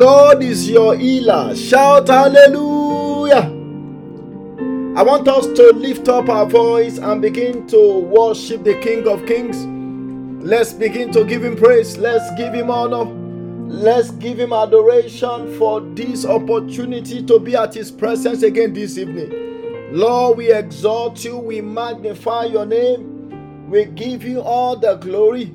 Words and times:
God 0.00 0.42
is 0.42 0.70
your 0.70 0.96
healer. 0.96 1.54
Shout 1.54 2.08
hallelujah. 2.08 3.52
I 4.96 5.02
want 5.02 5.28
us 5.28 5.44
to 5.44 5.72
lift 5.74 6.08
up 6.08 6.30
our 6.30 6.46
voice 6.46 6.96
and 6.96 7.20
begin 7.20 7.66
to 7.66 7.98
worship 7.98 8.64
the 8.64 8.80
King 8.80 9.06
of 9.06 9.26
Kings. 9.26 9.62
Let's 10.42 10.72
begin 10.72 11.12
to 11.12 11.22
give 11.26 11.44
him 11.44 11.54
praise. 11.54 11.98
Let's 11.98 12.34
give 12.38 12.54
him 12.54 12.70
honor. 12.70 13.04
Let's 13.70 14.10
give 14.12 14.40
him 14.40 14.54
adoration 14.54 15.58
for 15.58 15.82
this 15.82 16.24
opportunity 16.24 17.22
to 17.26 17.38
be 17.38 17.54
at 17.54 17.74
his 17.74 17.90
presence 17.90 18.42
again 18.42 18.72
this 18.72 18.96
evening. 18.96 19.92
Lord, 19.92 20.38
we 20.38 20.50
exalt 20.50 21.22
you, 21.26 21.36
we 21.36 21.60
magnify 21.60 22.44
your 22.46 22.64
name, 22.64 23.68
we 23.68 23.84
give 23.84 24.24
you 24.24 24.40
all 24.40 24.76
the 24.76 24.94
glory, 24.94 25.54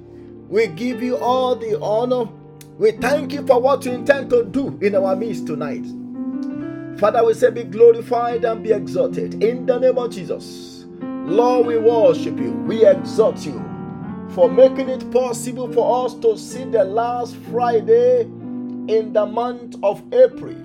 we 0.49 0.67
give 0.67 1.01
you 1.01 1.17
all 1.17 1.55
the 1.55 1.81
honor. 1.81 2.27
We 2.77 2.91
thank 2.91 3.31
you 3.31 3.47
for 3.47 3.61
what 3.61 3.85
you 3.85 3.93
intend 3.93 4.29
to 4.31 4.43
do 4.43 4.77
in 4.81 4.95
our 4.95 5.15
midst 5.15 5.47
tonight. 5.47 5.85
Father, 6.99 7.25
we 7.25 7.33
say, 7.33 7.49
be 7.49 7.63
glorified 7.63 8.43
and 8.43 8.61
be 8.63 8.71
exalted 8.73 9.41
in 9.41 9.65
the 9.65 9.79
name 9.79 9.97
of 9.97 10.11
Jesus. 10.11 10.85
Lord, 10.99 11.67
we 11.67 11.77
worship 11.77 12.37
you, 12.37 12.51
we 12.51 12.85
exalt 12.85 13.45
you 13.45 13.63
for 14.31 14.49
making 14.49 14.89
it 14.89 15.09
possible 15.11 15.71
for 15.71 16.05
us 16.05 16.15
to 16.15 16.37
see 16.37 16.65
the 16.65 16.83
last 16.83 17.37
Friday 17.49 18.23
in 18.23 19.13
the 19.13 19.25
month 19.25 19.77
of 19.81 20.03
April. 20.13 20.57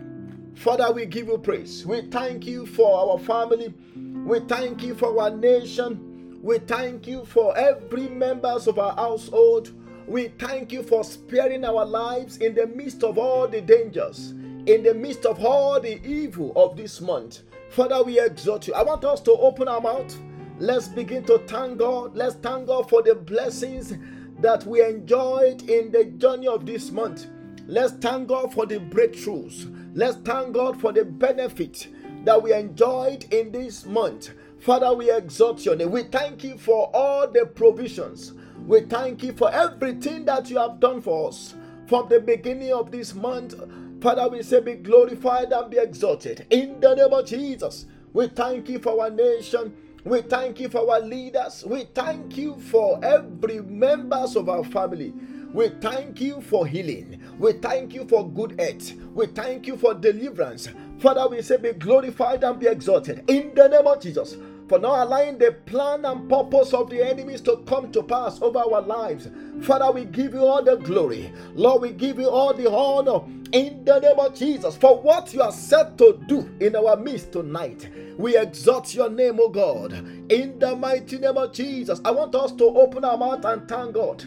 Father, 0.56 0.90
we 0.92 1.06
give 1.06 1.28
you 1.28 1.38
praise. 1.38 1.86
We 1.86 2.02
thank 2.02 2.44
you 2.44 2.66
for 2.66 3.12
our 3.12 3.18
family. 3.20 3.72
We 3.94 4.40
thank 4.40 4.82
you 4.82 4.96
for 4.96 5.20
our 5.20 5.30
nation. 5.30 6.40
We 6.42 6.58
thank 6.58 7.06
you 7.06 7.24
for 7.24 7.56
every 7.56 8.08
members 8.08 8.66
of 8.66 8.80
our 8.80 8.96
household. 8.96 9.70
We 10.10 10.26
thank 10.40 10.72
you 10.72 10.82
for 10.82 11.04
sparing 11.04 11.64
our 11.64 11.86
lives 11.86 12.38
in 12.38 12.52
the 12.56 12.66
midst 12.66 13.04
of 13.04 13.16
all 13.16 13.46
the 13.46 13.60
dangers, 13.60 14.30
in 14.66 14.82
the 14.82 14.92
midst 14.92 15.24
of 15.24 15.44
all 15.44 15.80
the 15.80 16.04
evil 16.04 16.52
of 16.56 16.76
this 16.76 17.00
month. 17.00 17.42
Father, 17.68 18.02
we 18.02 18.18
exhort 18.18 18.66
you. 18.66 18.74
I 18.74 18.82
want 18.82 19.04
us 19.04 19.20
to 19.20 19.30
open 19.30 19.68
our 19.68 19.80
mouth. 19.80 20.12
Let's 20.58 20.88
begin 20.88 21.22
to 21.26 21.38
thank 21.46 21.78
God. 21.78 22.16
Let's 22.16 22.34
thank 22.34 22.66
God 22.66 22.90
for 22.90 23.04
the 23.04 23.14
blessings 23.14 23.94
that 24.40 24.66
we 24.66 24.84
enjoyed 24.84 25.70
in 25.70 25.92
the 25.92 26.06
journey 26.06 26.48
of 26.48 26.66
this 26.66 26.90
month. 26.90 27.26
Let's 27.68 27.92
thank 27.92 28.26
God 28.26 28.52
for 28.52 28.66
the 28.66 28.80
breakthroughs. 28.80 29.72
Let's 29.94 30.16
thank 30.16 30.54
God 30.54 30.80
for 30.80 30.92
the 30.92 31.04
benefit 31.04 31.86
that 32.24 32.42
we 32.42 32.52
enjoyed 32.52 33.32
in 33.32 33.52
this 33.52 33.86
month. 33.86 34.30
Father, 34.58 34.92
we 34.92 35.08
exalt 35.12 35.64
your 35.64 35.76
name. 35.76 35.92
We 35.92 36.02
thank 36.02 36.42
you 36.42 36.58
for 36.58 36.90
all 36.92 37.30
the 37.30 37.46
provisions. 37.46 38.32
We 38.70 38.82
thank 38.82 39.24
you 39.24 39.32
for 39.32 39.50
everything 39.50 40.26
that 40.26 40.48
you 40.48 40.58
have 40.58 40.78
done 40.78 41.02
for 41.02 41.30
us 41.30 41.56
from 41.88 42.08
the 42.08 42.20
beginning 42.20 42.72
of 42.72 42.92
this 42.92 43.16
month. 43.16 43.56
Father, 44.00 44.28
we 44.28 44.44
say, 44.44 44.60
be 44.60 44.74
glorified 44.74 45.50
and 45.50 45.68
be 45.68 45.78
exalted. 45.78 46.46
In 46.50 46.78
the 46.78 46.94
name 46.94 47.12
of 47.12 47.26
Jesus, 47.26 47.86
we 48.12 48.28
thank 48.28 48.68
you 48.68 48.78
for 48.78 49.02
our 49.02 49.10
nation. 49.10 49.74
We 50.04 50.22
thank 50.22 50.60
you 50.60 50.68
for 50.68 50.88
our 50.88 51.00
leaders. 51.00 51.64
We 51.66 51.86
thank 51.96 52.36
you 52.36 52.60
for 52.60 53.04
every 53.04 53.60
members 53.60 54.36
of 54.36 54.48
our 54.48 54.62
family. 54.62 55.14
We 55.52 55.70
thank 55.80 56.20
you 56.20 56.40
for 56.40 56.64
healing. 56.64 57.20
We 57.40 57.54
thank 57.54 57.92
you 57.92 58.06
for 58.06 58.30
good 58.30 58.60
health. 58.60 58.92
We 59.14 59.26
thank 59.26 59.66
you 59.66 59.78
for 59.78 59.94
deliverance. 59.94 60.68
Father, 61.00 61.26
we 61.28 61.42
say, 61.42 61.56
be 61.56 61.72
glorified 61.72 62.44
and 62.44 62.60
be 62.60 62.68
exalted 62.68 63.24
in 63.28 63.52
the 63.52 63.66
name 63.66 63.88
of 63.88 64.00
Jesus. 64.00 64.36
For 64.70 64.78
not 64.78 65.08
allowing 65.08 65.36
the 65.36 65.50
plan 65.66 66.04
and 66.04 66.30
purpose 66.30 66.72
of 66.72 66.90
the 66.90 67.04
enemies 67.04 67.40
to 67.40 67.56
come 67.66 67.90
to 67.90 68.04
pass 68.04 68.40
over 68.40 68.60
our 68.60 68.80
lives. 68.80 69.26
Father, 69.62 69.90
we 69.90 70.04
give 70.04 70.32
you 70.32 70.46
all 70.46 70.62
the 70.62 70.76
glory. 70.76 71.32
Lord, 71.56 71.82
we 71.82 71.90
give 71.90 72.20
you 72.20 72.30
all 72.30 72.54
the 72.54 72.70
honor 72.70 73.20
in 73.50 73.84
the 73.84 73.98
name 73.98 74.20
of 74.20 74.36
Jesus 74.36 74.76
for 74.76 75.00
what 75.02 75.34
you 75.34 75.42
are 75.42 75.50
set 75.50 75.98
to 75.98 76.22
do 76.28 76.48
in 76.60 76.76
our 76.76 76.94
midst 76.96 77.32
tonight. 77.32 77.88
We 78.16 78.36
exalt 78.36 78.94
your 78.94 79.10
name, 79.10 79.40
O 79.40 79.48
God, 79.48 79.92
in 80.30 80.60
the 80.60 80.76
mighty 80.76 81.18
name 81.18 81.36
of 81.36 81.52
Jesus. 81.52 82.00
I 82.04 82.12
want 82.12 82.36
us 82.36 82.52
to 82.52 82.64
open 82.66 83.04
our 83.04 83.18
mouth 83.18 83.44
and 83.44 83.68
thank 83.68 83.94
God. 83.94 84.22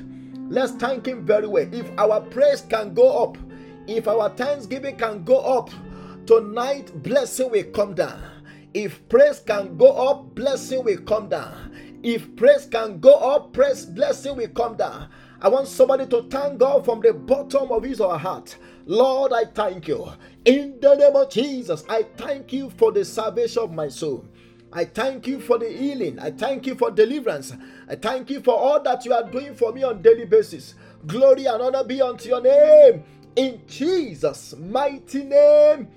Let's 0.49 0.73
thank 0.73 1.05
Him 1.05 1.25
very 1.25 1.47
well. 1.47 1.73
If 1.73 1.89
our 1.97 2.19
praise 2.19 2.63
can 2.69 2.93
go 2.93 3.23
up, 3.23 3.37
if 3.87 4.09
our 4.09 4.27
thanksgiving 4.27 4.97
can 4.97 5.23
go 5.23 5.37
up, 5.37 5.69
tonight 6.25 7.01
blessing 7.01 7.49
will 7.49 7.63
come 7.71 7.93
down. 7.93 8.32
If 8.73 9.07
praise 9.07 9.39
can 9.39 9.77
go 9.77 9.87
up, 10.09 10.33
blessing 10.33 10.83
will 10.83 10.97
come 11.01 11.29
down. 11.29 11.75
If 12.01 12.35
praise 12.35 12.65
can 12.65 12.99
go 12.99 13.13
up, 13.13 13.53
praise 13.53 13.85
blessing 13.85 14.35
will 14.35 14.47
come 14.49 14.75
down. 14.75 15.09
I 15.41 15.49
want 15.49 15.67
somebody 15.67 16.07
to 16.07 16.23
thank 16.23 16.57
God 16.57 16.83
from 16.83 17.01
the 17.01 17.13
bottom 17.13 17.71
of 17.71 17.83
his 17.83 18.01
or 18.01 18.13
her 18.13 18.17
heart. 18.17 18.57
Lord, 18.85 19.31
I 19.31 19.45
thank 19.45 19.87
you. 19.87 20.09
In 20.45 20.79
the 20.81 20.95
name 20.95 21.15
of 21.15 21.29
Jesus, 21.29 21.83
I 21.87 22.03
thank 22.17 22.51
you 22.51 22.69
for 22.71 22.91
the 22.91 23.05
salvation 23.05 23.63
of 23.63 23.71
my 23.71 23.89
soul. 23.89 24.25
I 24.71 24.85
thank 24.85 25.27
you 25.27 25.39
for 25.39 25.59
the 25.59 25.69
healing. 25.69 26.17
I 26.17 26.31
thank 26.31 26.65
you 26.65 26.73
for 26.73 26.89
deliverance. 26.89 27.53
I 27.87 27.95
thank 27.95 28.31
you 28.31 28.41
for 28.41 28.55
all 28.55 28.81
that 28.81 29.05
you 29.05 29.13
are 29.13 29.29
doing 29.29 29.53
for 29.53 29.71
me 29.71 29.83
on 29.83 30.01
daily 30.01 30.25
basis. 30.25 30.73
Glory 31.05 31.45
and 31.45 31.61
honor 31.61 31.83
be 31.83 32.01
unto 32.01 32.29
your 32.29 32.41
name. 32.41 33.03
In 33.35 33.61
Jesus' 33.67 34.55
mighty 34.57 35.23
name, 35.23 35.89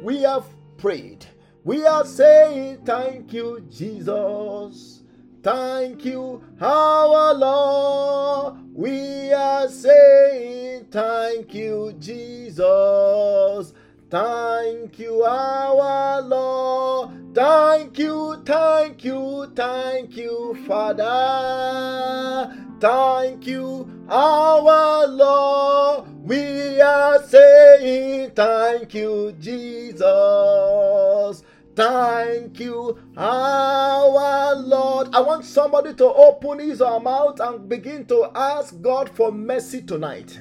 we 0.00 0.22
have 0.22 0.44
prayed. 0.76 1.26
We 1.62 1.86
are 1.86 2.06
saying 2.06 2.86
thank 2.86 3.34
you, 3.34 3.60
Jesus. 3.70 5.02
Thank 5.42 6.06
you, 6.06 6.42
our 6.58 7.34
Lord. 7.34 8.54
We 8.74 9.30
are 9.32 9.68
saying 9.68 10.86
thank 10.90 11.52
you, 11.52 11.94
Jesus. 11.98 13.74
Thank 14.08 14.98
you, 14.98 15.22
our 15.22 16.22
Lord. 16.22 17.34
Thank 17.34 17.98
you, 17.98 18.42
thank 18.44 19.04
you, 19.04 19.52
thank 19.54 20.16
you, 20.16 20.64
Father. 20.66 22.56
Thank 22.80 23.46
you, 23.46 23.86
our 24.08 25.06
Lord. 25.06 26.06
We 26.26 26.80
are 26.80 27.22
saying 27.22 28.30
thank 28.34 28.94
you, 28.94 29.32
Jesus. 29.38 31.42
Thank 31.80 32.60
you, 32.60 32.98
our 33.16 34.54
Lord. 34.54 35.14
I 35.14 35.20
want 35.20 35.46
somebody 35.46 35.94
to 35.94 36.04
open 36.04 36.58
his 36.58 36.80
mouth 36.80 37.40
and 37.40 37.68
begin 37.68 38.04
to 38.06 38.30
ask 38.34 38.78
God 38.82 39.08
for 39.08 39.32
mercy 39.32 39.80
tonight. 39.80 40.38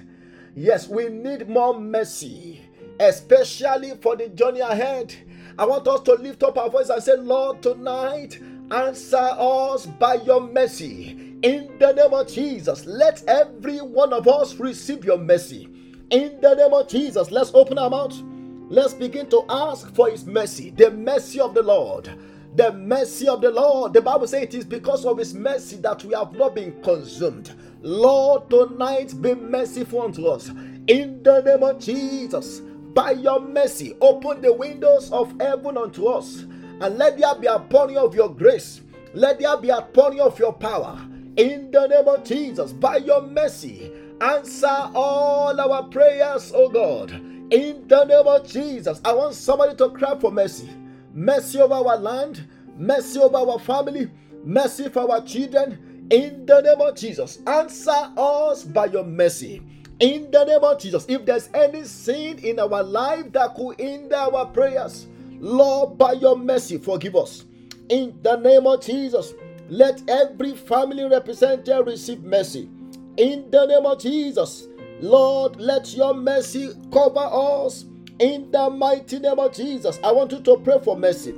Yes, 0.54 0.90
we 0.90 1.08
need 1.08 1.48
more 1.48 1.80
mercy 1.80 2.62
especially 3.00 3.92
for 4.02 4.16
the 4.16 4.30
journey 4.30 4.60
ahead. 4.60 5.16
I 5.58 5.66
want 5.66 5.88
us 5.88 6.02
to 6.02 6.14
lift 6.14 6.44
up 6.44 6.58
our 6.58 6.70
voice 6.70 6.90
and 6.90 7.02
say, 7.02 7.16
Lord, 7.16 7.62
tonight, 7.62 8.40
answer 8.72 9.18
us 9.18 9.86
by 9.86 10.16
your 10.16 10.42
mercy. 10.42 11.38
In 11.42 11.78
the 11.80 11.94
name 11.94 12.14
of 12.14 12.28
Jesus, 12.28 12.86
let 12.86 13.24
every 13.28 13.78
one 13.78 14.14
of 14.14 14.28
us 14.28 14.56
receive 14.56 15.06
your 15.06 15.18
mercy. 15.18 15.70
In 16.10 16.42
the 16.42 16.56
name 16.56 16.74
of 16.74 16.88
Jesus, 16.88 17.32
let's 17.32 17.54
open 17.54 17.78
our 17.78 17.90
mouth. 17.90 18.22
Let's 18.70 18.94
begin 18.94 19.28
to 19.32 19.44
ask 19.50 19.94
for 19.96 20.10
his 20.10 20.26
mercy, 20.26 20.70
the 20.70 20.92
mercy 20.92 21.40
of 21.40 21.56
the 21.56 21.64
Lord. 21.64 22.10
The 22.56 22.72
mercy 22.72 23.28
of 23.28 23.42
the 23.42 23.50
Lord. 23.50 23.94
The 23.94 24.02
Bible 24.02 24.28
says 24.28 24.44
it 24.44 24.54
is 24.54 24.66
because 24.66 25.06
of 25.06 25.18
his 25.18 25.34
mercy 25.34 25.78
that 25.78 26.04
we 26.04 26.14
have 26.14 26.34
not 26.34 26.54
been 26.54 26.80
consumed. 26.84 27.54
Lord, 27.82 28.50
tonight 28.50 29.20
be 29.22 29.34
merciful 29.34 30.04
unto 30.04 30.28
us. 30.28 30.50
In 30.88 31.24
the 31.24 31.42
name 31.42 31.64
of 31.64 31.80
Jesus 31.80 32.62
by 32.94 33.12
your 33.12 33.40
mercy, 33.40 33.96
open 34.02 34.42
the 34.42 34.54
windows 34.54 35.12
of 35.12 35.34
heaven 35.40 35.78
unto 35.78 36.08
us, 36.08 36.40
and 36.82 36.98
let 36.98 37.18
there 37.18 37.36
be 37.36 37.48
a 37.48 37.60
pouring 37.60 37.98
of 37.98 38.14
your 38.14 38.30
grace. 38.34 38.82
Let 39.14 39.40
there 39.40 39.58
be 39.58 39.70
a 39.70 39.82
pouring 39.82 40.20
of 40.20 40.38
your 40.38 40.54
power. 40.54 41.00
In 41.38 41.72
the 41.72 41.88
name 41.88 42.08
of 42.08 42.24
Jesus, 42.24 42.74
by 42.74 42.98
your 42.98 43.22
mercy, 43.22 43.92
answer 44.22 44.92
all 44.94 45.60
our 45.60 45.84
prayers, 45.84 46.52
oh 46.54 46.70
God. 46.70 47.39
In 47.52 47.88
the 47.88 48.04
name 48.04 48.28
of 48.28 48.48
Jesus, 48.48 49.02
I 49.04 49.14
want 49.14 49.34
somebody 49.34 49.76
to 49.78 49.90
cry 49.90 50.18
for 50.20 50.32
mercy. 50.32 50.70
Mercy 51.14 51.60
over 51.60 51.74
our 51.74 51.98
land, 51.98 52.48
mercy 52.78 53.20
over 53.20 53.38
our 53.38 53.58
family, 53.58 54.12
mercy 54.44 54.88
for 54.90 55.12
our 55.12 55.24
children. 55.24 56.08
In 56.12 56.46
the 56.46 56.62
name 56.62 56.80
of 56.80 56.96
Jesus, 56.96 57.40
answer 57.48 58.12
us 58.18 58.64
by 58.64 58.86
your 58.86 59.04
mercy. 59.04 59.64
In 60.00 60.30
the 60.30 60.46
name 60.46 60.64
of 60.64 60.80
Jesus, 60.80 61.06
if 61.10 61.26
there's 61.26 61.50
any 61.56 61.86
sin 61.86 62.38
in 62.40 62.60
our 62.60 62.84
life 62.84 63.32
that 63.34 63.56
could 63.56 63.80
hinder 63.80 64.16
our 64.16 64.46
prayers, 64.46 65.08
Lord, 65.40 65.98
by 65.98 66.14
your 66.14 66.38
mercy, 66.38 66.78
forgive 66.78 67.16
us. 67.16 67.46
In 67.90 68.20
the 68.22 68.36
name 68.36 68.68
of 68.68 68.82
Jesus, 68.82 69.34
let 69.70 70.08
every 70.08 70.56
family 70.56 71.04
representative 71.04 71.88
receive 71.88 72.24
mercy. 72.24 72.70
In 73.18 73.50
the 73.52 73.66
name 73.66 73.86
of 73.86 74.00
Jesus, 74.00 74.69
Lord, 75.02 75.58
let 75.58 75.94
your 75.96 76.14
mercy 76.14 76.72
cover 76.92 77.20
us. 77.20 77.86
In 78.20 78.52
the 78.52 78.70
mighty 78.70 79.20
name 79.20 79.40
of 79.40 79.54
Jesus, 79.54 80.00
I 80.04 80.12
want 80.12 80.32
you 80.34 80.42
to 80.42 80.58
pray 80.58 80.80
for 80.84 80.98
mercy. 80.98 81.36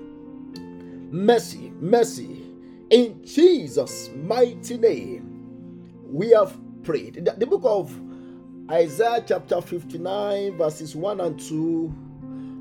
Mercy, 0.98 1.72
mercy. 1.80 2.44
In 2.90 3.24
Jesus' 3.26 4.10
mighty 4.16 4.78
name, 4.78 5.48
we 6.06 6.32
have 6.32 6.58
prayed. 6.84 7.26
The, 7.26 7.32
the 7.34 7.46
book 7.48 7.62
of 7.66 7.94
Isaiah 8.72 9.24
chapter 9.28 9.62
59, 9.62 10.58
verses 10.58 10.96
1 10.96 11.22
and 11.22 11.40
2. 11.40 11.96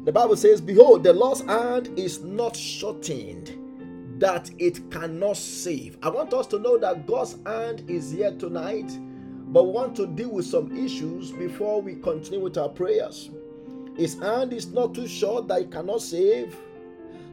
The 0.05 0.12
Bible 0.12 0.37
says, 0.37 0.61
Behold, 0.61 1.05
the 1.05 1.12
Lord's 1.12 1.43
hand 1.43 1.99
is 1.99 2.23
not 2.23 2.56
shortened 2.56 3.56
that 4.20 4.50
it 4.58 4.91
cannot 4.91 5.37
save. 5.37 5.99
I 6.02 6.11
want 6.11 6.35
us 6.35 6.47
to 6.49 6.58
know 6.58 6.79
that 6.79 7.06
God's 7.06 7.37
hand 7.47 7.85
is 7.88 8.11
here 8.12 8.32
tonight, 8.32 8.91
but 9.50 9.64
we 9.64 9.73
want 9.73 9.97
to 9.97 10.06
deal 10.06 10.31
with 10.31 10.47
some 10.47 10.76
issues 10.76 11.32
before 11.32 11.82
we 11.82 11.97
continue 11.97 12.41
with 12.41 12.56
our 12.56 12.69
prayers. 12.69 13.31
His 13.97 14.19
hand 14.19 14.52
is 14.52 14.69
not 14.69 14.94
too 14.94 15.08
short 15.08 15.49
that 15.49 15.62
it 15.62 15.73
cannot 15.73 16.02
save, 16.02 16.56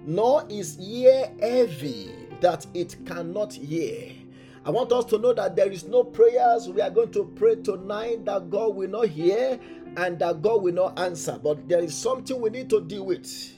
nor 0.05 0.43
is 0.49 0.79
ear 0.79 1.31
heavy 1.39 2.11
that 2.41 2.65
it 2.73 2.95
cannot 3.05 3.53
hear. 3.53 4.11
I 4.65 4.71
want 4.71 4.91
us 4.91 5.05
to 5.05 5.17
know 5.17 5.31
that 5.33 5.55
there 5.55 5.71
is 5.71 5.85
no 5.85 6.03
prayers 6.03 6.67
we 6.67 6.81
are 6.81 6.89
going 6.89 7.11
to 7.11 7.23
pray 7.35 7.55
tonight 7.55 8.25
that 8.25 8.49
God 8.49 8.75
will 8.75 8.89
not 8.89 9.07
hear 9.07 9.59
and 9.95 10.19
that 10.19 10.41
God 10.41 10.61
will 10.63 10.73
not 10.73 10.99
answer, 10.99 11.39
but 11.41 11.69
there 11.69 11.79
is 11.79 11.95
something 11.95 12.41
we 12.41 12.49
need 12.49 12.69
to 12.71 12.81
deal 12.81 13.05
with. 13.05 13.53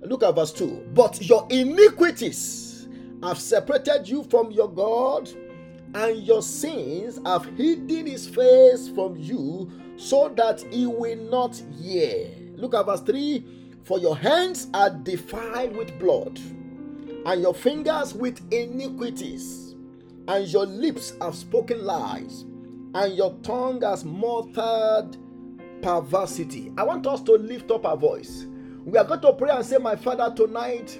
Look 0.00 0.22
at 0.22 0.34
verse 0.36 0.52
2. 0.52 0.90
But 0.94 1.20
your 1.28 1.46
iniquities 1.50 2.88
have 3.22 3.38
separated 3.38 4.08
you 4.08 4.22
from 4.24 4.52
your 4.52 4.68
God, 4.70 5.28
and 5.98 6.22
your 6.22 6.42
sins 6.42 7.18
have 7.26 7.44
hidden 7.56 8.06
his 8.06 8.28
face 8.28 8.88
from 8.88 9.16
you, 9.16 9.70
so 9.96 10.28
that 10.36 10.60
he 10.70 10.86
will 10.86 11.16
not 11.30 11.60
hear. 11.80 12.30
Look 12.54 12.74
at 12.74 12.86
verse 12.86 13.00
3. 13.00 13.44
For 13.82 13.98
your 13.98 14.16
hands 14.16 14.68
are 14.74 14.90
defiled 14.90 15.76
with 15.76 15.98
blood, 15.98 16.38
and 17.26 17.42
your 17.42 17.54
fingers 17.54 18.14
with 18.14 18.40
iniquities, 18.52 19.74
and 20.28 20.46
your 20.46 20.66
lips 20.66 21.14
have 21.20 21.34
spoken 21.34 21.84
lies, 21.84 22.42
and 22.94 23.16
your 23.16 23.34
tongue 23.42 23.82
has 23.82 24.04
muttered 24.04 25.16
perversity. 25.82 26.72
I 26.76 26.84
want 26.84 27.06
us 27.06 27.22
to 27.22 27.32
lift 27.32 27.70
up 27.70 27.86
our 27.86 27.96
voice 27.96 28.46
we 28.88 28.96
are 28.96 29.04
going 29.04 29.20
to 29.20 29.34
pray 29.34 29.50
and 29.50 29.64
say, 29.64 29.76
My 29.76 29.96
Father, 29.96 30.32
tonight, 30.34 30.98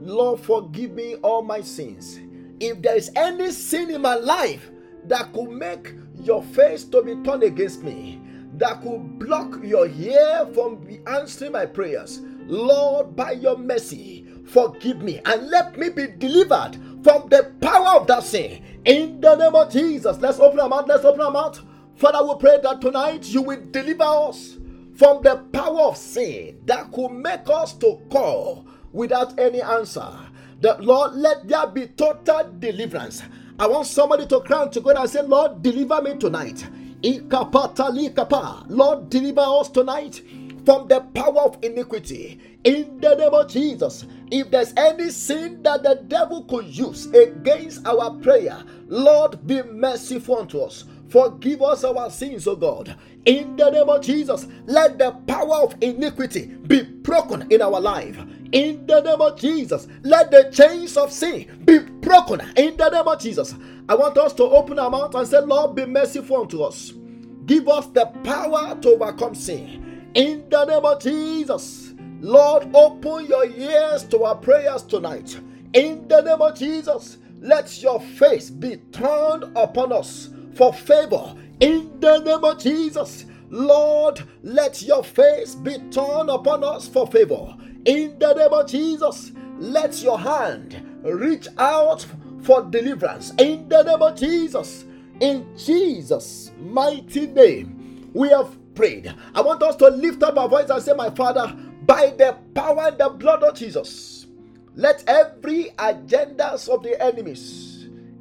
Lord, 0.00 0.38
forgive 0.40 0.92
me 0.92 1.14
all 1.16 1.40
my 1.40 1.62
sins. 1.62 2.20
If 2.62 2.80
there 2.80 2.94
is 2.94 3.10
any 3.16 3.50
sin 3.50 3.90
in 3.90 4.02
my 4.02 4.14
life 4.14 4.70
that 5.08 5.32
could 5.32 5.50
make 5.50 5.94
your 6.14 6.44
face 6.44 6.84
to 6.84 7.02
be 7.02 7.16
turned 7.24 7.42
against 7.42 7.82
me, 7.82 8.20
that 8.56 8.82
could 8.82 9.18
block 9.18 9.58
your 9.64 9.88
ear 9.88 10.46
from 10.54 10.86
answering 11.08 11.50
my 11.50 11.66
prayers, 11.66 12.20
Lord, 12.46 13.16
by 13.16 13.32
your 13.32 13.58
mercy, 13.58 14.24
forgive 14.46 15.02
me 15.02 15.20
and 15.26 15.48
let 15.48 15.76
me 15.76 15.88
be 15.88 16.06
delivered 16.06 16.78
from 17.02 17.28
the 17.30 17.52
power 17.60 18.00
of 18.00 18.06
that 18.06 18.22
sin. 18.22 18.62
In 18.84 19.20
the 19.20 19.34
name 19.34 19.56
of 19.56 19.72
Jesus, 19.72 20.18
let's 20.18 20.38
open 20.38 20.60
our 20.60 20.68
mouth. 20.68 20.86
Let's 20.86 21.04
open 21.04 21.20
our 21.20 21.32
mouth. 21.32 21.60
Father, 21.96 22.24
we 22.24 22.38
pray 22.38 22.60
that 22.62 22.80
tonight 22.80 23.26
you 23.26 23.42
will 23.42 23.60
deliver 23.72 24.04
us 24.04 24.56
from 24.94 25.20
the 25.24 25.38
power 25.52 25.80
of 25.80 25.96
sin 25.96 26.60
that 26.66 26.92
could 26.92 27.10
make 27.10 27.48
us 27.48 27.72
to 27.72 28.00
call 28.08 28.68
without 28.92 29.36
any 29.40 29.60
answer. 29.60 30.06
The 30.62 30.76
Lord, 30.78 31.14
let 31.14 31.48
there 31.48 31.66
be 31.66 31.88
total 31.88 32.52
deliverance. 32.60 33.20
I 33.58 33.66
want 33.66 33.88
somebody 33.88 34.28
to 34.28 34.40
cry 34.42 34.68
to 34.68 34.80
God 34.80 34.96
and 34.96 35.10
say, 35.10 35.22
Lord, 35.22 35.60
deliver 35.60 36.00
me 36.00 36.16
tonight. 36.16 36.64
Lord, 37.02 39.10
deliver 39.10 39.40
us 39.40 39.68
tonight 39.70 40.22
from 40.64 40.86
the 40.86 41.00
power 41.14 41.40
of 41.40 41.58
iniquity. 41.62 42.38
In 42.62 43.00
the 43.00 43.16
name 43.16 43.34
of 43.34 43.48
Jesus, 43.48 44.06
if 44.30 44.52
there's 44.52 44.72
any 44.76 45.10
sin 45.10 45.64
that 45.64 45.82
the 45.82 45.96
devil 46.06 46.44
could 46.44 46.66
use 46.66 47.06
against 47.06 47.84
our 47.84 48.12
prayer, 48.20 48.62
Lord, 48.86 49.44
be 49.44 49.64
merciful 49.64 50.38
unto 50.38 50.60
us. 50.60 50.84
Forgive 51.08 51.60
us 51.60 51.82
our 51.82 52.08
sins, 52.08 52.46
O 52.46 52.54
God. 52.54 52.96
In 53.26 53.56
the 53.56 53.68
name 53.68 53.88
of 53.88 54.02
Jesus, 54.02 54.46
let 54.66 54.96
the 54.96 55.10
power 55.26 55.56
of 55.56 55.74
iniquity 55.80 56.46
be 56.46 56.84
broken 56.84 57.50
in 57.50 57.62
our 57.62 57.80
life. 57.80 58.16
In 58.52 58.86
the 58.86 59.00
name 59.00 59.20
of 59.20 59.38
Jesus, 59.38 59.88
let 60.02 60.30
the 60.30 60.50
chains 60.52 60.96
of 60.96 61.10
sin 61.10 61.62
be 61.64 61.78
broken. 61.78 62.40
In 62.56 62.76
the 62.76 62.90
name 62.90 63.08
of 63.08 63.20
Jesus, 63.20 63.54
I 63.88 63.94
want 63.94 64.18
us 64.18 64.34
to 64.34 64.44
open 64.44 64.78
our 64.78 64.90
mouth 64.90 65.14
and 65.14 65.26
say, 65.26 65.40
Lord, 65.40 65.74
be 65.74 65.86
merciful 65.86 66.42
unto 66.42 66.62
us. 66.62 66.92
Give 67.46 67.68
us 67.68 67.86
the 67.88 68.06
power 68.24 68.78
to 68.80 68.90
overcome 68.90 69.34
sin. 69.34 70.10
In 70.14 70.48
the 70.50 70.64
name 70.66 70.84
of 70.84 71.02
Jesus, 71.02 71.94
Lord, 72.20 72.68
open 72.74 73.26
your 73.26 73.46
ears 73.46 74.04
to 74.04 74.24
our 74.24 74.36
prayers 74.36 74.82
tonight. 74.82 75.38
In 75.72 76.06
the 76.06 76.20
name 76.20 76.42
of 76.42 76.56
Jesus, 76.56 77.18
let 77.40 77.82
your 77.82 78.00
face 78.00 78.50
be 78.50 78.76
turned 78.92 79.44
upon 79.56 79.92
us 79.92 80.28
for 80.54 80.72
favor 80.72 81.34
in 81.60 81.98
the 82.00 82.18
name 82.18 82.44
of 82.44 82.58
Jesus. 82.58 83.24
Lord, 83.48 84.22
let 84.42 84.82
your 84.82 85.04
face 85.04 85.54
be 85.54 85.78
turned 85.90 86.30
upon 86.30 86.64
us 86.64 86.88
for 86.88 87.06
favor. 87.06 87.56
In 87.84 88.18
the 88.18 88.34
name 88.34 88.52
of 88.52 88.68
Jesus, 88.68 89.32
let 89.58 90.02
your 90.02 90.18
hand 90.18 91.00
reach 91.02 91.48
out 91.58 92.06
for 92.42 92.62
deliverance. 92.62 93.32
In 93.38 93.68
the 93.68 93.82
name 93.82 94.02
of 94.02 94.16
Jesus, 94.18 94.84
in 95.20 95.46
Jesus' 95.56 96.52
mighty 96.60 97.26
name, 97.26 98.10
we 98.14 98.28
have 98.30 98.56
prayed. 98.74 99.14
I 99.34 99.40
want 99.40 99.62
us 99.62 99.76
to 99.76 99.88
lift 99.88 100.22
up 100.22 100.36
our 100.36 100.48
voice 100.48 100.70
and 100.70 100.82
say, 100.82 100.92
My 100.94 101.10
Father, 101.10 101.56
by 101.86 102.14
the 102.16 102.36
power 102.54 102.88
and 102.88 102.98
the 102.98 103.08
blood 103.10 103.42
of 103.42 103.54
Jesus, 103.54 104.26
let 104.74 105.04
every 105.08 105.70
agendas 105.78 106.68
of 106.68 106.82
the 106.82 107.00
enemies 107.02 107.72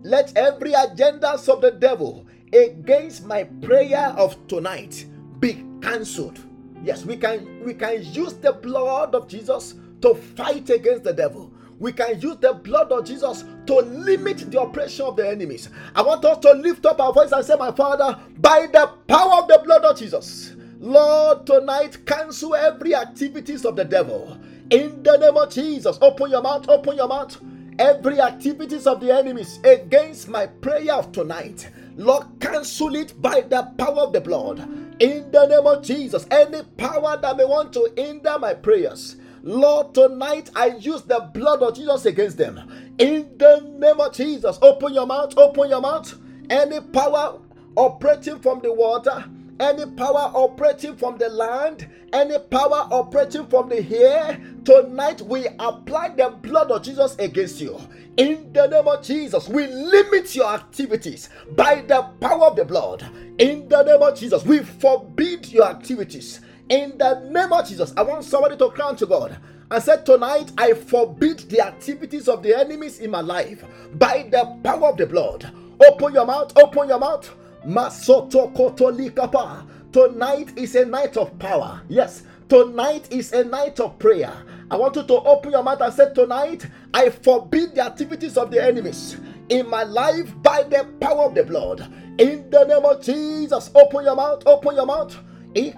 let 0.04 0.36
every 0.36 0.72
agendas 0.72 1.48
of 1.48 1.62
the 1.62 1.72
devil 1.72 2.26
against 2.54 3.26
my 3.26 3.44
prayer 3.62 4.14
of 4.18 4.36
tonight 4.48 5.06
be 5.40 5.64
cancelled. 5.82 6.40
Yes, 6.84 7.06
we 7.06 7.18
can 7.18 7.64
we 7.64 7.74
can 7.74 8.04
use 8.04 8.34
the 8.34 8.54
blood 8.54 9.16
of 9.16 9.28
Jesus 9.28 9.76
to 10.02 10.16
fight 10.16 10.70
against 10.70 11.04
the 11.04 11.14
devil. 11.14 11.52
We 11.80 11.92
can 11.92 12.20
use 12.22 12.38
the 12.38 12.54
blood 12.54 12.92
of 12.92 13.06
Jesus 13.06 13.44
to 13.66 13.76
limit 13.76 14.52
the 14.52 14.62
oppression 14.62 15.06
of 15.06 15.16
the 15.16 15.28
enemies. 15.28 15.70
I 15.96 16.02
want 16.04 16.24
us 16.26 16.38
to 16.40 16.52
lift 16.54 16.86
up 16.86 17.02
our 17.02 17.12
voice 17.12 17.32
and 17.32 17.44
say, 17.44 17.56
My 17.58 17.72
Father, 17.72 18.20
by 18.38 18.68
the 18.72 18.88
power 19.08 19.42
of 19.42 19.48
the 19.48 19.62
blood 19.64 19.84
of 19.84 19.98
Jesus, 19.98 20.54
Lord, 20.80 21.48
tonight 21.48 22.06
cancel 22.06 22.56
every 22.56 22.94
activities 22.94 23.66
of 23.66 23.76
the 23.76 23.86
devil. 23.86 24.38
In 24.70 25.02
the 25.04 25.18
name 25.18 25.38
of 25.38 25.52
Jesus, 25.52 25.98
open 26.02 26.30
your 26.32 26.42
mouth, 26.42 26.70
open 26.70 26.98
your 26.98 27.08
mouth 27.08 27.40
every 27.80 28.20
activities 28.22 28.86
of 28.86 29.00
the 29.00 29.12
enemies 29.12 29.60
against 29.64 30.28
my 30.28 30.46
prayer 30.46 30.94
of 30.94 31.12
tonight 31.12 31.70
lord 31.96 32.26
cancel 32.40 32.96
it 32.96 33.20
by 33.22 33.42
the 33.42 33.64
power 33.78 34.02
of 34.02 34.14
the 34.14 34.22
blood. 34.22 34.60
In 35.02 35.32
the 35.32 35.48
name 35.48 35.66
of 35.66 35.84
jesus 35.84 36.26
any 36.32 36.64
power 36.78 37.18
that 37.22 37.38
may 37.38 37.46
want 37.46 37.74
to 37.74 37.92
hinder 37.96 38.38
my 38.40 38.54
prayers 38.54 39.16
lord 39.44 39.94
tonight 39.94 40.50
i 40.56 40.68
use 40.68 41.02
the 41.04 41.20
blood 41.34 41.62
of 41.62 41.76
jesus 41.76 42.06
against 42.06 42.38
them. 42.38 42.60
In 42.98 43.38
the 43.38 43.60
name 43.78 44.00
of 44.00 44.14
jesus 44.14 44.58
open 44.62 44.94
your 44.94 45.08
mouth 45.08 45.38
open 45.38 45.70
your 45.70 45.82
mouth. 45.82 46.18
Any 46.50 46.80
power 46.82 47.40
operating 47.76 48.40
from 48.40 48.60
the 48.60 48.74
water 48.74 49.26
any 49.62 49.86
power 49.92 50.32
operating 50.34 50.96
from 50.98 51.18
the 51.20 51.30
land, 51.30 51.88
any 52.14 52.40
power 52.40 52.88
operating 52.90 53.46
from 53.46 53.70
the 53.70 53.78
air, 53.96 54.42
tonight 54.66 55.22
we 55.22 55.48
apply 55.60 56.10
the 56.10 56.30
blood 56.42 56.72
of 56.72 56.84
Jesus 56.84 57.16
against 57.18 57.62
you. 57.62 57.80
In 58.18 58.52
the 58.54 58.68
name 58.68 58.88
of 58.88 59.04
Jesus, 59.04 59.48
we 59.48 59.68
limit 59.68 60.36
your 60.36 60.54
activities 60.54 61.30
by 61.56 61.82
the 61.82 62.02
power 62.20 62.48
of 62.48 62.56
the 62.56 62.66
blood. 62.66 63.04
In 63.40 63.68
the 63.70 63.84
name 63.84 64.02
of 64.02 64.18
Jesus, 64.18 64.44
we 64.46 64.60
forbid 64.60 65.48
your 65.52 65.66
activities. 65.66 66.42
In 66.70 66.98
the 66.98 67.20
name 67.32 67.52
of 67.54 67.68
Jesus, 67.68 67.94
I 67.98 68.04
want 68.04 68.24
somebody 68.24 68.58
to 68.58 68.70
cry 68.70 68.94
to 68.94 69.06
God 69.06 69.38
and 69.72 69.84
said, 69.84 70.06
Tonight 70.06 70.52
I 70.58 70.74
forbid 70.74 71.40
the 71.50 71.62
activities 71.66 72.28
of 72.28 72.44
the 72.44 72.58
enemies 72.58 73.00
in 73.00 73.12
my 73.12 73.22
life 73.22 73.64
by 73.94 74.28
the 74.30 74.60
power 74.64 74.90
of 74.90 74.98
the 74.98 75.06
blood. 75.06 75.50
Open 75.88 76.14
your 76.14 76.26
mouth, 76.26 76.52
open 76.58 76.90
your 76.90 77.00
mouth. 77.00 77.30
Masoto 77.66 78.54
kotolikapa. 78.54 79.66
Tonight 79.92 80.58
is 80.58 80.76
a 80.76 80.86
night 80.86 81.18
of 81.18 81.38
power. 81.40 81.82
Yes, 81.90 82.24
tonight 82.50 83.12
is 83.12 83.34
a 83.34 83.44
night 83.44 83.80
of 83.80 83.98
prayer. 84.00 84.32
I 84.72 84.78
want 84.78 84.96
you 84.96 85.04
to 85.04 85.14
open 85.24 85.52
your 85.52 85.64
mouth 85.64 85.82
and 85.82 85.94
say, 85.94 86.14
Tonight, 86.14 86.66
I 86.94 87.10
forbid 87.10 87.76
the 87.76 87.82
activities 87.82 88.38
of 88.38 88.52
the 88.52 88.64
enemies 88.64 89.18
in 89.50 89.70
my 89.70 89.84
life 89.84 90.34
by 90.42 90.64
the 90.64 90.86
power 91.02 91.26
of 91.26 91.36
the 91.36 91.44
blood. 91.44 91.82
In 92.18 92.50
the 92.50 92.64
name 92.64 92.86
of 92.86 93.04
Jesus, 93.04 93.70
open 93.76 94.06
your 94.06 94.16
mouth, 94.16 94.44
open 94.46 94.76
your 94.76 94.86
mouth. 94.86 95.14
We 95.54 95.74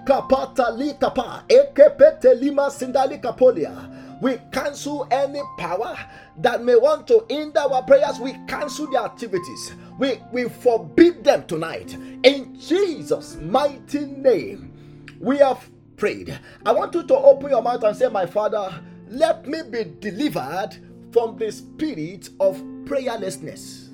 cancel 4.52 5.08
any 5.10 5.40
power 5.58 5.98
that 6.38 6.62
may 6.62 6.76
want 6.76 7.08
to 7.08 7.26
hinder 7.28 7.58
our 7.58 7.82
prayers. 7.82 8.20
We 8.20 8.34
cancel 8.46 8.88
their 8.92 9.02
activities. 9.02 9.74
We, 9.98 10.20
we 10.30 10.48
forbid 10.48 11.24
them 11.24 11.44
tonight. 11.48 11.94
In 12.22 12.56
Jesus' 12.60 13.34
mighty 13.42 14.06
name, 14.06 14.70
we 15.18 15.38
have 15.38 15.68
prayed. 15.96 16.38
I 16.64 16.72
want 16.72 16.94
you 16.94 17.02
to 17.04 17.16
open 17.16 17.50
your 17.50 17.62
mouth 17.62 17.82
and 17.84 17.96
say, 17.96 18.08
My 18.08 18.26
Father, 18.26 18.82
let 19.08 19.46
me 19.46 19.62
be 19.62 19.92
delivered 20.00 20.70
from 21.12 21.36
the 21.38 21.50
spirit 21.52 22.30
of 22.40 22.56
prayerlessness. 22.84 23.88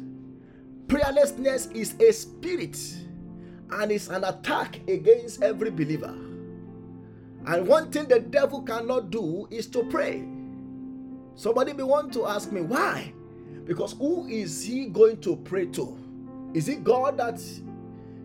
Prayerlessness 0.86 1.74
is 1.74 1.94
a 2.00 2.12
spirit, 2.12 2.78
and 3.70 3.92
it's 3.92 4.08
an 4.08 4.24
attack 4.24 4.80
against 4.88 5.42
every 5.42 5.70
believer. 5.70 6.14
And 7.46 7.66
one 7.66 7.90
thing 7.90 8.06
the 8.06 8.20
devil 8.20 8.62
cannot 8.62 9.10
do 9.10 9.46
is 9.50 9.66
to 9.68 9.84
pray. 9.84 10.24
Somebody 11.34 11.72
may 11.72 11.82
want 11.82 12.12
to 12.14 12.26
ask 12.26 12.52
me 12.52 12.60
why? 12.60 13.12
Because 13.64 13.92
who 13.94 14.26
is 14.26 14.64
he 14.64 14.86
going 14.86 15.20
to 15.22 15.36
pray 15.36 15.66
to? 15.66 15.96
Is 16.52 16.68
it 16.68 16.84
God 16.84 17.18
that 17.18 17.40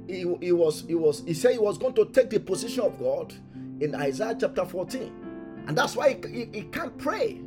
he, 0.07 0.35
he 0.41 0.51
was 0.51 0.81
he 0.87 0.95
was 0.95 1.23
he 1.25 1.33
said 1.33 1.53
he 1.53 1.59
was 1.59 1.77
going 1.77 1.93
to 1.93 2.05
take 2.05 2.29
the 2.29 2.39
position 2.39 2.81
of 2.81 2.99
God 2.99 3.33
in 3.81 3.95
Isaiah 3.95 4.35
chapter 4.39 4.65
14. 4.65 5.63
And 5.67 5.77
that's 5.77 5.95
why 5.95 6.13
he, 6.13 6.29
he, 6.29 6.49
he 6.53 6.61
can't 6.63 6.97
pray. 6.97 7.41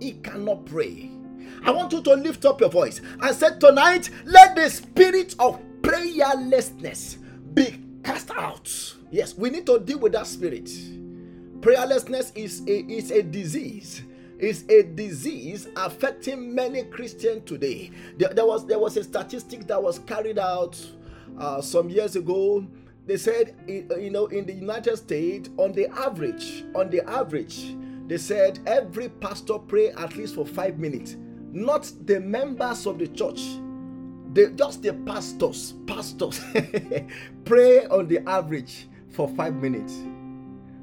He 0.00 0.12
cannot 0.12 0.64
pray. 0.66 1.10
I 1.64 1.70
want 1.70 1.92
you 1.92 2.02
to 2.02 2.14
lift 2.14 2.44
up 2.44 2.60
your 2.60 2.70
voice 2.70 3.00
and 3.20 3.34
say 3.34 3.58
tonight, 3.58 4.10
let 4.24 4.54
the 4.54 4.68
spirit 4.70 5.34
of 5.38 5.60
prayerlessness 5.82 7.18
be 7.54 7.78
cast 8.02 8.30
out. 8.30 8.94
Yes, 9.10 9.36
we 9.36 9.50
need 9.50 9.66
to 9.66 9.78
deal 9.78 9.98
with 9.98 10.12
that 10.12 10.26
spirit. 10.26 10.66
Prayerlessness 11.60 12.32
is 12.36 12.62
a, 12.66 12.80
is 12.86 13.10
a 13.10 13.22
disease. 13.22 14.02
Is 14.38 14.64
a 14.68 14.84
disease 14.84 15.66
affecting 15.74 16.54
many 16.54 16.84
Christians 16.84 17.42
today. 17.44 17.90
There, 18.18 18.28
there, 18.32 18.46
was 18.46 18.64
there 18.66 18.78
was 18.78 18.96
a 18.96 19.02
statistic 19.02 19.66
that 19.66 19.82
was 19.82 19.98
carried 20.00 20.38
out 20.38 20.80
uh, 21.36 21.60
some 21.60 21.88
years 21.90 22.14
ago. 22.14 22.64
They 23.08 23.16
said, 23.16 23.54
uh, 23.90 23.96
you 23.96 24.10
know, 24.10 24.26
in 24.26 24.44
the 24.44 24.52
United 24.52 24.98
States, 24.98 25.48
on 25.56 25.72
the 25.72 25.88
average, 25.98 26.66
on 26.74 26.90
the 26.90 27.00
average, 27.08 27.74
they 28.06 28.18
said 28.18 28.58
every 28.66 29.08
pastor 29.08 29.58
pray 29.58 29.88
at 29.92 30.14
least 30.14 30.34
for 30.34 30.44
five 30.44 30.78
minutes. 30.78 31.16
Not 31.50 31.90
the 32.04 32.20
members 32.20 32.84
of 32.84 32.98
the 32.98 33.06
church, 33.06 33.40
the, 34.34 34.52
just 34.54 34.82
the 34.82 34.92
pastors, 34.92 35.72
pastors 35.86 36.44
pray 37.46 37.86
on 37.86 38.08
the 38.08 38.18
average 38.28 38.88
for 39.08 39.26
five 39.30 39.54
minutes. 39.54 39.94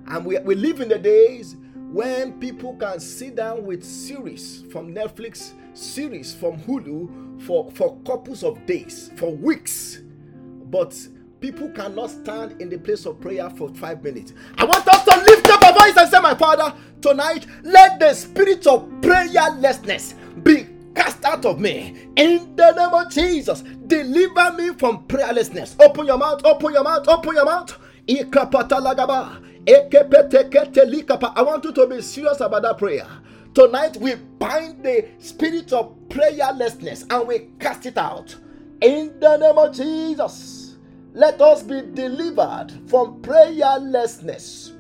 And 0.08 0.25
we, 0.25 0.39
we 0.39 0.55
live 0.55 0.82
in 0.82 0.89
the 0.89 0.98
days 0.98 1.58
when 1.75 2.39
people 2.39 2.75
can 2.77 3.00
sit 3.00 3.36
down 3.36 3.67
with 3.67 3.84
series 3.84 4.63
from 4.72 4.96
Netflix, 4.96 5.51
series 5.75 6.34
from 6.34 6.60
Hulu 6.62 7.44
for, 7.44 7.70
for 7.74 8.00
couples 8.00 8.44
of 8.44 8.65
days, 8.65 9.12
for 9.15 9.32
weeks. 9.32 10.01
But 10.72 10.98
people 11.52 11.70
cannot 11.70 12.10
stand 12.10 12.60
in 12.60 12.70
the 12.70 12.78
place 12.80 13.06
of 13.06 13.22
prayer 13.22 13.48
for 13.52 13.70
five 13.75 14.04
minutes. 14.04 14.34
I 14.58 14.66
want 14.66 14.88
us 14.88 15.06
to 15.06 15.16
lift 15.16 15.48
up 15.48 15.64
our 15.64 15.74
voice 15.74 15.96
and 15.96 16.10
say, 16.10 16.20
My 16.20 16.34
Father, 16.34 16.74
tonight 17.02 17.46
let 17.62 18.00
the 18.00 18.16
spirit 18.16 18.66
of 18.66 18.90
prayerlessness 19.02 20.16
be 20.44 20.66
cast 20.96 21.24
out 21.24 21.46
of 21.46 21.60
me 21.60 22.08
in 22.16 22.56
the 22.56 22.72
name 22.72 22.96
of 22.96 23.12
Jesus. 23.12 23.62
Deliver 23.86 24.54
me 24.54 24.74
from 24.74 25.06
prayerlessness. 25.06 25.75
Open 25.80 26.08
your 26.08 26.18
mouth, 26.18 26.42
open 26.44 26.74
your 26.74 26.84
mouth, 26.84 27.08
open 27.08 27.36
your 27.36 27.46
mouth. 27.46 27.78
I 28.08 28.24
want 31.44 31.64
you 31.64 31.72
to 31.74 31.88
be 31.88 32.02
serious 32.02 32.40
about 32.40 32.64
that 32.64 32.78
prayer. 32.80 33.06
Tonight 33.54 33.98
we 33.98 34.16
bind 34.16 34.84
the 34.84 35.10
spirit 35.20 35.72
of 35.74 35.96
prayerlessness 36.10 37.06
and 37.14 37.28
we 37.28 37.50
cast 37.60 37.86
it 37.86 38.00
out. 38.00 38.36
In 38.82 39.20
the 39.20 39.38
name 39.38 39.60
of 39.60 39.75
Jesus, 39.75 40.65
let 41.16 41.42
us 41.42 41.64
be 41.64 41.82
delivered 41.82 42.68
from 42.88 43.22
prayerlessness. 43.22 44.74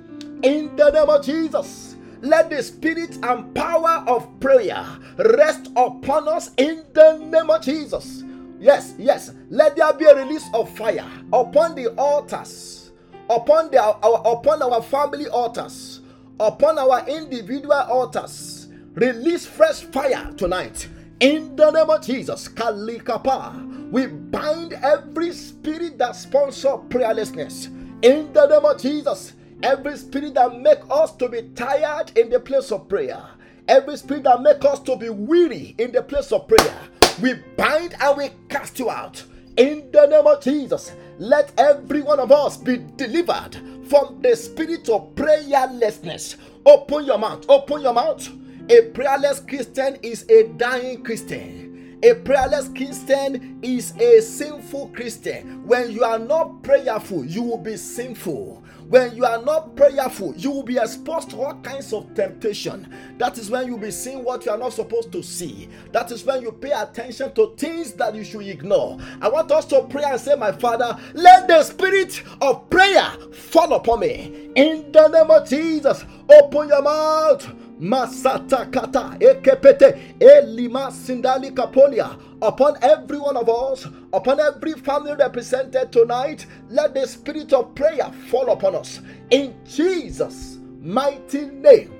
In 0.43 0.75
the 0.75 0.91
name 0.91 1.09
of 1.09 1.25
Jesus, 1.25 1.95
let 2.21 2.51
the 2.51 2.61
spirit 2.61 3.17
and 3.23 3.55
power 3.55 4.03
of 4.07 4.39
prayer 4.39 4.85
rest 5.17 5.71
upon 5.75 6.27
us 6.27 6.51
in 6.57 6.83
the 6.93 7.17
name 7.17 7.49
of 7.49 7.63
Jesus. 7.63 8.23
Yes, 8.59 8.93
yes, 8.99 9.31
let 9.49 9.75
there 9.75 9.93
be 9.93 10.05
a 10.05 10.15
release 10.15 10.45
of 10.53 10.69
fire 10.77 11.09
upon 11.33 11.73
the 11.73 11.87
altars 11.95 12.85
upon, 13.29 13.71
the, 13.71 13.81
our, 13.81 14.21
upon 14.25 14.61
our 14.61 14.81
family 14.81 15.27
altars, 15.27 16.01
upon 16.39 16.77
our 16.77 17.07
individual 17.07 17.73
altars. 17.73 18.67
Release 18.93 19.45
fresh 19.45 19.81
fire 19.81 20.31
tonight. 20.37 20.87
In 21.19 21.55
the 21.55 21.71
name 21.71 21.89
of 21.89 22.05
Jesus, 22.05 22.49
Kalikapa, 22.49 23.89
we 23.91 24.07
bind 24.07 24.73
every 24.73 25.31
spirit 25.33 25.97
that 25.97 26.15
sponsor 26.15 26.77
prayerlessness. 26.89 27.67
In 28.03 28.33
the 28.33 28.45
name 28.47 28.65
of 28.65 28.81
Jesus, 28.81 29.33
every 29.63 29.97
spirit 29.97 30.33
that 30.33 30.59
make 30.59 30.79
us 30.89 31.15
to 31.15 31.29
be 31.29 31.43
tired 31.55 32.11
in 32.17 32.29
the 32.29 32.39
place 32.39 32.71
of 32.71 32.89
prayer, 32.89 33.23
every 33.67 33.95
spirit 33.95 34.23
that 34.23 34.41
make 34.41 34.63
us 34.65 34.79
to 34.81 34.97
be 34.97 35.09
weary 35.09 35.73
in 35.77 35.93
the 35.93 36.03
place 36.03 36.33
of 36.33 36.49
prayer, 36.49 36.77
we 37.21 37.35
bind 37.55 37.95
and 38.01 38.17
we 38.17 38.29
cast 38.49 38.77
you 38.77 38.89
out. 38.89 39.23
In 39.55 39.89
the 39.93 40.07
name 40.07 40.27
of 40.27 40.43
Jesus, 40.43 40.91
let 41.17 41.51
every 41.57 42.01
one 42.01 42.19
of 42.19 42.31
us 42.33 42.57
be 42.57 42.83
delivered 42.97 43.55
from 43.87 44.21
the 44.21 44.35
spirit 44.35 44.89
of 44.89 45.15
prayerlessness. 45.15 46.35
Open 46.65 47.05
your 47.05 47.17
mouth. 47.17 47.45
Open 47.47 47.81
your 47.81 47.93
mouth. 47.93 48.29
A 48.67 48.81
prayerless 48.81 49.41
Christian 49.41 49.97
is 50.01 50.25
a 50.27 50.47
dying 50.57 51.03
Christian. 51.03 51.99
A 52.03 52.15
prayerless 52.15 52.69
Christian 52.69 53.59
is 53.61 53.95
a 53.97 54.21
sinful 54.21 54.87
Christian. 54.87 55.63
When 55.67 55.91
you 55.91 56.03
are 56.03 56.17
not 56.17 56.63
prayerful, 56.63 57.25
you 57.25 57.43
will 57.43 57.59
be 57.59 57.77
sinful. 57.77 58.63
When 58.87 59.15
you 59.15 59.23
are 59.23 59.41
not 59.41 59.75
prayerful, 59.75 60.35
you 60.35 60.49
will 60.49 60.63
be 60.63 60.77
exposed 60.77 61.29
to 61.31 61.41
all 61.43 61.55
kinds 61.61 61.93
of 61.93 62.13
temptation. 62.15 62.91
That 63.19 63.37
is 63.37 63.51
when 63.51 63.67
you'll 63.67 63.77
be 63.77 63.91
seeing 63.91 64.23
what 64.23 64.45
you 64.45 64.51
are 64.51 64.57
not 64.57 64.73
supposed 64.73 65.11
to 65.11 65.21
see. 65.21 65.69
That 65.91 66.11
is 66.11 66.23
when 66.23 66.41
you 66.41 66.51
pay 66.51 66.71
attention 66.71 67.33
to 67.35 67.55
things 67.57 67.93
that 67.93 68.15
you 68.15 68.23
should 68.23 68.47
ignore. 68.47 68.99
I 69.21 69.29
want 69.29 69.51
us 69.51 69.65
to 69.65 69.83
pray 69.83 70.03
and 70.05 70.19
say, 70.19 70.35
My 70.35 70.51
Father, 70.51 70.99
let 71.13 71.47
the 71.47 71.63
spirit 71.63 72.23
of 72.41 72.67
prayer 72.71 73.11
fall 73.31 73.73
upon 73.73 73.99
me. 73.99 74.49
In 74.55 74.91
the 74.91 75.07
name 75.07 75.29
of 75.29 75.47
Jesus, 75.47 76.03
open 76.29 76.67
your 76.67 76.81
mouth. 76.81 77.47
Masata 77.79 78.71
kata 78.71 79.17
ekepete 79.19 80.15
elima 80.19 80.91
sindali 80.91 81.51
kapolia 81.51 82.17
upon 82.41 82.77
every 82.81 83.17
one 83.17 83.35
of 83.35 83.49
us, 83.49 83.85
upon 84.13 84.39
every 84.39 84.73
family 84.73 85.13
represented 85.13 85.91
tonight. 85.91 86.45
Let 86.69 86.93
the 86.93 87.05
spirit 87.05 87.51
of 87.51 87.75
prayer 87.75 88.11
fall 88.29 88.49
upon 88.49 88.75
us 88.75 89.01
in 89.29 89.55
Jesus' 89.65 90.57
mighty 90.79 91.47
name. 91.47 91.93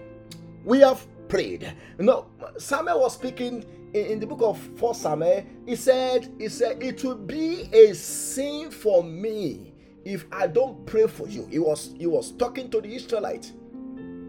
We 0.64 0.80
have 0.80 1.06
prayed. 1.28 1.74
You 2.00 2.06
know, 2.06 2.28
Samuel 2.58 3.02
was 3.02 3.14
speaking 3.16 3.66
in, 3.94 4.06
in 4.06 4.20
the 4.20 4.28
book 4.28 4.42
of 4.42 4.58
First 4.80 5.02
Samuel. 5.02 5.44
He 5.66 5.76
said, 5.76 6.32
"He 6.40 6.48
said 6.48 6.82
it 6.82 7.04
would 7.04 7.28
be 7.28 7.70
a 7.74 7.94
sin 7.94 8.72
for 8.72 9.04
me 9.04 9.74
if 10.06 10.26
I 10.32 10.48
don't 10.48 10.86
pray 10.86 11.08
for 11.08 11.28
you." 11.28 11.46
He 11.52 11.60
was 11.60 11.94
he 11.98 12.08
was 12.08 12.32
talking 12.32 12.70
to 12.72 12.80
the 12.80 12.96
Israelites 12.96 13.52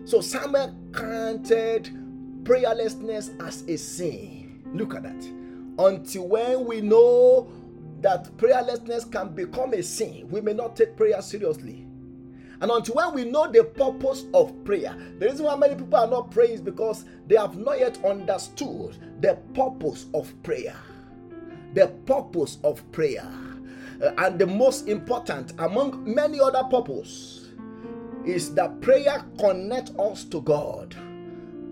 so 0.06 0.20
Samuel 0.20 0.72
counted 0.92 1.90
prayerlessness 2.44 3.40
as 3.44 3.62
a 3.62 3.76
sin. 3.76 4.62
Look 4.72 4.94
at 4.94 5.02
that. 5.02 5.24
Until 5.78 6.28
when 6.28 6.64
we 6.64 6.80
know 6.80 7.50
that 8.02 8.34
prayerlessness 8.36 9.10
can 9.10 9.34
become 9.34 9.74
a 9.74 9.82
sin, 9.82 10.28
we 10.30 10.40
may 10.40 10.52
not 10.52 10.76
take 10.76 10.96
prayer 10.96 11.20
seriously. 11.20 11.88
And 12.60 12.70
until 12.70 12.94
when 12.94 13.14
we 13.14 13.24
know 13.24 13.50
the 13.50 13.64
purpose 13.64 14.26
of 14.32 14.64
prayer, 14.64 14.96
the 15.18 15.26
reason 15.26 15.44
why 15.44 15.56
many 15.56 15.74
people 15.74 15.98
are 15.98 16.06
not 16.06 16.30
praying 16.30 16.52
is 16.52 16.60
because 16.60 17.04
they 17.26 17.34
have 17.34 17.58
not 17.58 17.80
yet 17.80 18.02
understood 18.04 18.96
the 19.20 19.36
purpose 19.54 20.06
of 20.14 20.32
prayer. 20.44 20.76
The 21.74 21.88
purpose 22.06 22.58
of 22.62 22.80
prayer. 22.92 23.28
Uh, 24.00 24.12
and 24.18 24.38
the 24.38 24.46
most 24.46 24.86
important 24.86 25.52
among 25.58 26.02
many 26.14 26.38
other 26.38 26.62
purposes 26.70 27.35
is 28.26 28.54
that 28.54 28.80
prayer 28.80 29.24
connect 29.38 29.90
us 29.98 30.24
to 30.24 30.40
God. 30.42 30.94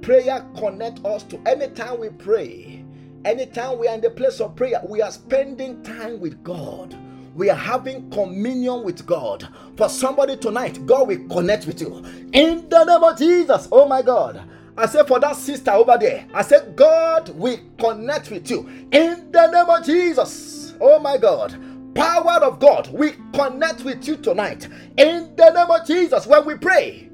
Prayer 0.03 0.45
connect 0.57 1.05
us 1.05 1.23
to 1.25 1.41
anytime 1.47 1.99
we 1.99 2.11
pray, 2.11 2.85
anytime 3.25 3.79
we 3.79 3.89
are 3.89 3.95
in 3.95 4.01
the 4.01 4.11
place 4.11 4.41
of 4.41 4.55
prayer, 4.55 4.81
we 4.89 5.03
are 5.03 5.11
spending 5.11 5.83
time 5.83 6.21
with 6.21 6.43
God. 6.45 6.97
We 7.35 7.51
are 7.51 7.57
having 7.57 8.11
communion 8.11 8.85
with 8.85 9.05
God. 9.07 9.49
For 9.77 9.89
somebody 9.89 10.37
tonight, 10.37 10.87
God 10.87 11.09
will 11.09 11.27
connect 11.29 11.67
with 11.67 11.81
you. 11.81 12.05
In 12.33 12.69
the 12.69 12.85
name 12.85 13.03
of 13.03 13.19
Jesus. 13.19 13.67
Oh 13.73 13.89
my 13.89 14.03
God. 14.03 14.49
I 14.77 14.87
said 14.87 15.09
for 15.09 15.19
that 15.21 15.37
sister 15.37 15.73
over 15.73 15.97
there, 15.99 16.27
I 16.33 16.43
said, 16.43 16.77
God 16.77 17.31
will 17.31 17.59
connect 17.79 18.31
with 18.31 18.49
you. 18.51 18.69
In 18.93 19.33
the 19.33 19.51
name 19.51 19.69
of 19.69 19.85
Jesus. 19.85 20.75
Oh 20.81 20.99
my 21.01 21.17
God 21.17 21.74
power 21.95 22.43
of 22.43 22.59
God, 22.59 22.89
we 22.93 23.13
connect 23.33 23.85
with 23.85 24.07
you 24.07 24.17
tonight. 24.17 24.69
In 24.97 25.35
the 25.37 25.51
name 25.51 25.71
of 25.71 25.87
Jesus, 25.87 26.27
when 26.27 26.45
we 26.47 26.57
pray, 26.57 27.11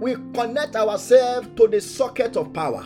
we 0.00 0.14
connect 0.34 0.76
ourselves 0.76 1.48
to 1.56 1.68
the 1.68 1.80
socket 1.80 2.36
of 2.36 2.52
power. 2.52 2.84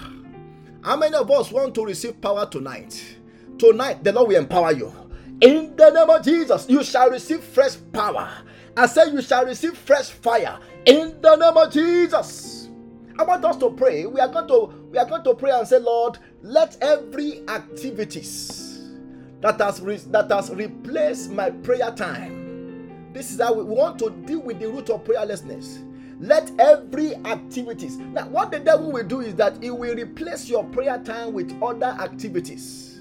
How 0.83 0.96
many 0.96 1.14
of 1.16 1.31
us 1.31 1.51
want 1.51 1.75
to 1.75 1.85
receive 1.85 2.20
power 2.20 2.46
tonight? 2.46 3.16
Tonight, 3.59 4.05
the 4.05 4.12
Lord 4.12 4.29
will 4.29 4.37
empower 4.37 4.72
you. 4.72 4.92
In 5.40 5.75
the 5.77 5.90
name 5.90 6.11
of 6.11 6.25
Jesus, 6.25 6.68
you 6.68 6.83
shall 6.85 7.11
receive 7.11 7.42
fresh 7.42 7.77
power. 7.92 8.31
I 8.77 8.87
say 8.87 9.11
you 9.11 9.22
shall 9.22 9.44
receive 9.44 9.77
fresh 9.77 10.11
fire. 10.11 10.59
In 10.85 11.20
the 11.20 11.37
name 11.37 11.57
of 11.57 11.72
Jesus. 11.72 12.68
I 13.18 13.25
want 13.25 13.44
us 13.44 13.57
to 13.59 13.70
pray. 13.70 14.05
We 14.07 14.20
are 14.20 14.29
going 14.29 14.49
to 14.49 14.88
we 14.90 14.99
are 14.99 15.07
going 15.07 15.25
to 15.25 15.35
pray 15.35 15.51
and 15.51 15.66
say, 15.66 15.79
Lord, 15.79 16.18
let 16.42 16.77
every 16.83 17.42
activities 17.49 18.65
that 19.47 19.61
has, 19.61 19.81
re- 19.81 19.97
that 20.09 20.31
has 20.31 20.51
replaced 20.51 21.31
my 21.31 21.51
prayer 21.51 21.93
time, 21.93 23.13
This 23.13 23.31
is 23.33 23.41
how 23.41 23.55
we 23.55 23.65
want 23.65 23.99
to 24.01 24.11
deal 24.11 24.41
with 24.41 24.59
the 24.61 24.69
root 24.69 24.91
of 24.91 25.05
prayerlessness. 25.05 25.85
Let 26.21 26.51
every 26.59 27.15
activities. 27.15 27.97
Now, 27.97 28.29
what 28.29 28.51
the 28.51 28.61
devil 28.61 28.91
will 28.93 29.05
do 29.05 29.21
is 29.21 29.35
that 29.37 29.63
he 29.63 29.71
will 29.71 29.95
replace 29.95 30.49
your 30.49 30.65
prayer 30.65 30.99
time 31.05 31.33
with 31.33 31.57
other 31.63 31.87
activities 31.87 32.96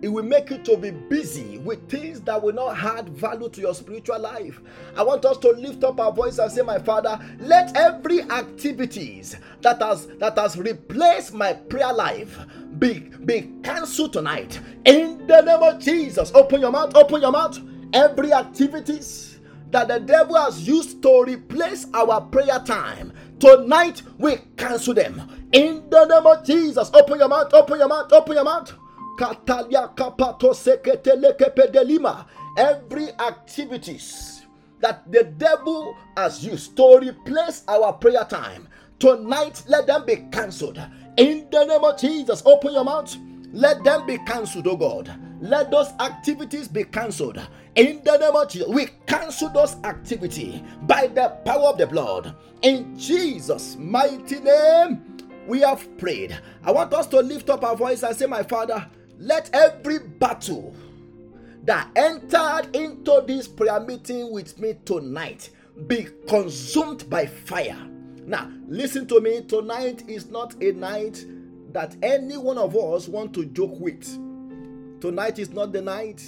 it 0.00 0.08
will 0.08 0.24
make 0.24 0.50
you 0.50 0.58
to 0.58 0.76
be 0.76 0.90
busy 0.90 1.58
with 1.58 1.88
things 1.88 2.20
that 2.22 2.40
will 2.40 2.52
not 2.52 2.78
add 2.78 3.08
value 3.08 3.48
to 3.48 3.60
your 3.60 3.74
spiritual 3.74 4.18
life. 4.20 4.60
I 4.96 5.02
want 5.02 5.24
us 5.24 5.38
to 5.38 5.50
lift 5.50 5.82
up 5.82 5.98
our 5.98 6.12
voice 6.12 6.38
and 6.38 6.50
say, 6.50 6.62
My 6.62 6.78
Father, 6.78 7.18
let 7.40 7.76
every 7.76 8.22
activities 8.22 9.36
that 9.62 9.82
has 9.82 10.06
that 10.18 10.38
has 10.38 10.56
replaced 10.56 11.34
my 11.34 11.52
prayer 11.52 11.92
life 11.92 12.38
be, 12.78 13.00
be 13.24 13.50
cancelled 13.64 14.12
tonight. 14.12 14.60
In 14.84 15.26
the 15.26 15.40
name 15.40 15.62
of 15.62 15.80
Jesus. 15.80 16.32
Open 16.34 16.60
your 16.60 16.70
mouth, 16.70 16.94
open 16.94 17.20
your 17.20 17.32
mouth. 17.32 17.58
Every 17.92 18.32
activities 18.32 19.40
that 19.70 19.88
the 19.88 19.98
devil 19.98 20.36
has 20.36 20.66
used 20.66 21.02
to 21.02 21.24
replace 21.24 21.86
our 21.94 22.20
prayer 22.20 22.60
time. 22.64 23.12
Tonight 23.40 24.02
we 24.18 24.36
cancel 24.56 24.94
them. 24.94 25.48
In 25.52 25.88
the 25.90 26.04
name 26.06 26.26
of 26.26 26.44
Jesus. 26.44 26.90
Open 26.94 27.18
your 27.18 27.28
mouth, 27.28 27.52
open 27.52 27.78
your 27.78 27.88
mouth, 27.88 28.12
open 28.12 28.34
your 28.34 28.44
mouth. 28.44 28.72
Katalia 29.18 29.92
kapato 29.96 30.54
delima. 31.72 32.26
Every 32.56 33.08
activities 33.18 34.46
that 34.80 35.10
the 35.10 35.24
devil 35.24 35.96
has 36.16 36.44
used 36.44 36.76
to 36.76 36.98
replace 37.00 37.64
our 37.66 37.92
prayer 37.94 38.24
time. 38.24 38.68
Tonight, 39.00 39.64
let 39.66 39.88
them 39.88 40.06
be 40.06 40.28
cancelled. 40.30 40.80
In 41.16 41.48
the 41.50 41.64
name 41.64 41.82
of 41.82 42.00
Jesus, 42.00 42.44
open 42.46 42.72
your 42.74 42.84
mouth. 42.84 43.16
Let 43.52 43.82
them 43.82 44.06
be 44.06 44.18
cancelled, 44.18 44.68
oh 44.68 44.76
God. 44.76 45.10
Let 45.40 45.70
those 45.70 45.88
activities 46.00 46.68
be 46.68 46.84
cancelled. 46.84 47.40
In 47.74 48.02
the 48.04 48.18
name 48.18 48.36
of 48.36 48.48
Jesus, 48.48 48.68
we 48.68 48.86
cancel 49.06 49.48
those 49.50 49.76
activities 49.84 50.60
by 50.82 51.08
the 51.08 51.30
power 51.44 51.70
of 51.70 51.78
the 51.78 51.86
blood. 51.86 52.36
In 52.62 52.96
Jesus' 52.96 53.76
mighty 53.76 54.40
name, 54.40 55.02
we 55.48 55.60
have 55.60 55.96
prayed. 55.98 56.38
I 56.62 56.70
want 56.70 56.92
us 56.92 57.06
to 57.08 57.20
lift 57.20 57.50
up 57.50 57.64
our 57.64 57.74
voice 57.76 58.02
and 58.02 58.14
say, 58.14 58.26
My 58.26 58.42
Father, 58.42 58.86
let 59.18 59.50
every 59.52 59.98
battle 59.98 60.74
that 61.64 61.88
entered 61.96 62.74
into 62.74 63.22
this 63.26 63.48
prayer 63.48 63.80
meeting 63.80 64.30
with 64.32 64.58
me 64.58 64.74
tonight 64.84 65.50
be 65.86 66.06
consumed 66.28 67.08
by 67.10 67.26
fire. 67.26 67.78
Now, 68.24 68.50
listen 68.66 69.06
to 69.08 69.20
me. 69.20 69.42
Tonight 69.42 70.04
is 70.08 70.30
not 70.30 70.54
a 70.62 70.72
night 70.72 71.24
that 71.72 71.96
any 72.02 72.36
one 72.36 72.58
of 72.58 72.76
us 72.76 73.08
want 73.08 73.34
to 73.34 73.44
joke 73.46 73.78
with. 73.78 74.04
Tonight 75.00 75.38
is 75.38 75.50
not 75.50 75.72
the 75.72 75.82
night. 75.82 76.22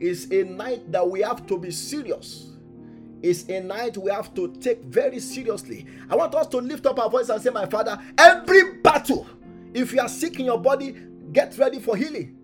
It's 0.00 0.30
a 0.30 0.44
night 0.44 0.90
that 0.92 1.08
we 1.08 1.20
have 1.20 1.46
to 1.48 1.58
be 1.58 1.70
serious. 1.70 2.52
It's 3.22 3.48
a 3.48 3.60
night 3.60 3.96
we 3.96 4.10
have 4.10 4.32
to 4.34 4.54
take 4.60 4.82
very 4.84 5.18
seriously. 5.18 5.86
I 6.08 6.14
want 6.16 6.34
us 6.34 6.46
to 6.48 6.58
lift 6.58 6.86
up 6.86 6.98
our 6.98 7.10
voice 7.10 7.28
and 7.28 7.42
say, 7.42 7.50
My 7.50 7.66
Father, 7.66 8.00
every 8.16 8.74
battle, 8.74 9.26
if 9.74 9.92
you 9.92 10.00
are 10.00 10.08
sick 10.08 10.38
in 10.38 10.46
your 10.46 10.58
body, 10.58 10.94
Get 11.32 11.56
ready 11.58 11.78
for 11.78 11.96
healing. 11.96 12.36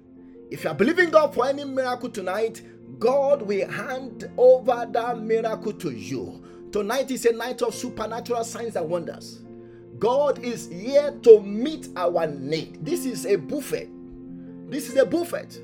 If 0.51 0.65
you 0.65 0.71
are 0.71 0.75
believing 0.75 1.11
God 1.11 1.35
for 1.35 1.47
any 1.47 1.65
miracle 1.65 2.11
tonight, 2.11 2.63
God 2.99 3.43
will 3.43 3.69
hand 3.69 4.31
over 4.37 4.87
that 4.93 5.21
miracle 5.21 5.73
to 5.73 5.91
you. 5.91 6.43
Tonight 6.71 7.11
is 7.11 7.25
a 7.25 7.33
night 7.33 7.63
of 7.63 7.75
supernatural 7.75 8.45
signs 8.45 8.77
and 8.77 8.89
wonders. 8.89 9.41
God 9.99 10.45
is 10.45 10.69
here 10.69 11.13
to 11.23 11.41
meet 11.41 11.89
our 11.97 12.27
need. 12.27 12.85
This 12.85 13.07
is 13.07 13.27
a 13.27 13.37
buffet. 13.37 13.89
This 14.69 14.89
is 14.89 14.97
a 14.97 15.07
buffet. 15.07 15.61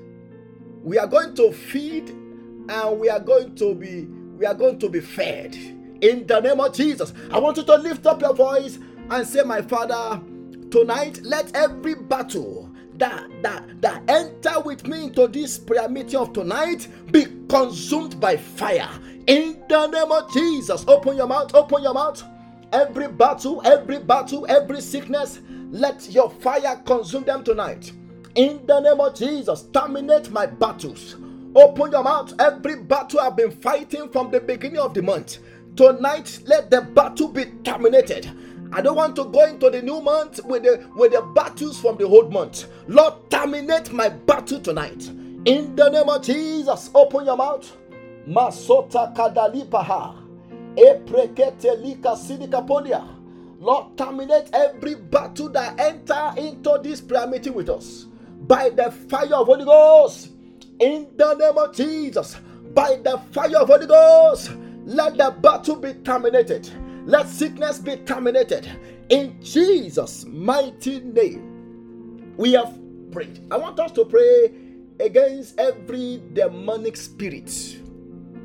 We 0.83 0.99
are 0.99 1.07
going 1.07 1.35
to 1.35 1.53
feed 1.53 2.11
and 2.11 2.99
we 2.99 3.09
are 3.09 3.21
going 3.21 3.55
to 3.57 3.75
be 3.75 4.07
we 4.39 4.47
are 4.47 4.55
going 4.55 4.79
to 4.79 4.89
be 4.89 5.01
fed 5.01 5.55
in 6.01 6.27
the 6.27 6.41
name 6.41 6.61
of 6.61 6.73
Jesus. 6.73 7.13
I 7.31 7.39
want 7.39 7.59
you 7.59 7.65
to 7.65 7.77
lift 7.77 8.07
up 8.07 8.23
your 8.23 8.33
voice 8.35 8.79
and 9.11 9.27
say 9.27 9.43
my 9.43 9.61
Father, 9.61 10.23
tonight 10.71 11.21
let 11.23 11.55
every 11.55 11.95
battle 11.95 12.70
that 13.01 13.27
that 13.43 13.81
that 13.81 14.03
enter 14.09 14.61
with 14.61 14.87
me 14.87 15.05
into 15.05 15.27
this 15.27 15.59
prayer 15.59 15.89
meeting 15.89 16.21
of 16.21 16.33
tonight 16.33 16.87
be 17.11 17.27
consumed 17.49 18.21
by 18.21 18.37
fire. 18.37 18.89
In 19.27 19.61
the 19.69 19.87
name 19.89 20.13
of 20.13 20.33
jesus 20.33 20.85
open 20.87 21.17
your 21.17 21.27
mouth 21.27 21.53
open 21.55 21.83
your 21.83 21.95
mouth. 21.95 22.23
Every 22.73 23.09
battle 23.09 23.63
every 23.65 23.99
battle 23.99 24.47
every 24.49 24.81
sickness 24.81 25.41
let 25.71 26.09
your 26.11 26.31
fire 26.31 26.81
consume 26.85 27.25
them 27.25 27.43
tonight. 27.43 27.91
In 28.37 28.65
the 28.67 28.81
name 28.81 29.01
of 29.01 29.17
jesus 29.17 29.63
terminate 29.73 30.31
my 30.31 30.47
battles. 30.47 31.17
Open 31.57 31.91
your 31.91 32.05
mouth. 32.05 32.33
Every 32.39 32.77
battle 32.77 33.21
i've 33.21 33.37
been 33.37 33.51
fighting 33.51 34.11
from 34.11 34.31
the 34.31 34.41
beginning 34.41 34.79
of 34.79 34.95
the 34.95 35.03
month 35.03 35.39
tonight 35.77 36.41
let 36.47 36.71
the 36.71 36.83
battle 36.83 37.29
be 37.29 37.47
terminated 37.65 38.31
I 38.73 38.81
don't 38.81 38.97
want 38.97 39.17
to 39.17 39.25
go 39.25 39.45
into 39.47 39.69
the 39.69 39.83
new 39.83 40.01
month 40.01 40.45
with 40.45 40.63
the 40.63 40.87
with 40.95 41.13
the 41.13 41.23
battles 41.23 41.81
from 41.81 41.97
the 41.97 42.05
old 42.05 42.33
month. 42.33 42.67
Lord, 42.87 43.15
terminate 43.29 43.93
my 43.93 44.09
battle 44.09 44.61
tonight. 44.61 45.09
In 45.45 45.75
the 45.75 45.89
name 45.89 46.09
of 46.09 46.23
Jesus, 46.23 46.91
open 46.95 47.27
your 47.27 47.37
mouth. 47.37 47.77
Masota 48.29 49.13
kadalipaha. 49.15 50.15
Eprekete 50.77 51.83
lika 51.83 52.11
sidikapodia. 52.11 53.05
Lord, 53.59 53.99
terminate 53.99 54.51
every 54.53 54.95
battle 54.95 55.49
that 55.49 55.79
enter 55.81 56.33
into 56.37 56.79
this 56.83 57.01
prayer 57.01 57.27
meeting 57.27 57.55
with 57.55 57.69
us 57.69 58.07
by 58.43 58.71
the 58.71 58.93
fire 59.09 59.35
of 59.35 59.49
Holy 59.49 59.65
Ghost. 59.65 60.31
In 60.79 61.09
the 61.17 61.35
name 61.35 61.59
of 61.59 61.75
Jesus, 61.75 62.37
by 62.73 63.01
the 63.03 63.21
fire 63.33 63.59
of 63.59 63.69
Holy 63.69 63.87
Ghost, 63.87 64.53
let 64.87 65.17
the 65.17 65.35
battle 65.43 65.77
be 65.77 65.93
terminated 65.95 66.71
let 67.11 67.29
sickness 67.29 67.79
be 67.81 67.97
terminated 67.97 68.71
in 69.09 69.37
Jesus' 69.43 70.25
mighty 70.27 71.01
name. 71.01 72.33
We 72.37 72.53
have 72.53 72.79
prayed. 73.11 73.45
I 73.51 73.57
want 73.57 73.81
us 73.81 73.91
to 73.93 74.05
pray 74.05 74.53
against 75.01 75.59
every 75.59 76.23
demonic 76.33 76.97
spirit. 76.97 77.79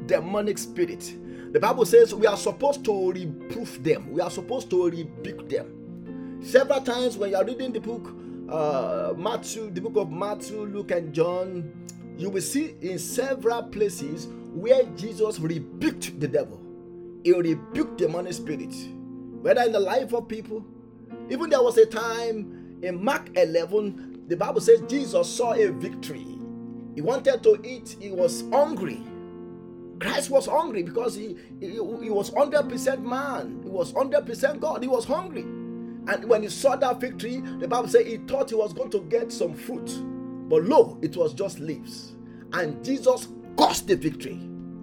Demonic 0.08 0.58
spirit. 0.58 1.16
The 1.54 1.60
Bible 1.60 1.86
says 1.86 2.16
we 2.16 2.26
are 2.26 2.36
supposed 2.36 2.84
to 2.86 3.12
reproof 3.12 3.84
them, 3.84 4.12
we 4.12 4.20
are 4.20 4.32
supposed 4.32 4.72
to 4.72 4.90
rebuke 4.90 5.48
them. 5.48 6.42
Several 6.44 6.82
times 6.82 7.18
when 7.18 7.30
you 7.30 7.36
are 7.36 7.46
reading 7.46 7.72
the 7.72 7.80
book, 7.80 8.16
uh, 8.50 9.14
Matthew, 9.16 9.70
the 9.70 9.82
book 9.82 9.96
of 9.96 10.12
Matthew, 10.12 10.66
Luke, 10.66 10.90
and 10.90 11.14
John, 11.14 11.72
you 12.18 12.32
will 12.32 12.42
see 12.42 12.76
in 12.82 12.98
several 12.98 13.62
places 13.62 14.28
where 14.56 14.86
Jesus 14.96 15.40
rebuked 15.40 16.20
the 16.20 16.28
devil 16.28 16.65
he 17.26 17.34
rebuked 17.34 17.98
demonic 17.98 18.34
spirits, 18.34 18.86
whether 19.42 19.64
in 19.64 19.72
the 19.72 19.80
life 19.80 20.14
of 20.14 20.28
people. 20.28 20.64
Even 21.32 21.50
there 21.50 21.64
was 21.64 21.76
a 21.80 21.86
time 21.88 22.78
in 22.84 23.04
Mark 23.04 23.36
11, 23.36 24.26
the 24.28 24.38
Bible 24.38 24.62
says 24.62 24.84
Jesus 24.88 25.28
saw 25.28 25.54
a 25.54 25.72
victory. 25.72 26.28
He 26.94 27.02
wanted 27.02 27.42
to 27.42 27.60
eat, 27.64 27.96
he 28.00 28.12
was 28.12 28.44
hungry. 28.52 29.02
Christ 30.00 30.30
was 30.30 30.46
hungry 30.46 30.84
because 30.84 31.16
he, 31.16 31.36
he, 31.60 31.72
he 31.72 31.80
was 31.80 32.30
100% 32.30 33.02
man, 33.02 33.60
he 33.64 33.70
was 33.70 33.92
100% 33.92 34.60
God, 34.60 34.84
he 34.84 34.88
was 34.88 35.06
hungry. 35.06 35.42
And 35.42 36.26
when 36.26 36.44
he 36.44 36.50
saw 36.50 36.76
that 36.76 37.02
victory, 37.02 37.42
the 37.58 37.68
Bible 37.68 37.88
says 37.88 38.06
he 38.06 38.18
thought 38.18 38.52
he 38.52 38.56
was 38.56 38.72
going 38.72 38.92
to 38.92 39.00
get 39.10 39.32
some 39.32 39.56
fruit. 39.56 39.88
But 40.48 40.66
lo, 40.66 41.00
it 41.02 41.18
was 41.18 41.34
just 41.34 41.60
leaves. 41.60 42.14
And 42.54 42.86
Jesus 42.86 43.30
caused 43.58 43.88
the 43.88 43.96
victory. 43.96 44.36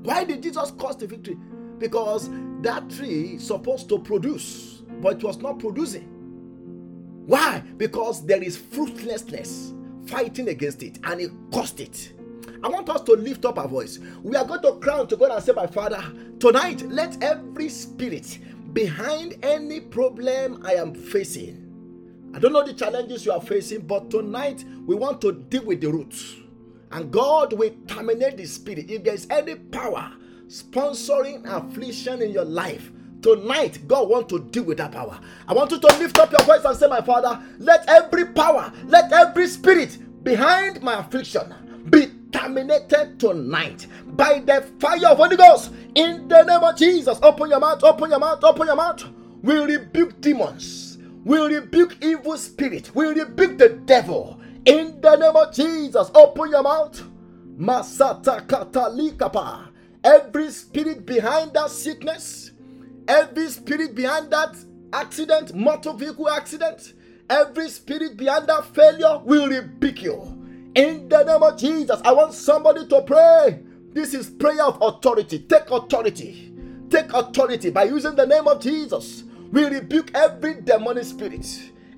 Why 0.03 0.25
did 0.25 0.43
Jesus 0.43 0.73
cause 0.73 0.97
the 0.97 1.07
victory? 1.07 1.39
Because 1.83 2.31
that 2.63 2.89
tree 2.89 3.37
supposed 3.39 3.89
to 3.89 3.99
produce, 3.99 4.83
but 5.03 5.17
it 5.17 5.25
was 5.25 5.39
not 5.39 5.59
producing. 5.59 6.09
Why? 7.27 7.63
Because 7.77 8.25
there 8.25 8.43
is 8.43 8.57
fruitlessness 8.57 9.75
fighting 10.07 10.49
against 10.49 10.83
it 10.83 10.99
and 11.05 11.21
it 11.21 11.31
cost 11.53 11.81
it. 11.81 12.13
I 12.63 12.69
want 12.69 12.89
us 12.89 13.03
to 13.03 13.13
lift 13.13 13.45
up 13.45 13.59
our 13.59 13.67
voice. 13.67 13.99
We 14.23 14.37
are 14.37 14.45
going 14.45 14.63
to 14.63 14.75
crown 14.75 15.09
to 15.09 15.17
God 15.17 15.33
and 15.33 15.43
say, 15.43 15.53
My 15.53 15.67
Father, 15.67 16.01
tonight 16.39 16.83
let 16.83 17.21
every 17.21 17.69
spirit 17.69 18.39
behind 18.73 19.45
any 19.45 19.81
problem 19.81 20.65
I 20.65 20.75
am 20.75 20.95
facing. 20.95 21.59
I 22.33 22.39
don't 22.39 22.53
know 22.53 22.65
the 22.65 22.75
challenges 22.75 23.27
you 23.27 23.33
are 23.33 23.41
facing, 23.41 23.81
but 23.81 24.09
tonight 24.09 24.65
we 24.87 24.95
want 24.95 25.21
to 25.23 25.33
deal 25.33 25.65
with 25.65 25.81
the 25.81 25.89
roots. 25.89 26.37
And 26.93 27.11
God 27.11 27.53
will 27.55 27.75
terminate 27.89 28.37
the 28.37 28.47
spirit. 28.47 28.89
If 28.89 29.03
there 29.03 29.15
is 29.15 29.27
any 29.31 29.57
power 29.57 30.13
sponsoring 30.53 31.43
affliction 31.47 32.21
in 32.21 32.31
your 32.31 32.45
life, 32.45 32.91
tonight 33.23 33.89
God 33.89 34.09
want 34.11 34.29
to 34.29 34.39
deal 34.39 34.65
with 34.65 34.79
that 34.79 34.93
power. 34.93 35.19
I 35.49 35.55
want 35.55 35.71
you 35.71 35.79
to 35.81 35.99
lift 35.99 36.19
up 36.19 36.31
your 36.31 36.43
voice 36.43 36.65
and 36.65 36.77
say, 36.77 36.89
My 36.89 37.01
Father, 37.01 37.43
let 37.59 37.89
every 37.89 38.27
power, 38.27 38.71
let 38.87 39.11
every 39.13 39.49
spirit 39.49 39.99
behind 40.23 40.83
my 40.83 41.01
affliction 41.01 41.55
be 41.91 42.09
terminated 42.33 43.19
tonight 43.19 43.87
by 44.09 44.41
the 44.41 44.63
fire 44.79 45.09
of 45.09 45.17
Holy 45.19 45.37
Ghost. 45.37 45.73
In 45.95 46.29
the 46.29 46.43
name 46.45 46.63
of 46.63 46.77
Jesus, 46.77 47.19
open 47.23 47.49
your 47.49 47.61
mouth, 47.61 47.83
open 47.83 48.11
your 48.11 48.19
mouth, 48.21 48.45
open 48.45 48.67
your 48.67 48.77
mouth. 48.77 49.05
We 49.43 49.57
rebuke 49.57 50.21
demons. 50.21 50.99
We 51.25 51.39
rebuke 51.39 51.97
evil 52.03 52.37
spirit. 52.37 52.95
We 52.95 53.07
rebuke 53.07 53.57
the 53.59 53.71
devil. 53.87 54.39
In 54.67 55.01
the 55.01 55.17
name 55.17 55.35
of 55.37 55.55
Jesus, 55.55 56.11
open 56.15 56.51
your 56.51 56.63
mouth. 56.63 57.03
Masata 57.59 58.47
katalikapa. 58.47 59.72
Every 60.05 60.51
spirit 60.51 61.07
behind 61.07 61.55
that 61.55 61.71
sickness, 61.71 62.51
every 63.07 63.49
spirit 63.51 63.95
behind 63.95 64.33
that 64.33 64.57
accident, 64.93 65.55
motor 65.55 65.93
vehicle 65.93 66.29
accident, 66.29 66.95
every 67.31 67.69
spirit 67.69 68.17
behind 68.17 68.49
that 68.49 68.65
failure 68.75 69.19
will 69.25 69.49
rebuke 69.49 70.03
you. 70.03 70.39
In 70.75 71.09
the 71.09 71.23
name 71.23 71.43
of 71.43 71.59
Jesus, 71.59 72.01
I 72.05 72.13
want 72.13 72.35
somebody 72.35 72.87
to 72.89 73.03
pray. 73.03 73.63
This 73.93 74.15
is 74.15 74.31
prayer 74.31 74.65
of 74.65 74.79
authority. 74.81 75.41
Take 75.41 75.71
authority. 75.71 76.53
Take 76.91 77.13
authority 77.13 77.71
by 77.71 77.85
using 77.85 78.17
the 78.17 78.27
name 78.27 78.49
of 78.49 78.61
Jesus. 78.61 79.25
We 79.53 79.65
rebuke 79.67 80.11
every 80.15 80.63
demonic 80.63 81.05
spirit, 81.05 81.47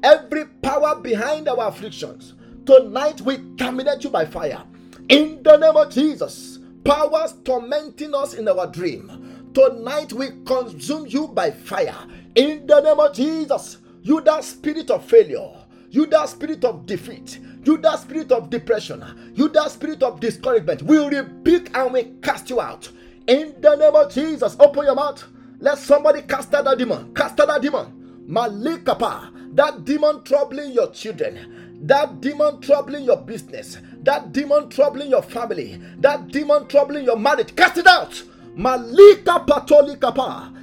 every 0.03 0.47
power 0.62 0.97
behind 0.97 1.49
our 1.49 1.69
afflictions. 1.69 2.35
Tonight 2.67 3.21
we 3.21 3.38
terminate 3.57 4.05
you 4.05 4.11
by 4.11 4.25
fire. 4.25 4.64
In 5.09 5.43
the 5.43 5.57
name 5.57 5.77
of 5.77 5.90
Jesus, 5.90 6.54
powers 6.85 7.35
tormenting 7.44 8.14
us 8.14 8.35
in 8.35 8.49
our 8.49 8.66
dream. 8.66 9.51
Tonight 9.55 10.12
we 10.12 10.29
consume 10.44 11.07
you 11.07 11.29
by 11.29 11.51
fire. 11.51 11.97
In 12.35 12.66
the 12.66 12.81
name 12.81 13.01
of 13.01 13.14
Jesus, 13.14 13.79
you 14.03 14.20
that 14.23 14.44
spirit 14.44 14.90
of 14.90 15.05
failure, 15.05 15.51
you 15.90 16.07
that 16.07 16.29
spirit 16.29 16.64
of 16.64 16.87
defeat, 16.87 17.38
you 17.64 17.79
that 17.79 18.01
spirit 18.01 18.33
of 18.33 18.51
depression, 18.51 19.33
you 19.35 19.49
that 19.51 19.70
spirit 19.70 20.03
of 20.03 20.20
discouragement, 20.20 20.83
we 20.83 20.99
rebuke 20.99 21.75
and 21.77 21.92
we 21.92 22.05
cast 22.23 22.51
you 22.51 22.61
out. 22.61 22.88
In 23.27 23.55
the 23.61 23.77
name 23.77 23.94
of 23.94 24.12
Jesus, 24.12 24.57
open 24.61 24.85
your 24.85 24.94
mouth. 24.94 25.25
Let 25.61 25.79
somebody 25.79 26.23
cast 26.23 26.53
out 26.55 26.64
that 26.64 26.79
demon. 26.79 27.14
Cast 27.14 27.40
out 27.40 27.49
that 27.49 27.62
demon. 27.62 28.27
Malikapa. 28.29 29.57
That 29.57 29.85
demon 29.85 30.23
troubling 30.25 30.73
your 30.73 30.90
children. 30.90 31.81
That 31.87 32.20
demon 32.20 32.61
troubling 32.61 33.05
your 33.05 33.16
business. 33.16 33.79
That 34.05 34.33
demon 34.33 34.69
troubling 34.69 35.11
your 35.11 35.23
family. 35.23 35.81
That 35.99 36.29
demon 36.29 36.67
troubling 36.69 37.05
your 37.05 37.17
marriage. 37.19 37.55
Cast 37.57 37.79
it 37.79 37.87
out. 37.87 38.23
Malika 38.55 39.45
patolikapa. 39.47 40.55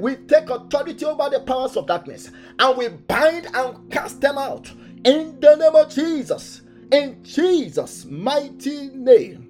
We 0.00 0.16
take 0.16 0.50
authority 0.50 1.04
over 1.04 1.30
the 1.30 1.40
powers 1.46 1.76
of 1.76 1.86
darkness 1.86 2.32
and 2.58 2.76
we 2.76 2.88
bind 2.88 3.46
and 3.54 3.92
cast 3.92 4.20
them 4.20 4.36
out 4.38 4.68
in 5.04 5.38
the 5.40 5.54
name 5.54 5.76
of 5.76 5.94
Jesus. 5.94 6.62
In 6.90 7.22
Jesus' 7.22 8.04
mighty 8.06 8.88
name, 8.88 9.48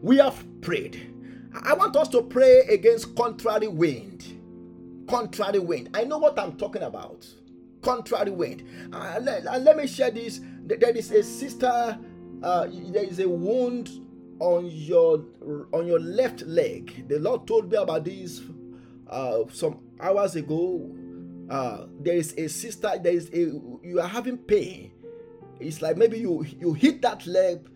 we 0.00 0.18
have 0.18 0.44
prayed. 0.60 1.12
I 1.64 1.74
want 1.74 1.96
us 1.96 2.08
to 2.10 2.22
pray 2.22 2.60
against 2.70 3.16
contrary 3.16 3.68
wind. 3.68 4.24
Contrary 5.08 5.58
wind. 5.58 5.90
I 5.94 6.04
know 6.04 6.18
what 6.18 6.38
I'm 6.38 6.56
talking 6.56 6.82
about. 6.82 7.26
Contrary 7.82 8.30
wind. 8.30 8.64
Uh, 8.92 9.18
let, 9.22 9.46
uh, 9.46 9.58
let, 9.58 9.76
me 9.76 9.86
share 9.86 10.10
this. 10.10 10.40
There 10.78 10.96
is 10.96 11.10
a 11.10 11.22
sister, 11.22 11.98
uh, 12.42 12.66
there 12.90 13.04
is 13.04 13.18
a 13.18 13.28
wound 13.28 13.90
on 14.38 14.66
your 14.66 15.24
on 15.72 15.86
your 15.86 16.00
left 16.00 16.42
leg. 16.42 17.08
The 17.08 17.18
Lord 17.18 17.46
told 17.46 17.70
me 17.70 17.76
about 17.76 18.04
this 18.04 18.40
uh, 19.08 19.44
some 19.52 19.80
hours 20.00 20.36
ago. 20.36 20.94
Uh, 21.50 21.86
there 22.00 22.14
is 22.14 22.34
a 22.38 22.48
sister. 22.48 22.92
There 23.02 23.12
is 23.12 23.28
a 23.32 23.38
you 23.82 24.00
are 24.00 24.08
having 24.08 24.38
pain. 24.38 24.92
It's 25.58 25.82
like 25.82 25.96
maybe 25.96 26.18
you 26.18 26.44
you 26.58 26.72
hit 26.72 27.02
that 27.02 27.26
leg 27.26 27.68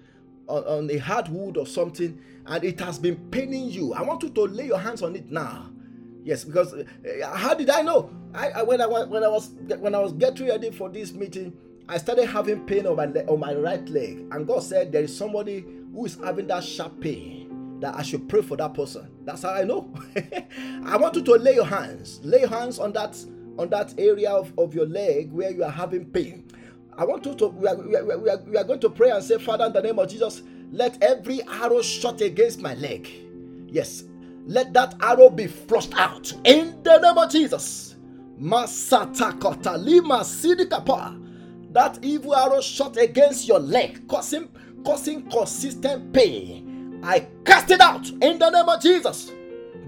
on, 0.48 0.64
on 0.64 0.90
a 0.90 0.98
hardwood 0.98 1.56
or 1.56 1.66
something, 1.66 2.20
and 2.46 2.64
it 2.64 2.80
has 2.80 2.98
been 2.98 3.16
paining 3.30 3.70
you. 3.70 3.92
I 3.92 4.02
want 4.02 4.22
you 4.22 4.30
to 4.30 4.42
lay 4.42 4.66
your 4.66 4.78
hands 4.78 5.02
on 5.02 5.16
it 5.16 5.30
now. 5.30 5.70
Yes, 6.22 6.44
because 6.44 6.72
uh, 6.72 6.84
how 7.34 7.52
did 7.54 7.68
I 7.68 7.82
know? 7.82 8.10
I, 8.32 8.48
I, 8.50 8.62
when 8.62 8.80
I 8.80 8.86
when 8.86 9.22
I 9.22 9.28
was 9.28 9.50
when 9.78 9.94
I 9.94 9.98
was 9.98 10.12
getting 10.12 10.46
ready 10.48 10.70
for 10.70 10.88
this 10.88 11.12
meeting, 11.12 11.52
I 11.88 11.98
started 11.98 12.26
having 12.26 12.64
pain 12.66 12.86
on 12.86 12.96
my 12.96 13.06
on 13.24 13.40
my 13.40 13.54
right 13.54 13.86
leg, 13.88 14.26
and 14.32 14.46
God 14.46 14.62
said 14.62 14.92
there 14.92 15.02
is 15.02 15.16
somebody 15.16 15.66
who 15.92 16.06
is 16.06 16.16
having 16.22 16.46
that 16.48 16.64
sharp 16.64 17.00
pain 17.00 17.78
that 17.80 17.94
I 17.94 18.02
should 18.02 18.28
pray 18.28 18.40
for 18.42 18.56
that 18.56 18.74
person. 18.74 19.08
That's 19.24 19.42
how 19.42 19.50
I 19.50 19.64
know. 19.64 19.92
I 20.86 20.96
want 20.96 21.16
you 21.16 21.22
to 21.22 21.32
lay 21.34 21.54
your 21.54 21.66
hands, 21.66 22.20
lay 22.24 22.40
your 22.40 22.48
hands 22.48 22.78
on 22.78 22.92
that 22.94 23.16
on 23.58 23.68
that 23.70 23.94
area 23.98 24.30
of, 24.30 24.52
of 24.58 24.74
your 24.74 24.86
leg 24.86 25.30
where 25.32 25.50
you 25.50 25.62
are 25.64 25.70
having 25.70 26.06
pain. 26.06 26.44
I 26.96 27.04
want 27.04 27.26
you 27.26 27.34
to 27.34 27.48
we 27.48 27.68
are, 27.68 27.76
we, 27.76 27.96
are, 27.96 28.04
we, 28.18 28.30
are, 28.30 28.38
we 28.38 28.56
are 28.56 28.64
going 28.64 28.80
to 28.80 28.90
pray 28.90 29.10
and 29.10 29.22
say, 29.22 29.38
Father, 29.38 29.66
in 29.66 29.72
the 29.74 29.82
name 29.82 29.98
of 29.98 30.08
Jesus, 30.08 30.42
let 30.72 31.02
every 31.02 31.42
arrow 31.42 31.82
shot 31.82 32.20
against 32.22 32.60
my 32.60 32.74
leg. 32.74 33.08
Yes, 33.68 34.04
let 34.46 34.72
that 34.72 34.94
arrow 35.00 35.28
be 35.30 35.46
flushed 35.48 35.94
out 35.96 36.32
in 36.44 36.82
the 36.82 36.98
name 36.98 37.18
of 37.18 37.30
Jesus. 37.30 37.96
Masatakota 38.40 39.76
lima. 39.82 40.24
That 41.74 41.98
evil 42.02 42.36
arrow 42.36 42.60
shot 42.60 42.96
against 42.96 43.48
your 43.48 43.58
leg, 43.58 44.06
causing 44.08 44.48
causing 44.84 45.28
consistent 45.28 46.12
pain. 46.12 47.00
I 47.02 47.26
cast 47.44 47.70
it 47.72 47.80
out 47.80 48.08
in 48.08 48.38
the 48.38 48.50
name 48.50 48.68
of 48.68 48.80
Jesus. 48.80 49.32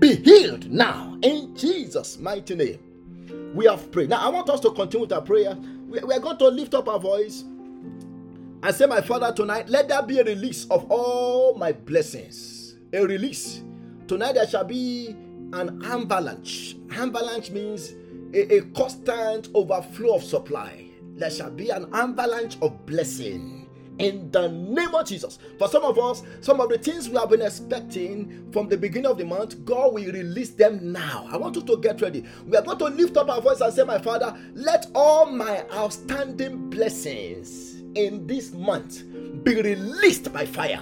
Be 0.00 0.16
healed 0.16 0.70
now 0.70 1.16
in 1.22 1.54
Jesus' 1.56 2.18
mighty 2.18 2.56
name. 2.56 3.52
We 3.54 3.66
have 3.66 3.90
prayed. 3.92 4.10
Now, 4.10 4.18
I 4.20 4.28
want 4.30 4.50
us 4.50 4.60
to 4.60 4.70
continue 4.72 5.02
with 5.02 5.12
our 5.12 5.22
prayer. 5.22 5.56
We 5.88 6.00
are 6.00 6.20
going 6.20 6.38
to 6.38 6.48
lift 6.48 6.74
up 6.74 6.88
our 6.88 6.98
voice 6.98 7.42
and 7.42 8.74
say, 8.74 8.86
My 8.86 9.00
Father, 9.00 9.32
tonight, 9.32 9.68
let 9.68 9.88
there 9.88 10.02
be 10.02 10.18
a 10.18 10.24
release 10.24 10.66
of 10.70 10.90
all 10.90 11.54
my 11.54 11.72
blessings. 11.72 12.74
A 12.92 13.04
release. 13.06 13.62
Tonight, 14.08 14.32
there 14.32 14.48
shall 14.48 14.64
be 14.64 15.16
an 15.52 15.82
avalanche. 15.84 16.76
Avalanche 16.90 17.50
means 17.50 17.94
a, 18.34 18.56
a 18.56 18.62
constant 18.74 19.48
overflow 19.54 20.16
of 20.16 20.24
supply. 20.24 20.85
There 21.16 21.30
shall 21.30 21.50
be 21.50 21.70
an 21.70 21.88
avalanche 21.94 22.58
of 22.62 22.86
blessing 22.86 23.68
in 23.98 24.30
the 24.30 24.48
name 24.48 24.94
of 24.94 25.06
Jesus. 25.06 25.38
For 25.58 25.68
some 25.68 25.82
of 25.84 25.98
us, 25.98 26.22
some 26.40 26.60
of 26.60 26.68
the 26.68 26.78
things 26.78 27.08
we 27.08 27.16
have 27.16 27.30
been 27.30 27.42
expecting 27.42 28.50
from 28.52 28.68
the 28.68 28.76
beginning 28.76 29.10
of 29.10 29.18
the 29.18 29.24
month, 29.24 29.64
God 29.64 29.94
will 29.94 30.12
release 30.12 30.50
them 30.50 30.92
now. 30.92 31.26
I 31.30 31.36
want 31.36 31.56
you 31.56 31.62
to 31.62 31.78
get 31.78 32.00
ready. 32.02 32.24
We 32.46 32.56
are 32.56 32.62
going 32.62 32.78
to 32.78 32.84
lift 32.86 33.16
up 33.16 33.30
our 33.30 33.40
voice 33.40 33.60
and 33.60 33.72
say, 33.72 33.84
My 33.84 33.98
Father, 33.98 34.36
let 34.54 34.86
all 34.94 35.26
my 35.26 35.64
outstanding 35.72 36.70
blessings 36.70 37.80
in 37.94 38.26
this 38.26 38.52
month 38.52 39.04
be 39.44 39.60
released 39.62 40.32
by 40.32 40.44
fire. 40.46 40.80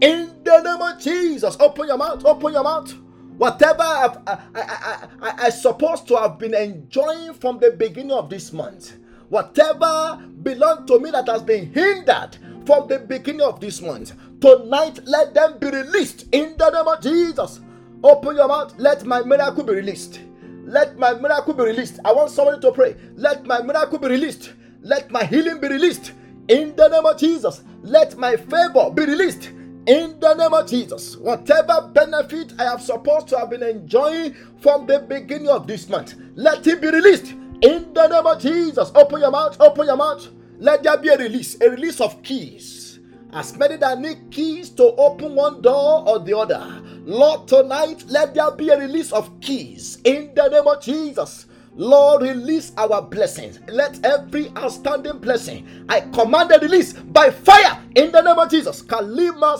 In 0.00 0.42
the 0.44 0.62
name 0.62 0.82
of 0.82 1.00
Jesus, 1.00 1.56
open 1.60 1.88
your 1.88 1.98
mouth, 1.98 2.24
open 2.24 2.52
your 2.52 2.64
mouth. 2.64 2.94
Whatever 3.38 3.82
I, 3.82 4.16
I, 4.26 4.38
I, 4.54 5.08
I, 5.22 5.46
I 5.46 5.50
supposed 5.50 6.06
to 6.08 6.16
have 6.16 6.38
been 6.38 6.54
enjoying 6.54 7.32
from 7.34 7.58
the 7.58 7.70
beginning 7.70 8.12
of 8.12 8.28
this 8.28 8.52
month, 8.52 8.96
whatever 9.30 10.20
belonged 10.42 10.86
to 10.88 10.98
me 10.98 11.10
that 11.10 11.28
has 11.28 11.42
been 11.42 11.72
hindered 11.72 12.36
from 12.66 12.88
the 12.88 12.98
beginning 12.98 13.40
of 13.42 13.60
this 13.60 13.80
month. 13.80 14.12
Tonight, 14.40 15.00
let 15.04 15.34
them 15.34 15.58
be 15.58 15.68
released 15.70 16.26
in 16.32 16.56
the 16.58 16.70
name 16.70 16.88
of 16.88 17.02
Jesus. 17.02 17.60
Open 18.02 18.36
your 18.36 18.48
mouth. 18.48 18.74
Let 18.78 19.04
my 19.04 19.22
miracle 19.22 19.64
be 19.64 19.74
released. 19.74 20.20
Let 20.64 20.98
my 20.98 21.14
miracle 21.14 21.54
be 21.54 21.64
released. 21.64 22.00
I 22.04 22.12
want 22.12 22.30
somebody 22.30 22.60
to 22.60 22.72
pray. 22.72 22.96
Let 23.16 23.46
my 23.46 23.62
miracle 23.62 23.98
be 23.98 24.08
released. 24.08 24.52
Let 24.82 25.10
my 25.10 25.24
healing 25.24 25.60
be 25.60 25.68
released 25.68 26.12
in 26.48 26.74
the 26.76 26.88
name 26.88 27.06
of 27.06 27.18
Jesus. 27.18 27.62
Let 27.82 28.16
my 28.16 28.36
favor 28.36 28.90
be 28.92 29.04
released 29.04 29.50
in 29.86 30.18
the 30.20 30.34
name 30.34 30.54
of 30.54 30.68
Jesus. 30.68 31.16
Whatever 31.16 31.90
benefit 31.92 32.54
I 32.58 32.64
have 32.64 32.82
supposed 32.82 33.28
to 33.28 33.38
have 33.38 33.50
been 33.50 33.62
enjoying 33.62 34.34
from 34.60 34.86
the 34.86 35.00
beginning 35.00 35.48
of 35.48 35.66
this 35.66 35.88
month, 35.88 36.14
let 36.34 36.66
it 36.66 36.80
be 36.80 36.88
released 36.88 37.34
in 37.62 37.92
the 37.94 38.08
name 38.08 38.26
of 38.26 38.40
Jesus. 38.40 38.90
Open 38.94 39.20
your 39.20 39.30
mouth. 39.30 39.56
Open 39.60 39.86
your 39.86 39.96
mouth. 39.96 40.28
Let 40.58 40.82
there 40.82 40.98
be 40.98 41.08
a 41.08 41.18
release, 41.18 41.60
a 41.60 41.70
release 41.70 42.00
of 42.00 42.22
keys. 42.22 43.00
As 43.32 43.56
many 43.56 43.76
that 43.76 44.00
need 44.00 44.30
keys 44.30 44.70
to 44.70 44.84
open 44.96 45.34
one 45.34 45.62
door 45.62 46.08
or 46.08 46.18
the 46.18 46.36
other. 46.36 46.82
Lord, 47.04 47.48
tonight, 47.48 48.04
let 48.08 48.34
there 48.34 48.50
be 48.50 48.68
a 48.70 48.78
release 48.78 49.12
of 49.12 49.30
keys 49.40 49.98
in 50.04 50.34
the 50.34 50.48
name 50.48 50.66
of 50.66 50.82
Jesus. 50.82 51.46
Lord, 51.76 52.22
release 52.22 52.72
our 52.76 53.00
blessings. 53.00 53.60
Let 53.68 54.04
every 54.04 54.50
outstanding 54.56 55.18
blessing, 55.18 55.66
I 55.88 56.00
command 56.00 56.52
a 56.52 56.58
release 56.58 56.92
by 56.92 57.30
fire 57.30 57.80
in 57.94 58.12
the 58.12 58.20
name 58.20 58.38
of 58.38 58.50
Jesus. 58.50 58.82
Kalima 58.82 59.56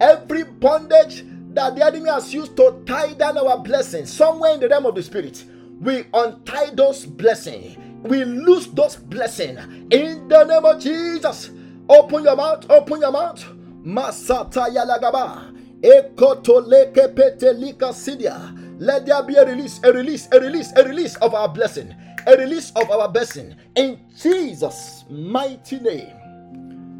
Every 0.00 0.44
bondage 0.44 1.24
that 1.54 1.76
the 1.76 1.84
enemy 1.84 2.08
has 2.10 2.32
used 2.32 2.56
to 2.56 2.82
tie 2.86 3.12
down 3.14 3.38
our 3.38 3.58
blessings 3.58 4.12
somewhere 4.12 4.54
in 4.54 4.60
the 4.60 4.68
realm 4.68 4.86
of 4.86 4.94
the 4.94 5.02
spirit, 5.02 5.44
we 5.82 6.06
untie 6.14 6.70
those 6.74 7.04
blessings 7.04 7.76
we 8.02 8.24
lose 8.24 8.66
those 8.68 8.96
blessings 8.96 9.60
in 9.90 10.26
the 10.28 10.44
name 10.44 10.64
of 10.64 10.80
Jesus. 10.80 11.50
Open 11.88 12.24
your 12.24 12.36
mouth, 12.36 12.68
open 12.68 13.00
your 13.00 13.12
mouth. 13.12 13.44
Masata 13.84 14.68
yalagaba. 14.68 15.52
Ekotoleke 15.82 17.14
petelika 17.14 17.92
sidia. 17.92 18.58
Let 18.80 19.06
there 19.06 19.22
be 19.22 19.36
a 19.36 19.46
release, 19.46 19.80
a 19.84 19.92
release, 19.92 20.28
a 20.32 20.40
release, 20.40 20.72
a 20.76 20.84
release 20.84 21.16
of 21.16 21.34
our 21.34 21.48
blessing, 21.48 21.94
a 22.26 22.36
release 22.36 22.72
of 22.74 22.90
our 22.90 23.08
blessing 23.08 23.54
in 23.76 24.00
Jesus' 24.20 25.04
mighty 25.08 25.78
name. 25.78 26.12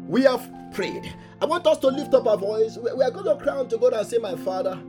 We 0.07 0.23
have 0.23 0.49
prayed. 0.73 1.13
I 1.41 1.45
want 1.45 1.67
us 1.67 1.79
to 1.79 1.87
lift 1.87 2.13
up 2.13 2.27
our 2.27 2.37
voice. 2.37 2.77
We 2.77 3.03
are 3.03 3.11
going 3.11 3.25
to 3.25 3.43
cry 3.43 3.61
to 3.65 3.77
God 3.77 3.93
and 3.93 4.07
say, 4.07 4.17
My 4.19 4.35
Father, 4.37 4.79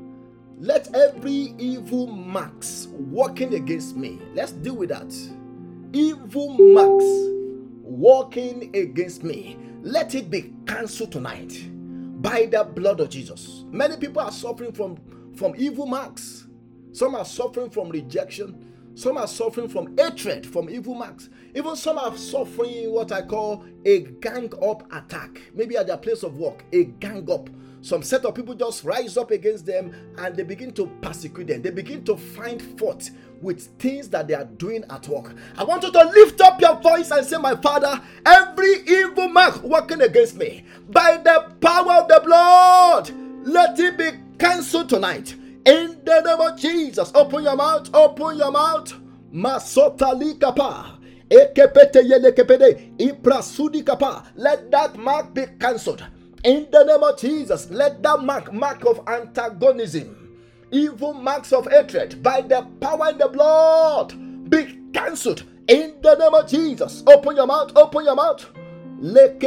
let 0.59 0.95
every 0.95 1.55
evil 1.59 2.07
marks 2.07 2.89
working 2.91 3.55
against 3.55 3.97
me, 3.97 4.21
let's 4.35 4.53
deal 4.53 4.77
with 4.77 4.91
that 4.91 5.13
evil 5.95 6.49
marks 6.49 7.05
working 7.83 8.75
against 8.75 9.23
me, 9.23 9.57
let 9.83 10.15
it 10.15 10.29
be 10.29 10.53
cancelled 10.67 11.13
tonight 11.13 11.71
by 12.21 12.47
the 12.47 12.65
blood 12.65 13.01
of 13.01 13.11
Jesus. 13.11 13.65
Many 13.71 13.97
people 13.97 14.21
are 14.21 14.33
suffering 14.33 14.73
from, 14.73 14.99
from 15.37 15.55
evil 15.57 15.87
marks. 15.87 16.49
Some 16.93 17.15
are 17.15 17.25
suffering 17.25 17.71
from 17.71 17.91
rejection. 17.91 18.73
Some 18.97 19.19
are 19.19 19.27
suffering 19.27 19.69
from 19.69 19.97
hatred, 19.97 20.47
from 20.47 20.69
evil 20.71 20.95
marks. 20.95 21.29
Even 21.55 21.77
some 21.77 21.99
are 21.99 22.17
suffering 22.17 22.93
what 22.93 23.13
I 23.13 23.23
call 23.23 23.65
a 23.85 24.01
gang 24.01 24.53
up 24.63 24.93
attack. 24.93 25.41
Maybe 25.55 25.77
at 25.77 25.87
their 25.87 25.97
place 25.97 26.23
of 26.23 26.39
work, 26.39 26.65
a 26.73 26.85
gang 26.85 27.31
up. 27.31 27.49
Some 27.85 28.03
set 28.03 28.25
of 28.25 28.35
people 28.35 28.55
just 28.55 28.83
rise 28.83 29.19
up 29.19 29.31
against 29.31 29.67
them 29.67 29.95
and 30.17 30.35
they 30.35 30.43
begin 30.43 30.73
to 30.73 30.87
persecute 31.03 31.49
them. 31.49 31.61
They 31.61 31.69
begin 31.69 32.03
to 32.07 32.17
find 32.17 32.79
fault 32.79 33.11
with 33.43 33.79
things 33.79 34.09
that 34.09 34.27
they 34.27 34.33
are 34.33 34.47
doing 34.47 34.85
at 34.89 35.07
work. 35.07 35.35
I 35.59 35.65
want 35.65 35.83
you 35.83 35.93
to 35.93 36.05
lift 36.05 36.41
up 36.41 36.63
your 36.63 36.77
voice 36.77 37.11
and 37.11 37.27
say, 37.27 37.37
My 37.37 37.55
Father, 37.57 38.01
every 38.25 38.81
evil 38.87 39.29
mark 39.29 39.63
working 39.63 40.01
against 40.01 40.37
me, 40.37 40.65
by 40.89 41.19
the 41.19 41.53
power 41.61 42.01
of 42.01 42.09
the 42.09 42.23
blood, 42.25 43.11
let 43.47 43.79
it 43.79 43.99
be 43.99 44.13
cancelled 44.39 44.89
tonight. 44.89 45.35
In 45.67 46.01
the 46.07 46.23
name 46.23 46.41
of 46.41 46.59
Jesus, 46.59 47.13
open 47.15 47.45
your 47.45 47.57
mouth, 47.57 47.91
open 47.95 48.39
your 48.39 48.51
mouth. 48.51 48.95
Masotali 49.31 50.41
kapa. 50.41 50.99
Ekepete 51.29 52.01
yelekepede. 52.01 53.85
Kapa. 53.85 54.25
Let 54.37 54.71
that 54.71 54.97
mark 54.97 55.35
be 55.35 55.45
cancelled. 55.61 56.03
In 56.45 56.69
the 56.71 56.85
name 56.85 57.03
of 57.03 57.19
Jesus, 57.19 57.71
let 57.71 58.03
that 58.03 58.23
mark, 58.23 58.53
mark 58.53 58.85
of 58.85 59.01
antagonism, 59.09 60.37
evil 60.71 61.15
marks 61.15 61.55
of 61.55 61.67
hatred, 61.71 62.23
by 62.23 62.43
the 62.43 62.69
power 62.83 63.07
and 63.09 63.19
the 63.19 63.29
blood, 63.29 64.51
be 64.51 64.79
cancelled. 64.93 65.45
In 65.69 65.95
the 66.03 66.15
name 66.17 66.35
of 66.35 66.47
Jesus, 66.47 67.03
open 67.07 67.37
your 67.37 67.47
mouth, 67.47 67.75
open 67.75 68.05
your 68.05 68.15
mouth. 68.15 68.47
Let 69.01 69.43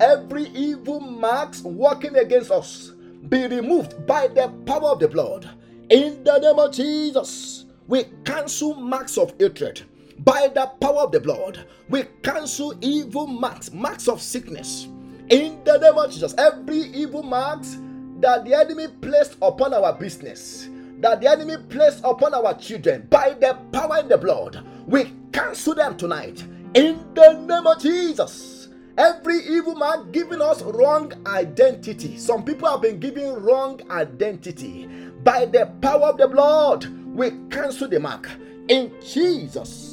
every 0.00 0.44
evil 0.48 1.00
marks 1.00 1.60
working 1.60 2.16
against 2.16 2.50
us 2.50 2.92
be 3.28 3.46
removed 3.46 4.06
by 4.06 4.28
the 4.28 4.48
power 4.64 4.92
of 4.92 5.00
the 5.00 5.08
blood. 5.08 5.50
In 5.90 6.24
the 6.24 6.38
name 6.38 6.58
of 6.58 6.72
Jesus, 6.72 7.66
we 7.86 8.04
cancel 8.24 8.74
marks 8.74 9.18
of 9.18 9.34
hatred 9.38 9.82
by 10.20 10.48
the 10.48 10.66
power 10.80 11.00
of 11.00 11.12
the 11.12 11.20
blood. 11.20 11.66
We 11.88 12.04
cancel 12.22 12.74
evil 12.80 13.26
marks, 13.26 13.72
marks 13.72 14.08
of 14.08 14.20
sickness. 14.20 14.88
In 15.30 15.62
the 15.64 15.78
name 15.78 15.98
of 15.98 16.10
Jesus, 16.10 16.34
every 16.38 16.78
evil 16.78 17.22
marks 17.22 17.78
that 18.20 18.44
the 18.44 18.54
enemy 18.54 18.88
placed 19.00 19.36
upon 19.42 19.74
our 19.74 19.92
business, 19.92 20.68
that 21.00 21.20
the 21.20 21.30
enemy 21.30 21.56
placed 21.68 22.00
upon 22.04 22.34
our 22.34 22.54
children, 22.54 23.06
by 23.10 23.34
the 23.34 23.56
power 23.72 23.98
in 23.98 24.08
the 24.08 24.18
blood, 24.18 24.66
we 24.86 25.12
cancel 25.32 25.74
them 25.74 25.96
tonight. 25.96 26.42
In 26.74 27.14
the 27.14 27.32
name 27.34 27.66
of 27.66 27.80
Jesus. 27.80 28.68
Every 28.98 29.38
evil 29.46 29.76
man 29.76 30.10
giving 30.10 30.42
us 30.42 30.60
wrong 30.62 31.12
identity. 31.24 32.18
Some 32.18 32.44
people 32.44 32.68
have 32.68 32.82
been 32.82 32.98
given 32.98 33.40
wrong 33.44 33.80
identity. 33.92 34.88
By 35.22 35.46
the 35.46 35.66
power 35.80 36.06
of 36.06 36.18
the 36.18 36.26
blood, 36.26 36.84
we 37.14 37.30
cancel 37.48 37.86
the 37.86 38.00
mark. 38.00 38.28
In 38.66 38.92
Jesus' 39.00 39.87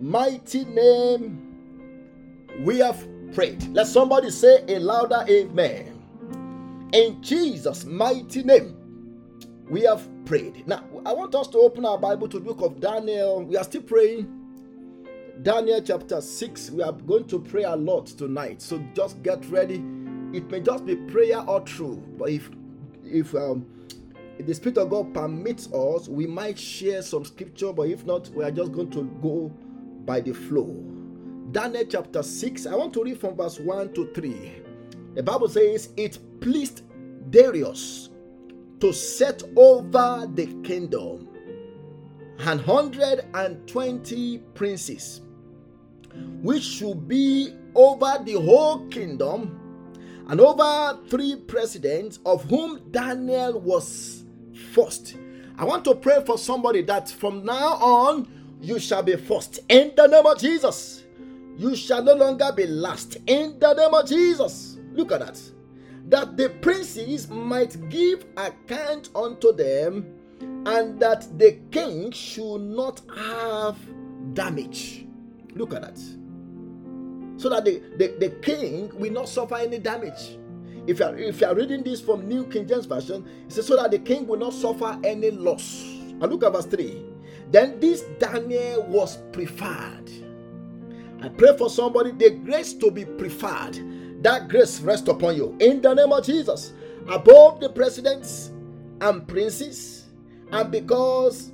mighty 0.00 0.64
name, 0.64 1.46
we 2.60 2.78
have 2.78 3.06
prayed. 3.34 3.62
Let 3.74 3.86
somebody 3.86 4.30
say 4.30 4.64
a 4.68 4.78
louder 4.78 5.24
amen. 5.28 5.96
In 6.92 7.22
Jesus' 7.22 7.84
mighty 7.84 8.42
name, 8.42 8.76
we 9.68 9.82
have 9.82 10.08
prayed. 10.24 10.66
Now, 10.66 10.84
I 11.06 11.12
want 11.12 11.34
us 11.34 11.46
to 11.48 11.58
open 11.58 11.84
our 11.84 11.98
Bible 11.98 12.28
to 12.28 12.38
the 12.38 12.44
book 12.44 12.60
of 12.60 12.80
Daniel. 12.80 13.44
We 13.44 13.56
are 13.56 13.64
still 13.64 13.82
praying 13.82 14.40
Daniel 15.42 15.80
chapter 15.80 16.20
6. 16.20 16.70
We 16.70 16.82
are 16.82 16.92
going 16.92 17.26
to 17.28 17.38
pray 17.38 17.62
a 17.62 17.76
lot 17.76 18.06
tonight. 18.06 18.60
So 18.60 18.82
just 18.94 19.22
get 19.22 19.44
ready. 19.46 19.82
It 20.32 20.50
may 20.50 20.60
just 20.60 20.84
be 20.84 20.96
prayer 20.96 21.40
or 21.40 21.60
true, 21.60 22.02
but 22.18 22.30
if 22.30 22.50
if 23.04 23.34
um 23.34 23.66
if 24.38 24.46
the 24.46 24.54
Spirit 24.54 24.78
of 24.78 24.90
God 24.90 25.12
permits 25.12 25.72
us, 25.72 26.08
we 26.08 26.26
might 26.26 26.58
share 26.58 27.02
some 27.02 27.24
scripture, 27.24 27.72
but 27.72 27.88
if 27.88 28.06
not, 28.06 28.28
we 28.30 28.44
are 28.44 28.50
just 28.50 28.72
going 28.72 28.90
to 28.90 29.02
go 29.22 29.52
by 30.04 30.20
the 30.20 30.32
flow. 30.32 30.84
Daniel 31.52 31.84
chapter 31.88 32.22
6, 32.22 32.66
I 32.66 32.74
want 32.74 32.94
to 32.94 33.02
read 33.02 33.18
from 33.20 33.36
verse 33.36 33.58
1 33.58 33.92
to 33.94 34.12
3. 34.14 34.62
The 35.14 35.22
Bible 35.22 35.48
says, 35.48 35.90
It 35.96 36.18
pleased 36.40 36.82
Darius 37.30 38.10
to 38.80 38.92
set 38.92 39.42
over 39.56 40.28
the 40.34 40.46
kingdom 40.62 41.28
an 42.38 42.58
hundred 42.58 43.26
and 43.34 43.68
twenty 43.68 44.38
princes 44.54 45.20
which 46.42 46.62
should 46.62 47.06
be 47.06 47.54
over 47.74 48.18
the 48.24 48.32
whole 48.34 48.86
kingdom, 48.88 49.56
and 50.28 50.40
over 50.40 50.98
three 51.08 51.36
presidents, 51.36 52.18
of 52.24 52.44
whom 52.44 52.90
Daniel 52.90 53.60
was 53.60 54.24
first. 54.72 55.16
I 55.58 55.64
want 55.64 55.84
to 55.84 55.94
pray 55.94 56.22
for 56.24 56.38
somebody 56.38 56.82
that 56.82 57.08
from 57.10 57.44
now 57.44 57.74
on 57.74 58.28
you 58.62 58.78
shall 58.78 59.02
be 59.02 59.16
first 59.16 59.60
in 59.68 59.92
the 59.96 60.06
name 60.06 60.26
of 60.26 60.38
Jesus. 60.38 61.04
You 61.56 61.76
shall 61.76 62.02
no 62.02 62.14
longer 62.14 62.52
be 62.54 62.66
last 62.66 63.16
in 63.26 63.58
the 63.58 63.74
name 63.74 63.94
of 63.94 64.06
Jesus. 64.06 64.78
Look 64.92 65.12
at 65.12 65.20
that. 65.20 65.40
That 66.08 66.36
the 66.36 66.48
princes 66.48 67.28
might 67.28 67.88
give 67.88 68.24
account 68.36 69.10
unto 69.14 69.52
them, 69.52 70.14
and 70.66 70.98
that 71.00 71.38
the 71.38 71.58
king 71.70 72.10
should 72.12 72.60
not 72.60 73.02
have 73.14 73.76
damage. 74.34 75.06
Look 75.54 75.74
at 75.74 75.82
that. 75.82 75.98
So 77.36 77.48
that 77.48 77.64
the, 77.64 77.82
the, 77.96 78.16
the 78.18 78.30
king 78.42 78.90
will 78.98 79.12
not 79.12 79.28
suffer 79.28 79.56
any 79.56 79.78
damage. 79.78 80.38
If 80.86 80.98
you, 80.98 81.04
are, 81.04 81.16
if 81.16 81.40
you 81.40 81.46
are 81.46 81.54
reading 81.54 81.82
this 81.82 82.00
from 82.00 82.26
New 82.26 82.46
King 82.46 82.66
James 82.66 82.86
Version, 82.86 83.26
it 83.46 83.52
says, 83.52 83.66
so 83.66 83.76
that 83.76 83.90
the 83.90 83.98
king 83.98 84.26
will 84.26 84.38
not 84.38 84.52
suffer 84.52 84.98
any 85.04 85.30
loss. 85.30 85.82
And 85.84 86.22
look 86.22 86.42
at 86.44 86.52
verse 86.52 86.66
3. 86.66 87.09
Then 87.50 87.80
this 87.80 88.02
Daniel 88.18 88.82
was 88.84 89.18
preferred. 89.32 90.10
I 91.22 91.28
pray 91.28 91.56
for 91.56 91.68
somebody, 91.68 92.12
the 92.12 92.30
grace 92.30 92.72
to 92.74 92.90
be 92.90 93.04
preferred. 93.04 93.78
That 94.22 94.48
grace 94.48 94.80
rest 94.80 95.08
upon 95.08 95.36
you. 95.36 95.56
In 95.60 95.80
the 95.80 95.94
name 95.94 96.12
of 96.12 96.24
Jesus. 96.24 96.72
Above 97.08 97.60
the 97.60 97.68
presidents 97.68 98.52
and 99.00 99.26
princes, 99.26 100.06
and 100.52 100.70
because 100.70 101.50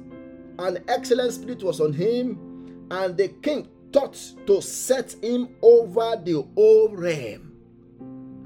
an 0.58 0.82
excellent 0.88 1.32
spirit 1.32 1.62
was 1.62 1.80
on 1.80 1.92
him, 1.92 2.86
and 2.90 3.16
the 3.16 3.28
king 3.28 3.68
thought 3.92 4.18
to 4.46 4.60
set 4.60 5.14
him 5.22 5.48
over 5.62 6.20
the 6.22 6.44
whole 6.54 6.88
realm. 6.90 7.52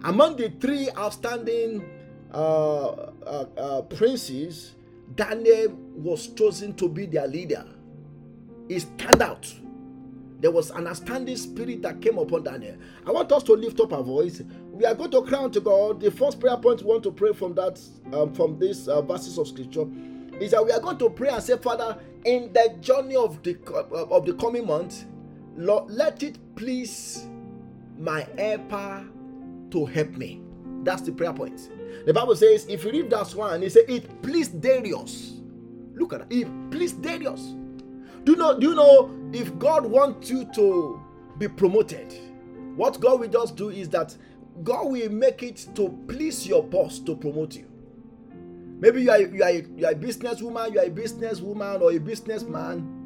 Among 0.04 0.36
the 0.36 0.50
three 0.60 0.88
outstanding 0.96 1.88
uh, 2.32 2.88
uh, 2.88 3.46
uh, 3.56 3.82
princes, 3.82 4.74
Daniel 5.14 5.76
was 6.00 6.28
chosen 6.28 6.74
to 6.74 6.88
be 6.88 7.06
their 7.06 7.26
leader. 7.26 7.64
He 8.68 8.78
stand 8.78 9.22
out. 9.22 9.52
There 10.40 10.50
was 10.50 10.70
an 10.70 10.86
outstanding 10.86 11.36
spirit 11.36 11.82
that 11.82 12.00
came 12.00 12.16
upon 12.18 12.44
Daniel. 12.44 12.76
I 13.06 13.10
want 13.10 13.30
us 13.32 13.42
to 13.44 13.52
lift 13.52 13.78
up 13.80 13.92
our 13.92 14.02
voice. 14.02 14.42
We 14.72 14.86
are 14.86 14.94
going 14.94 15.10
to 15.10 15.22
cry 15.22 15.46
to 15.48 15.60
God. 15.60 16.00
The 16.00 16.10
first 16.10 16.40
prayer 16.40 16.56
point 16.56 16.80
we 16.82 16.88
want 16.88 17.02
to 17.02 17.12
pray 17.12 17.32
from 17.34 17.54
that, 17.56 17.78
um, 18.12 18.32
from 18.34 18.58
these 18.58 18.88
uh, 18.88 19.02
verses 19.02 19.36
of 19.36 19.48
scripture, 19.48 19.86
is 20.40 20.52
that 20.52 20.64
we 20.64 20.72
are 20.72 20.80
going 20.80 20.96
to 20.98 21.10
pray 21.10 21.28
and 21.28 21.42
say, 21.42 21.58
Father, 21.58 21.98
in 22.24 22.52
the 22.54 22.74
journey 22.80 23.16
of 23.16 23.42
the 23.42 23.58
of 24.10 24.24
the 24.24 24.32
coming 24.34 24.66
month, 24.66 25.04
Lord, 25.56 25.90
let 25.90 26.22
it 26.22 26.38
please 26.56 27.26
my 27.98 28.26
helper 28.38 29.06
to 29.70 29.84
help 29.84 30.10
me. 30.12 30.40
That's 30.82 31.02
the 31.02 31.12
prayer 31.12 31.34
point. 31.34 31.70
The 32.06 32.14
Bible 32.14 32.34
says, 32.36 32.66
if 32.66 32.84
you 32.84 32.92
read 32.92 33.10
that 33.10 33.34
one, 33.34 33.62
it 33.62 33.72
says 33.72 33.84
it 33.88 34.22
pleased 34.22 34.60
Darius. 34.62 35.39
Look 36.00 36.12
at 36.14 36.28
that. 36.28 36.34
It 36.34 36.48
pleased 36.70 37.02
Darius. 37.02 37.54
Do 38.24 38.32
you 38.32 38.36
know, 38.36 38.58
do 38.58 38.70
you 38.70 38.74
know 38.74 39.10
if 39.32 39.56
God 39.58 39.86
wants 39.86 40.30
you 40.30 40.44
to 40.54 41.00
be 41.38 41.48
promoted? 41.48 42.12
What 42.76 43.00
God 43.00 43.20
will 43.20 43.28
just 43.28 43.56
do 43.56 43.70
is 43.70 43.88
that 43.90 44.16
God 44.62 44.90
will 44.90 45.10
make 45.10 45.42
it 45.42 45.68
to 45.74 45.88
please 46.08 46.46
your 46.46 46.62
boss 46.62 46.98
to 47.00 47.14
promote 47.16 47.54
you. 47.56 47.66
Maybe 48.80 49.02
you 49.02 49.10
are, 49.10 49.20
you 49.20 49.42
are, 49.42 49.50
you 49.50 49.86
are 49.86 49.92
a 49.92 49.94
businesswoman, 49.94 50.72
you 50.72 50.80
are 50.80 50.86
a 50.86 50.90
businesswoman 50.90 51.80
or 51.80 51.92
a 51.92 51.98
businessman 51.98 53.00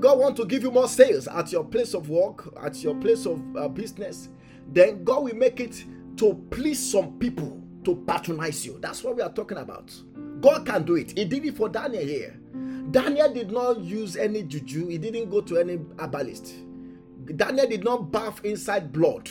God 0.00 0.18
want 0.18 0.36
to 0.36 0.44
give 0.44 0.62
you 0.62 0.70
more 0.70 0.88
sales 0.88 1.28
at 1.28 1.50
your 1.50 1.64
place 1.64 1.94
of 1.94 2.10
work, 2.10 2.52
at 2.62 2.82
your 2.82 2.94
place 2.94 3.24
of 3.24 3.40
uh, 3.56 3.68
business, 3.68 4.28
then 4.68 5.02
God 5.02 5.24
will 5.24 5.36
make 5.36 5.60
it 5.60 5.84
to 6.16 6.34
please 6.50 6.78
some 6.78 7.18
people 7.18 7.62
to 7.84 7.96
patronize 8.06 8.66
you. 8.66 8.78
That's 8.80 9.02
what 9.02 9.16
we 9.16 9.22
are 9.22 9.32
talking 9.32 9.56
about. 9.58 9.90
God 10.42 10.66
can 10.66 10.82
do 10.82 10.96
it. 10.96 11.16
He 11.16 11.24
did 11.24 11.44
it 11.44 11.56
for 11.56 11.68
Daniel 11.68 12.04
here. 12.04 12.36
Daniel 12.90 13.32
did 13.32 13.50
not 13.50 13.80
use 13.80 14.16
any 14.16 14.42
juju. 14.42 14.88
He 14.88 14.98
didn't 14.98 15.30
go 15.30 15.40
to 15.40 15.56
any 15.58 15.78
herbalist. 15.98 16.52
Daniel 17.36 17.66
did 17.68 17.84
not 17.84 18.10
bath 18.10 18.44
inside 18.44 18.92
blood. 18.92 19.30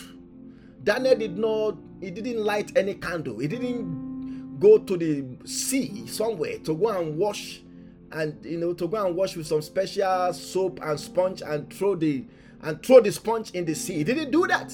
Daniel 0.84 1.16
did 1.16 1.38
not. 1.38 1.78
He 2.00 2.10
didn't 2.10 2.44
light 2.44 2.72
any 2.76 2.96
candle. 2.96 3.40
He 3.40 3.48
didn't 3.48 4.60
go 4.60 4.78
to 4.80 4.98
the 4.98 5.26
sea 5.46 6.08
somewhere 6.08 6.58
to 6.60 6.74
go 6.76 6.90
and 6.90 7.18
wash 7.18 7.62
and 8.14 8.44
you 8.46 8.58
know 8.58 8.74
to 8.74 8.88
go 8.88 9.06
and 9.06 9.16
wash 9.16 9.36
with 9.36 9.48
some 9.48 9.62
special 9.62 10.34
soap 10.34 10.80
and 10.84 11.00
sponge 11.00 11.42
and 11.42 11.72
throw 11.74 11.96
the 11.96 12.26
and 12.62 12.82
throw 12.84 13.02
the 13.02 13.12
sponge 13.12 13.52
in 13.52 13.66
the 13.66 13.76
sea. 13.76 13.96
He 13.96 14.04
didn't 14.04 14.32
do 14.32 14.48
that. 14.48 14.74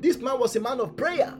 This 0.00 0.16
man 0.18 0.38
was 0.38 0.56
a 0.56 0.60
man 0.60 0.80
of 0.80 0.96
prayer. 0.96 1.34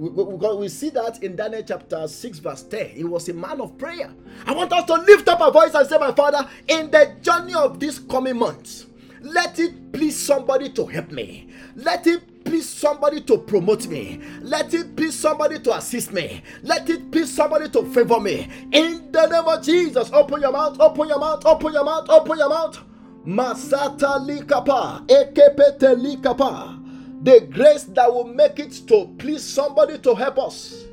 We, 0.00 0.08
we, 0.08 0.56
we, 0.56 0.68
see 0.70 0.88
that 0.90 1.22
in 1.22 1.36
Daniel 1.36 1.62
chapter 1.62 2.08
6, 2.08 2.38
verse 2.38 2.62
10. 2.62 2.88
He 2.88 3.04
was 3.04 3.28
a 3.28 3.34
man 3.34 3.60
of 3.60 3.76
prayer. 3.76 4.10
I 4.46 4.54
want 4.54 4.72
us 4.72 4.86
to 4.86 4.94
lift 4.94 5.28
up 5.28 5.42
our 5.42 5.52
voice 5.52 5.74
and 5.74 5.86
say, 5.86 5.98
My 5.98 6.12
Father, 6.12 6.48
in 6.68 6.90
the 6.90 7.16
journey 7.20 7.52
of 7.52 7.78
this 7.78 7.98
coming 7.98 8.38
month, 8.38 8.86
let 9.20 9.58
it 9.58 9.92
please 9.92 10.18
somebody 10.18 10.70
to 10.70 10.86
help 10.86 11.10
me. 11.10 11.50
Let 11.76 12.06
it 12.06 12.44
please 12.46 12.66
somebody 12.66 13.20
to 13.20 13.36
promote 13.36 13.88
me. 13.88 14.22
Let 14.40 14.72
it 14.72 14.96
please 14.96 15.18
somebody 15.18 15.58
to 15.58 15.76
assist 15.76 16.14
me. 16.14 16.44
Let 16.62 16.88
it 16.88 17.12
please 17.12 17.30
somebody 17.30 17.68
to 17.68 17.84
favor 17.92 18.20
me. 18.20 18.48
In 18.72 19.12
the 19.12 19.26
name 19.26 19.44
of 19.44 19.62
Jesus, 19.62 20.10
open 20.14 20.40
your 20.40 20.52
mouth, 20.52 20.80
open 20.80 21.08
your 21.10 21.18
mouth, 21.18 21.44
open 21.44 21.74
your 21.74 21.84
mouth, 21.84 22.08
open 22.08 22.38
your 22.38 22.48
mouth. 22.48 22.80
Masata 23.26 24.18
likapa, 24.26 25.06
ekepete 25.06 25.94
likapa. 25.94 26.79
The 27.22 27.40
grace 27.40 27.84
that 27.84 28.12
will 28.12 28.24
make 28.24 28.58
it 28.58 28.72
to 28.88 29.14
please 29.18 29.44
somebody 29.44 29.98
to 29.98 30.14
help 30.14 30.38
us, 30.38 30.84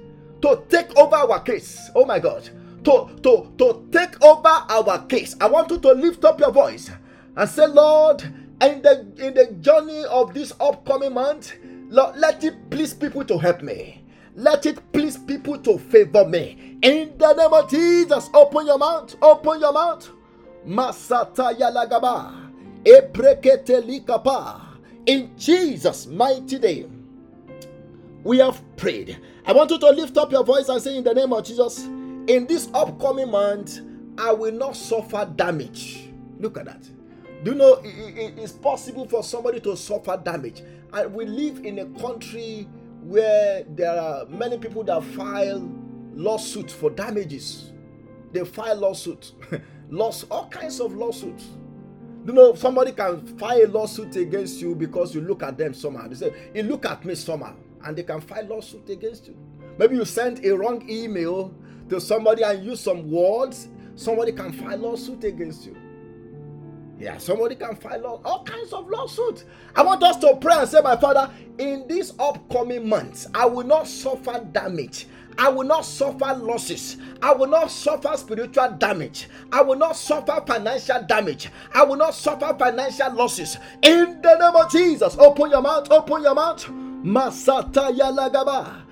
to 0.41 0.63
take 0.69 0.95
over 0.97 1.15
our 1.15 1.39
case. 1.41 1.89
Oh 1.95 2.05
my 2.05 2.19
God. 2.19 2.49
To, 2.83 3.09
to, 3.23 3.51
to 3.57 3.87
take 3.91 4.21
over 4.23 4.47
our 4.47 5.05
case. 5.07 5.35
I 5.41 5.47
want 5.47 5.71
you 5.71 5.79
to 5.79 5.91
lift 5.93 6.23
up 6.25 6.39
your 6.39 6.51
voice 6.51 6.89
and 7.35 7.49
say, 7.49 7.67
Lord, 7.67 8.21
in 8.61 8.81
the 8.81 9.01
in 9.19 9.33
the 9.35 9.51
journey 9.61 10.03
of 10.05 10.33
this 10.33 10.53
upcoming 10.59 11.13
month, 11.13 11.53
Lord, 11.89 12.17
let 12.17 12.43
it 12.43 12.69
please 12.69 12.93
people 12.93 13.23
to 13.25 13.37
help 13.37 13.61
me. 13.61 14.03
Let 14.35 14.65
it 14.65 14.79
please 14.93 15.17
people 15.17 15.57
to 15.59 15.77
favor 15.77 16.25
me. 16.27 16.77
In 16.81 17.17
the 17.17 17.33
name 17.33 17.53
of 17.53 17.69
Jesus, 17.69 18.29
open 18.33 18.65
your 18.67 18.77
mouth, 18.77 19.15
open 19.21 19.59
your 19.59 19.73
mouth. 19.73 20.09
Masata 20.67 21.57
yalagaba. 21.57 22.51
Eprekete 22.83 23.81
likapa. 23.81 24.66
In 25.07 25.31
Jesus' 25.37 26.05
mighty 26.05 26.59
name, 26.59 27.07
we 28.25 28.39
have 28.39 28.61
prayed. 28.75 29.17
I 29.45 29.53
want 29.53 29.71
you 29.71 29.79
to 29.79 29.89
lift 29.91 30.17
up 30.17 30.33
your 30.33 30.43
voice 30.43 30.67
and 30.67 30.81
say, 30.81 30.97
In 30.97 31.03
the 31.05 31.13
name 31.13 31.31
of 31.31 31.45
Jesus, 31.45 31.85
in 31.85 32.45
this 32.45 32.69
upcoming 32.73 33.31
month, 33.31 33.79
I 34.17 34.33
will 34.33 34.51
not 34.51 34.75
suffer 34.75 35.29
damage. 35.35 36.09
Look 36.39 36.57
at 36.57 36.65
that. 36.65 36.81
Do 37.43 37.51
you 37.51 37.57
know 37.57 37.79
it's 37.83 38.51
possible 38.51 39.07
for 39.07 39.23
somebody 39.23 39.61
to 39.61 39.77
suffer 39.77 40.19
damage? 40.21 40.61
And 40.91 41.13
we 41.13 41.25
live 41.25 41.65
in 41.65 41.79
a 41.79 41.85
country 42.01 42.67
where 43.01 43.63
there 43.63 43.97
are 43.97 44.25
many 44.25 44.57
people 44.57 44.83
that 44.85 45.01
file 45.03 45.59
lawsuits 46.15 46.73
for 46.73 46.89
damages. 46.89 47.71
They 48.33 48.43
file 48.43 48.75
lawsuits, 48.75 49.33
loss, 49.89 50.23
all 50.25 50.49
kinds 50.49 50.81
of 50.81 50.93
lawsuits. 50.95 51.45
You 52.27 52.33
know, 52.33 52.55
somebody 52.55 52.91
can 52.91 53.25
file 53.37 53.63
a 53.63 53.67
lawsuit 53.67 54.17
against 54.17 54.59
you 54.59 54.75
because 54.75 55.15
you 55.15 55.21
look 55.21 55.41
at 55.43 55.57
them 55.57 55.73
somehow. 55.73 56.09
They 56.09 56.15
say, 56.15 56.33
You 56.53 56.63
look 56.63 56.85
at 56.85 57.05
me 57.05 57.15
somehow, 57.15 57.55
and 57.85 57.97
they 57.97 58.03
can 58.03 58.19
file 58.19 58.45
lawsuit 58.45 58.89
against 58.89 59.27
you. 59.27 59.37
Maybe 59.77 59.95
you 59.95 60.03
sent 60.03 60.43
a 60.45 60.51
wrong 60.51 60.85
email 60.89 61.55
to 61.87 62.01
somebody 62.01 62.43
and 62.43 62.65
use 62.65 62.81
some 62.81 63.09
words, 63.09 63.69
somebody 63.95 64.33
can 64.33 64.51
file 64.51 64.77
lawsuit 64.77 65.23
against 65.23 65.65
you. 65.65 65.77
Yeah, 66.99 67.17
somebody 67.17 67.55
can 67.55 67.77
file 67.77 68.21
all 68.25 68.43
kinds 68.43 68.73
of 68.73 68.89
lawsuits. 68.89 69.45
I 69.73 69.83
want 69.83 70.03
us 70.03 70.17
to 70.17 70.35
pray 70.35 70.55
and 70.55 70.67
say, 70.67 70.81
My 70.81 70.97
Father, 70.97 71.31
in 71.57 71.87
these 71.87 72.11
upcoming 72.19 72.89
months, 72.89 73.27
I 73.33 73.45
will 73.45 73.65
not 73.65 73.87
suffer 73.87 74.45
damage. 74.51 75.07
I 75.37 75.49
will 75.49 75.65
not 75.65 75.85
suffer 75.85 76.33
losses. 76.35 76.97
I 77.21 77.33
will 77.33 77.47
not 77.47 77.69
suffer 77.69 78.15
spiritual 78.17 78.71
damage. 78.71 79.27
I 79.51 79.61
will 79.61 79.77
not 79.77 79.95
suffer 79.95 80.43
financial 80.45 81.01
damage. 81.03 81.49
I 81.73 81.83
will 81.83 81.95
not 81.97 82.15
suffer 82.15 82.55
financial 82.57 83.13
losses. 83.13 83.57
In 83.83 84.21
the 84.21 84.37
name 84.37 84.55
of 84.55 84.71
Jesus, 84.71 85.17
open 85.17 85.51
your 85.51 85.61
mouth, 85.61 85.91
open 85.91 86.23
your 86.23 86.35
mouth. 86.35 86.65
Masata 86.67 87.95
Yalagaba. 87.95 88.83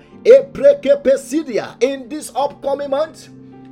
In 1.82 2.08
this 2.08 2.32
upcoming 2.34 2.90
month, 2.90 3.28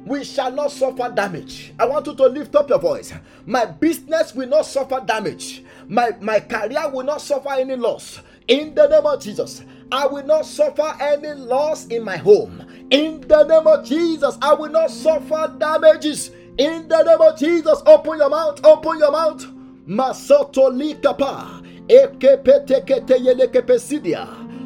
we 0.06 0.22
shall 0.22 0.52
not 0.52 0.70
suffer 0.70 1.10
damage. 1.14 1.72
I 1.78 1.86
want 1.86 2.06
you 2.06 2.14
to 2.14 2.26
lift 2.26 2.54
up 2.54 2.68
your 2.68 2.78
voice. 2.78 3.12
My 3.46 3.64
business 3.64 4.34
will 4.34 4.48
not 4.48 4.66
suffer 4.66 5.02
damage. 5.04 5.64
My, 5.88 6.10
my 6.20 6.40
career 6.40 6.88
will 6.90 7.04
not 7.04 7.20
suffer 7.22 7.50
any 7.52 7.76
loss. 7.76 8.20
In 8.46 8.74
the 8.74 8.86
name 8.86 9.06
of 9.06 9.20
Jesus, 9.22 9.62
I 9.94 10.06
will 10.06 10.24
not 10.26 10.44
suffer 10.44 10.92
any 11.00 11.34
loss 11.34 11.86
in 11.86 12.02
my 12.02 12.16
home. 12.16 12.66
In 12.90 13.20
the 13.20 13.44
name 13.44 13.68
of 13.68 13.84
Jesus, 13.84 14.36
I 14.42 14.52
will 14.52 14.68
not 14.68 14.90
suffer 14.90 15.54
damages. 15.56 16.32
In 16.58 16.88
the 16.88 17.04
name 17.04 17.20
of 17.20 17.38
Jesus, 17.38 17.80
open 17.86 18.18
your 18.18 18.28
mouth, 18.28 18.58
open 18.66 18.98
your 18.98 19.12
mouth. 19.12 19.46
Masoto 19.86 20.68
likapa. 20.68 21.62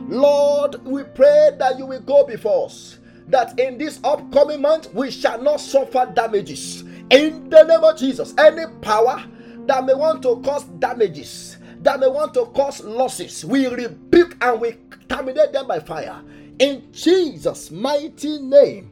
Lord, 0.08 0.86
we 0.86 1.04
pray 1.04 1.50
that 1.58 1.78
you 1.78 1.84
will 1.84 2.00
go 2.00 2.24
before 2.24 2.64
us 2.64 2.98
that 3.28 3.58
in 3.60 3.76
this 3.76 4.00
upcoming 4.04 4.62
month 4.62 4.94
we 4.94 5.10
shall 5.10 5.42
not 5.42 5.60
suffer 5.60 6.10
damages. 6.14 6.82
In 7.10 7.50
the 7.50 7.64
name 7.64 7.84
of 7.84 7.98
Jesus, 7.98 8.32
any 8.38 8.64
power 8.80 9.22
that 9.66 9.84
may 9.84 9.94
want 9.94 10.22
to 10.22 10.40
cause 10.42 10.64
damages, 10.78 11.57
that 11.82 12.00
may 12.00 12.08
want 12.08 12.34
to 12.34 12.46
cause 12.46 12.82
losses, 12.82 13.44
we 13.44 13.66
rebuke 13.66 14.36
and 14.40 14.60
we 14.60 14.76
terminate 15.08 15.52
them 15.52 15.66
by 15.66 15.80
fire. 15.80 16.20
In 16.58 16.92
Jesus' 16.92 17.70
mighty 17.70 18.40
name, 18.40 18.90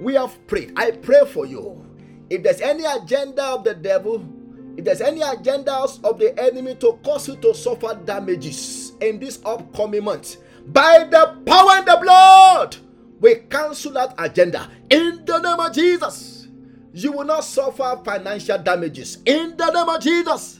we 0.00 0.14
have 0.14 0.46
prayed. 0.46 0.72
I 0.76 0.92
pray 0.92 1.24
for 1.26 1.46
you. 1.46 1.84
If 2.30 2.42
there's 2.42 2.60
any 2.60 2.84
agenda 2.84 3.44
of 3.44 3.64
the 3.64 3.74
devil, 3.74 4.24
if 4.76 4.84
there's 4.84 5.00
any 5.00 5.20
agenda 5.22 5.72
of 5.74 6.18
the 6.18 6.34
enemy 6.40 6.76
to 6.76 6.98
cause 7.04 7.28
you 7.28 7.36
to 7.36 7.54
suffer 7.54 7.98
damages 8.04 8.92
in 9.00 9.18
this 9.18 9.40
upcoming 9.44 10.04
month, 10.04 10.36
by 10.68 11.04
the 11.10 11.36
power 11.44 11.72
and 11.72 11.86
the 11.86 11.98
blood 12.00 12.76
we 13.20 13.34
cancel 13.50 13.92
that 13.92 14.14
agenda 14.18 14.68
in 14.88 15.24
the 15.24 15.38
name 15.38 15.60
of 15.60 15.72
Jesus. 15.72 16.48
You 16.92 17.12
will 17.12 17.24
not 17.24 17.44
suffer 17.44 18.00
financial 18.04 18.58
damages 18.58 19.18
in 19.26 19.56
the 19.56 19.70
name 19.70 19.88
of 19.88 20.00
Jesus. 20.02 20.59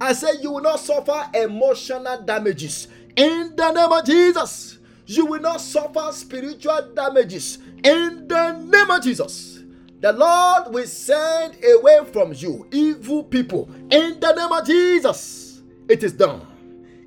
I 0.00 0.14
say 0.14 0.40
you 0.40 0.52
will 0.52 0.62
not 0.62 0.80
suffer 0.80 1.28
emotional 1.34 2.22
damages 2.22 2.88
in 3.16 3.54
the 3.54 3.72
name 3.72 3.92
of 3.92 4.04
Jesus. 4.04 4.78
You 5.06 5.26
will 5.26 5.40
not 5.40 5.60
suffer 5.60 6.10
spiritual 6.12 6.92
damages 6.94 7.58
in 7.84 8.26
the 8.26 8.52
name 8.52 8.90
of 8.90 9.02
Jesus. 9.02 9.62
The 10.00 10.12
Lord 10.12 10.72
will 10.72 10.86
send 10.86 11.62
away 11.62 12.00
from 12.10 12.32
you 12.32 12.66
evil 12.72 13.24
people 13.24 13.68
in 13.90 14.18
the 14.18 14.32
name 14.34 14.52
of 14.52 14.66
Jesus. 14.66 15.62
It 15.88 16.02
is 16.02 16.14
done. 16.14 16.46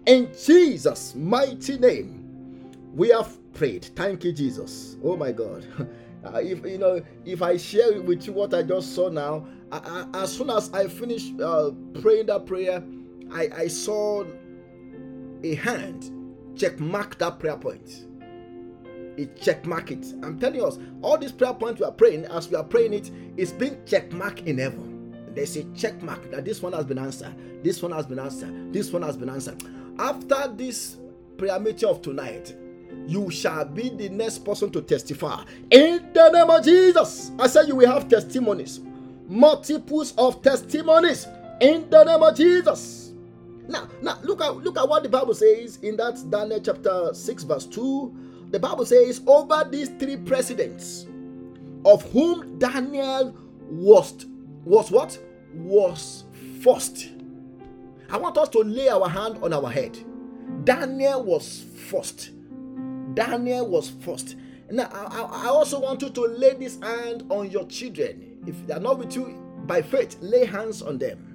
In 0.05 0.31
Jesus' 0.45 1.15
mighty 1.15 1.79
name, 1.79 2.91
we 2.93 3.09
have 3.09 3.35
prayed. 3.53 3.85
Thank 3.95 4.23
you, 4.23 4.31
Jesus. 4.31 4.97
Oh 5.03 5.17
my 5.17 5.31
God. 5.31 5.65
Uh, 6.23 6.37
if 6.37 6.65
you 6.65 6.77
know, 6.77 7.01
if 7.25 7.41
I 7.41 7.57
share 7.57 8.01
with 8.01 8.25
you 8.25 8.31
what 8.31 8.53
I 8.53 8.63
just 8.63 8.95
saw 8.95 9.09
now, 9.09 9.45
I, 9.73 10.05
I, 10.13 10.21
as 10.21 10.37
soon 10.37 10.51
as 10.51 10.71
I 10.71 10.87
finished 10.87 11.39
uh, 11.41 11.71
praying 12.01 12.27
that 12.27 12.45
prayer, 12.45 12.83
I, 13.31 13.49
I 13.55 13.67
saw 13.67 14.23
a 15.43 15.55
hand 15.55 16.11
check 16.55 16.79
mark 16.79 17.17
that 17.17 17.39
prayer 17.39 17.57
point. 17.57 18.05
It 19.17 19.35
check 19.41 19.65
mark 19.65 19.89
it. 19.89 20.05
I'm 20.21 20.39
telling 20.39 20.63
us, 20.63 20.77
all 21.01 21.17
these 21.17 21.31
prayer 21.31 21.55
points 21.55 21.79
we 21.79 21.87
are 21.87 21.91
praying, 21.91 22.25
as 22.25 22.49
we 22.49 22.55
are 22.55 22.63
praying 22.63 22.93
it, 22.93 23.09
it's 23.35 23.51
being 23.51 23.77
check 23.87 24.11
mark 24.11 24.43
in 24.43 24.59
heaven. 24.59 25.15
There's 25.33 25.55
a 25.55 25.63
check 25.73 26.03
mark 26.03 26.29
that 26.29 26.45
this 26.45 26.61
one 26.61 26.73
has 26.73 26.85
been 26.85 26.99
answered, 26.99 27.33
this 27.63 27.81
one 27.81 27.93
has 27.93 28.05
been 28.05 28.19
answered, 28.19 28.71
this 28.71 28.91
one 28.91 29.01
has 29.01 29.17
been 29.17 29.29
answered. 29.29 29.63
After 29.97 30.53
this 30.55 30.97
prayer 31.37 31.59
meeting 31.59 31.89
of 31.89 32.03
tonight, 32.03 32.55
you 33.07 33.31
shall 33.31 33.65
be 33.65 33.89
the 33.89 34.09
next 34.09 34.45
person 34.45 34.69
to 34.71 34.83
testify. 34.83 35.43
In 35.71 36.13
the 36.13 36.29
name 36.29 36.49
of 36.51 36.63
Jesus, 36.63 37.31
I 37.39 37.47
said 37.47 37.67
you 37.67 37.75
will 37.75 37.91
have 37.91 38.07
testimonies, 38.07 38.79
multiples 39.27 40.13
of 40.17 40.41
testimonies. 40.41 41.27
In 41.61 41.89
the 41.89 42.03
name 42.03 42.23
of 42.23 42.35
Jesus. 42.35 43.13
Now, 43.67 43.87
now 44.01 44.19
look 44.23 44.41
at 44.41 44.57
look 44.57 44.77
at 44.77 44.87
what 44.87 45.03
the 45.03 45.09
Bible 45.09 45.33
says 45.33 45.77
in 45.77 45.95
that 45.97 46.21
Daniel 46.29 46.59
chapter 46.59 47.13
6, 47.13 47.43
verse 47.43 47.65
2. 47.67 48.47
The 48.51 48.59
Bible 48.59 48.85
says, 48.85 49.21
over 49.25 49.67
these 49.69 49.89
three 49.89 50.17
presidents, 50.17 51.07
of 51.85 52.03
whom 52.11 52.59
Daniel 52.59 53.35
was 53.69 54.25
was 54.65 54.91
what? 54.91 55.17
Was 55.53 56.25
first. 56.61 57.09
I 58.09 58.17
want 58.17 58.37
us 58.37 58.49
to 58.49 58.59
lay 58.59 58.89
our 58.89 59.09
hand 59.09 59.39
on 59.41 59.53
our 59.53 59.69
head. 59.69 59.97
Daniel 60.63 61.23
was 61.23 61.65
first. 61.89 62.31
Daniel 63.13 63.67
was 63.67 63.89
first. 63.89 64.35
Now, 64.69 64.89
I, 64.91 65.45
I 65.45 65.47
also 65.47 65.79
want 65.79 66.01
you 66.01 66.09
to 66.09 66.21
lay 66.21 66.53
this 66.53 66.79
hand 66.79 67.25
on 67.29 67.49
your 67.49 67.65
children. 67.67 68.32
If 68.45 68.65
they 68.67 68.73
are 68.73 68.79
not 68.79 68.99
with 68.99 69.15
you 69.15 69.41
by 69.65 69.81
faith, 69.81 70.17
lay 70.21 70.45
hands 70.45 70.81
on 70.81 70.97
them. 70.97 71.33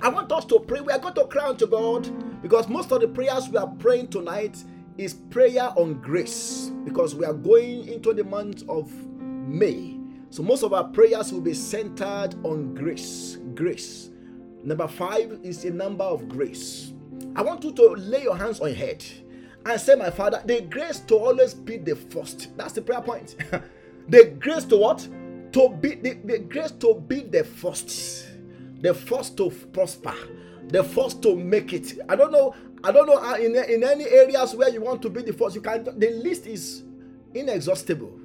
I 0.00 0.08
want 0.08 0.30
us 0.32 0.44
to 0.46 0.58
pray. 0.60 0.80
We 0.80 0.92
are 0.92 0.98
going 0.98 1.14
to 1.14 1.26
cry 1.26 1.48
unto 1.48 1.66
God 1.66 2.42
because 2.42 2.68
most 2.68 2.92
of 2.92 3.00
the 3.00 3.08
prayers 3.08 3.48
we 3.48 3.56
are 3.56 3.66
praying 3.66 4.08
tonight 4.08 4.62
is 4.98 5.14
prayer 5.14 5.72
on 5.76 5.94
grace 5.94 6.70
because 6.84 7.14
we 7.14 7.24
are 7.24 7.32
going 7.32 7.88
into 7.88 8.12
the 8.12 8.24
month 8.24 8.68
of 8.68 8.92
May. 9.20 9.98
So 10.30 10.42
most 10.42 10.62
of 10.62 10.72
our 10.72 10.84
prayers 10.84 11.32
will 11.32 11.40
be 11.40 11.54
centered 11.54 12.34
on 12.44 12.74
grace. 12.74 13.38
Grace. 13.54 14.10
Number 14.62 14.88
five 14.88 15.38
is 15.42 15.64
a 15.64 15.70
number 15.70 16.04
of 16.04 16.28
grace. 16.28 16.92
I 17.36 17.42
want 17.42 17.64
you 17.64 17.72
to 17.72 17.88
lay 17.90 18.22
your 18.22 18.36
hands 18.36 18.60
on 18.60 18.68
your 18.68 18.76
head 18.76 19.04
and 19.66 19.80
say, 19.80 19.94
My 19.94 20.10
Father, 20.10 20.42
the 20.44 20.62
grace 20.62 21.00
to 21.00 21.16
always 21.16 21.54
be 21.54 21.76
the 21.76 21.96
first. 21.96 22.56
That's 22.56 22.72
the 22.72 22.82
prayer 22.82 23.00
point. 23.00 23.36
the 24.08 24.36
grace 24.38 24.64
to 24.64 24.76
what? 24.76 25.06
To 25.54 25.68
be 25.68 25.94
the, 25.94 26.14
the 26.24 26.38
grace 26.40 26.72
to 26.72 26.94
be 27.06 27.20
the 27.20 27.44
first, 27.44 28.26
the 28.80 28.92
first 28.92 29.36
to 29.36 29.50
prosper, 29.50 30.14
the 30.66 30.82
first 30.82 31.22
to 31.22 31.36
make 31.36 31.72
it. 31.72 31.98
I 32.08 32.16
don't 32.16 32.32
know. 32.32 32.54
I 32.82 32.90
don't 32.90 33.06
know 33.06 33.16
uh, 33.16 33.36
in, 33.36 33.54
in 33.56 33.84
any 33.84 34.04
areas 34.04 34.54
where 34.54 34.68
you 34.68 34.82
want 34.82 35.00
to 35.02 35.10
be 35.10 35.22
the 35.22 35.32
first. 35.32 35.54
You 35.54 35.60
can. 35.62 35.84
The 35.84 36.10
list 36.10 36.46
is 36.46 36.82
inexhaustible. 37.34 38.18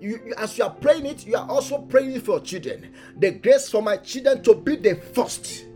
You, 0.00 0.20
you, 0.26 0.34
as 0.38 0.56
you 0.56 0.64
are 0.64 0.70
praying 0.70 1.06
it, 1.06 1.26
you 1.26 1.36
are 1.36 1.48
also 1.48 1.78
praying 1.78 2.18
for 2.22 2.40
children. 2.40 2.94
The 3.18 3.32
grace 3.32 3.70
for 3.70 3.82
my 3.82 3.98
children 3.98 4.42
to 4.44 4.54
be 4.54 4.76
the 4.76 4.96
first 4.96 5.66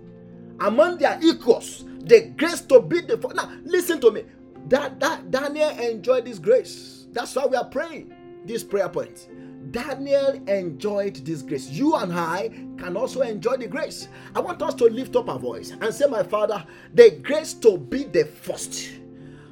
among 0.61 0.99
their 0.99 1.19
equals. 1.23 1.85
The 2.01 2.33
grace 2.37 2.63
to 2.63 2.81
be 2.81 3.03
the 3.03 3.19
first. 3.19 3.37
Now, 3.37 3.53
listen 3.65 4.01
to 4.01 4.11
me. 4.11 4.25
That, 4.69 4.99
that 5.01 5.31
Daniel 5.31 5.71
enjoyed 5.71 6.25
this 6.25 6.39
grace. 6.39 7.07
That's 7.13 7.35
why 7.37 7.47
we 7.47 7.57
are 7.57 7.65
praying 7.67 8.15
this 8.45 8.65
prayer 8.65 8.89
point. 8.89 9.29
Daniel 9.71 10.33
enjoyed 10.49 11.17
this 11.17 11.43
grace. 11.43 11.69
You 11.69 11.97
and 11.97 12.13
I 12.13 12.49
can 12.79 12.97
also 12.97 13.23
enjoy 13.23 13.57
the 13.57 13.67
grace. 13.67 14.09
I 14.35 14.41
want 14.41 14.63
us 14.63 14.75
to 14.75 14.85
lift 14.85 15.17
up 15.17 15.29
our 15.29 15.39
voice 15.39 15.71
and 15.71 15.93
say, 15.93 16.07
My 16.07 16.23
Father, 16.23 16.65
the 16.95 17.11
grace 17.23 17.55
to 17.55 17.77
be 17.77 18.05
the 18.05 18.25
first. 18.25 18.91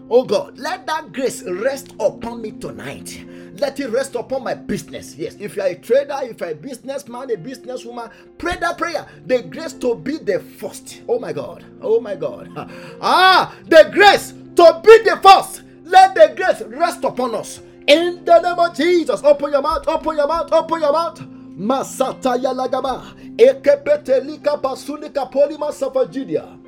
Oh 0.09 0.25
God, 0.25 0.57
let 0.59 0.87
that 0.87 1.13
grace 1.13 1.43
rest 1.43 1.95
upon 1.99 2.41
me 2.41 2.53
tonight. 2.53 3.25
Let 3.59 3.81
it 3.81 3.89
rest 3.89 4.15
upon 4.15 4.45
my 4.45 4.55
business. 4.55 5.17
Yes, 5.17 5.35
if 5.41 5.57
you 5.57 5.63
are 5.63 5.69
a 5.69 5.75
trader, 5.75 6.19
if 6.23 6.41
you 6.41 6.47
are 6.47 6.51
a 6.51 6.55
businessman, 6.55 7.31
a 7.31 7.37
businesswoman, 7.37 8.13
pray 8.39 8.57
that 8.57 8.79
prayer. 8.79 9.07
The 9.27 9.43
grace 9.43 9.73
to 9.75 9.97
be 9.97 10.19
the 10.19 10.39
first. 10.41 11.03
Oh 11.09 11.19
my 11.19 11.33
God. 11.33 11.65
Oh 11.81 12.01
my 12.01 12.15
God. 12.15 12.51
Ah, 13.01 13.55
the 13.67 13.91
grace 13.93 14.31
to 14.31 14.81
be 14.85 14.99
the 15.03 15.19
first. 15.23 15.63
Let 15.85 16.15
the 16.15 16.33
grace 16.37 16.63
rest 16.63 17.03
upon 17.05 17.35
us. 17.35 17.61
In 17.87 18.25
the 18.25 18.41
name 18.41 18.59
of 18.59 18.77
Jesus, 18.77 19.23
open 19.23 19.53
your 19.53 19.63
mouth, 19.63 19.87
open 19.89 20.17
your 20.17 20.27
mouth, 20.29 20.53
open 20.53 20.81
your 20.81 20.93
mouth. 20.93 21.21
Masata 21.59 22.37
yalagaba. 22.37 23.03
Ekepetelika 23.37 24.61
pasunika 24.61 25.31
polima 25.31 25.71
safajidia. 25.73 26.59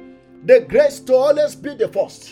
The 0.45 0.61
grace 0.61 1.01
to 1.01 1.15
always 1.15 1.57
be 1.57 1.75
the 1.75 1.89
first. 1.89 2.31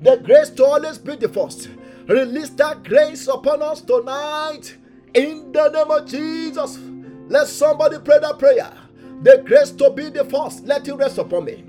The 0.00 0.16
grace 0.18 0.50
to 0.50 0.64
always 0.64 0.98
be 0.98 1.16
the 1.16 1.28
first. 1.28 1.70
Release 2.06 2.50
that 2.50 2.82
grace 2.84 3.28
upon 3.28 3.62
us 3.62 3.80
tonight. 3.80 4.76
In 5.14 5.52
the 5.52 5.68
name 5.70 5.90
of 5.90 6.06
Jesus. 6.06 6.78
Let 7.28 7.46
somebody 7.48 7.98
pray 7.98 8.18
that 8.18 8.38
prayer. 8.38 8.72
The 9.22 9.42
grace 9.46 9.70
to 9.72 9.90
be 9.90 10.08
the 10.08 10.24
first, 10.24 10.64
let 10.64 10.88
it 10.88 10.94
rest 10.94 11.18
upon 11.18 11.44
me. 11.44 11.64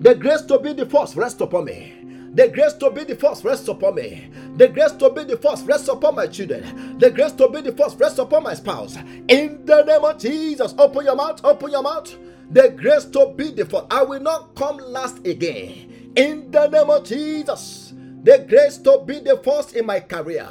The 0.00 0.14
grace 0.14 0.42
to 0.42 0.58
be 0.58 0.74
the 0.74 0.86
first, 0.86 1.16
rest 1.16 1.40
upon 1.40 1.64
me. 1.64 1.95
The 2.36 2.48
grace 2.48 2.74
to 2.74 2.90
be 2.90 3.02
the 3.04 3.16
first 3.16 3.44
rests 3.44 3.66
upon 3.66 3.94
me. 3.94 4.28
The 4.58 4.68
grace 4.68 4.92
to 4.92 5.08
be 5.08 5.24
the 5.24 5.38
first 5.38 5.64
rests 5.64 5.88
upon 5.88 6.16
my 6.16 6.26
children. 6.26 6.98
The 6.98 7.10
grace 7.10 7.32
to 7.32 7.48
be 7.48 7.62
the 7.62 7.72
first 7.72 7.98
rests 7.98 8.18
upon 8.18 8.42
my 8.42 8.52
spouse. 8.52 8.98
In 9.28 9.64
the 9.64 9.82
name 9.84 10.04
of 10.04 10.18
Jesus, 10.18 10.74
open 10.76 11.06
your 11.06 11.16
mouth, 11.16 11.42
open 11.42 11.70
your 11.70 11.82
mouth. 11.82 12.14
The 12.50 12.68
grace 12.68 13.06
to 13.06 13.32
be 13.34 13.52
the 13.52 13.64
first. 13.64 13.86
I 13.90 14.02
will 14.02 14.20
not 14.20 14.54
come 14.54 14.76
last 14.76 15.26
again. 15.26 16.12
In 16.14 16.50
the 16.50 16.66
name 16.68 16.90
of 16.90 17.06
Jesus, 17.06 17.94
the 18.22 18.44
grace 18.46 18.76
to 18.78 19.02
be 19.06 19.20
the 19.20 19.40
first 19.42 19.74
in 19.74 19.86
my 19.86 20.00
career. 20.00 20.46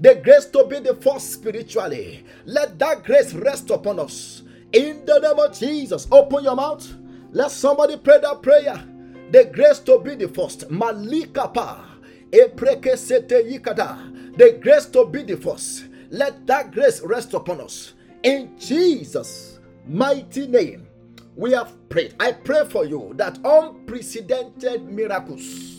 The 0.00 0.16
grace 0.16 0.46
to 0.46 0.64
be 0.64 0.80
the 0.80 0.96
first 0.96 1.34
spiritually. 1.34 2.24
Let 2.46 2.80
that 2.80 3.04
grace 3.04 3.32
rest 3.32 3.70
upon 3.70 4.00
us. 4.00 4.42
In 4.72 5.04
the 5.06 5.20
name 5.20 5.38
of 5.38 5.56
Jesus, 5.56 6.08
open 6.10 6.42
your 6.42 6.56
mouth. 6.56 6.92
Let 7.30 7.52
somebody 7.52 7.96
pray 7.96 8.18
that 8.22 8.42
prayer 8.42 8.82
the 9.30 9.44
grace 9.44 9.78
to 9.80 9.98
be 9.98 10.14
the 10.14 10.28
first. 10.28 10.68
Malikapa. 10.68 11.84
The 12.30 12.52
grace 14.60 14.86
to 14.86 15.04
be 15.06 15.22
the 15.22 15.36
first. 15.36 15.86
Let 16.10 16.46
that 16.46 16.72
grace 16.72 17.00
rest 17.02 17.34
upon 17.34 17.60
us. 17.60 17.94
In 18.22 18.58
Jesus' 18.58 19.58
mighty 19.86 20.46
name, 20.46 20.86
we 21.36 21.52
have 21.52 21.72
prayed. 21.88 22.14
I 22.18 22.32
pray 22.32 22.64
for 22.68 22.84
you 22.84 23.12
that 23.16 23.38
unprecedented 23.44 24.84
miracles 24.84 25.78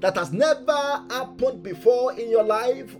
that 0.00 0.16
has 0.16 0.32
never 0.32 0.72
happened 1.10 1.62
before 1.62 2.12
in 2.18 2.28
your 2.30 2.44
life 2.44 2.96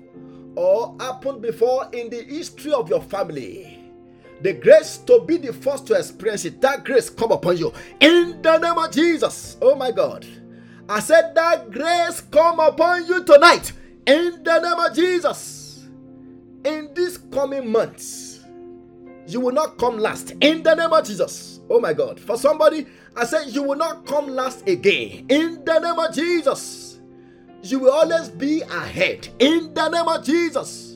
or 0.55 0.97
happened 1.01 1.43
before 1.43 1.89
in 1.93 2.09
the 2.11 2.23
history 2.23 2.73
of 2.73 2.89
your 2.89 3.03
family 3.03 3.82
the 4.43 4.53
grace 4.55 4.99
to 4.99 5.20
be 5.24 5.36
the 5.36 5.53
first 5.53 5.86
to 5.86 5.95
experience 5.95 6.45
it, 6.45 6.61
that 6.61 6.84
grace 6.84 7.09
come 7.09 7.32
upon 7.32 7.57
you 7.57 7.72
in 8.01 8.43
the 8.43 8.59
name 8.59 8.78
of 8.78 8.90
Jesus. 8.90 9.57
Oh 9.62 9.74
my 9.74 9.90
God. 9.90 10.26
I 10.88 11.01
said 11.01 11.34
that 11.34 11.70
grace 11.70 12.20
come 12.20 12.59
upon 12.61 13.07
you 13.07 13.24
tonight 13.24 13.72
in 14.07 14.43
the 14.43 14.61
name 14.61 14.78
of 14.78 14.95
Jesus. 14.95 15.88
In 16.64 16.93
these 16.95 17.18
coming 17.18 17.70
months, 17.70 18.40
you 19.26 19.40
will 19.40 19.53
not 19.53 19.78
come 19.78 19.99
last 19.99 20.32
in 20.40 20.62
the 20.62 20.74
name 20.74 20.93
of 20.93 21.07
Jesus. 21.07 21.61
Oh 21.70 21.80
my 21.80 21.93
God. 21.93 22.18
For 22.20 22.36
somebody, 22.36 22.86
I 23.16 23.24
said 23.24 23.49
you 23.49 23.62
will 23.62 23.76
not 23.76 24.07
come 24.07 24.28
last 24.28 24.66
again 24.68 25.26
in 25.28 25.64
the 25.64 25.78
name 25.78 25.99
of 25.99 26.14
Jesus. 26.14 27.01
You 27.62 27.78
will 27.78 27.93
always 27.93 28.28
be 28.28 28.62
ahead 28.62 29.28
in 29.38 29.72
the 29.72 29.88
name 29.88 30.09
of 30.09 30.24
Jesus. 30.24 30.91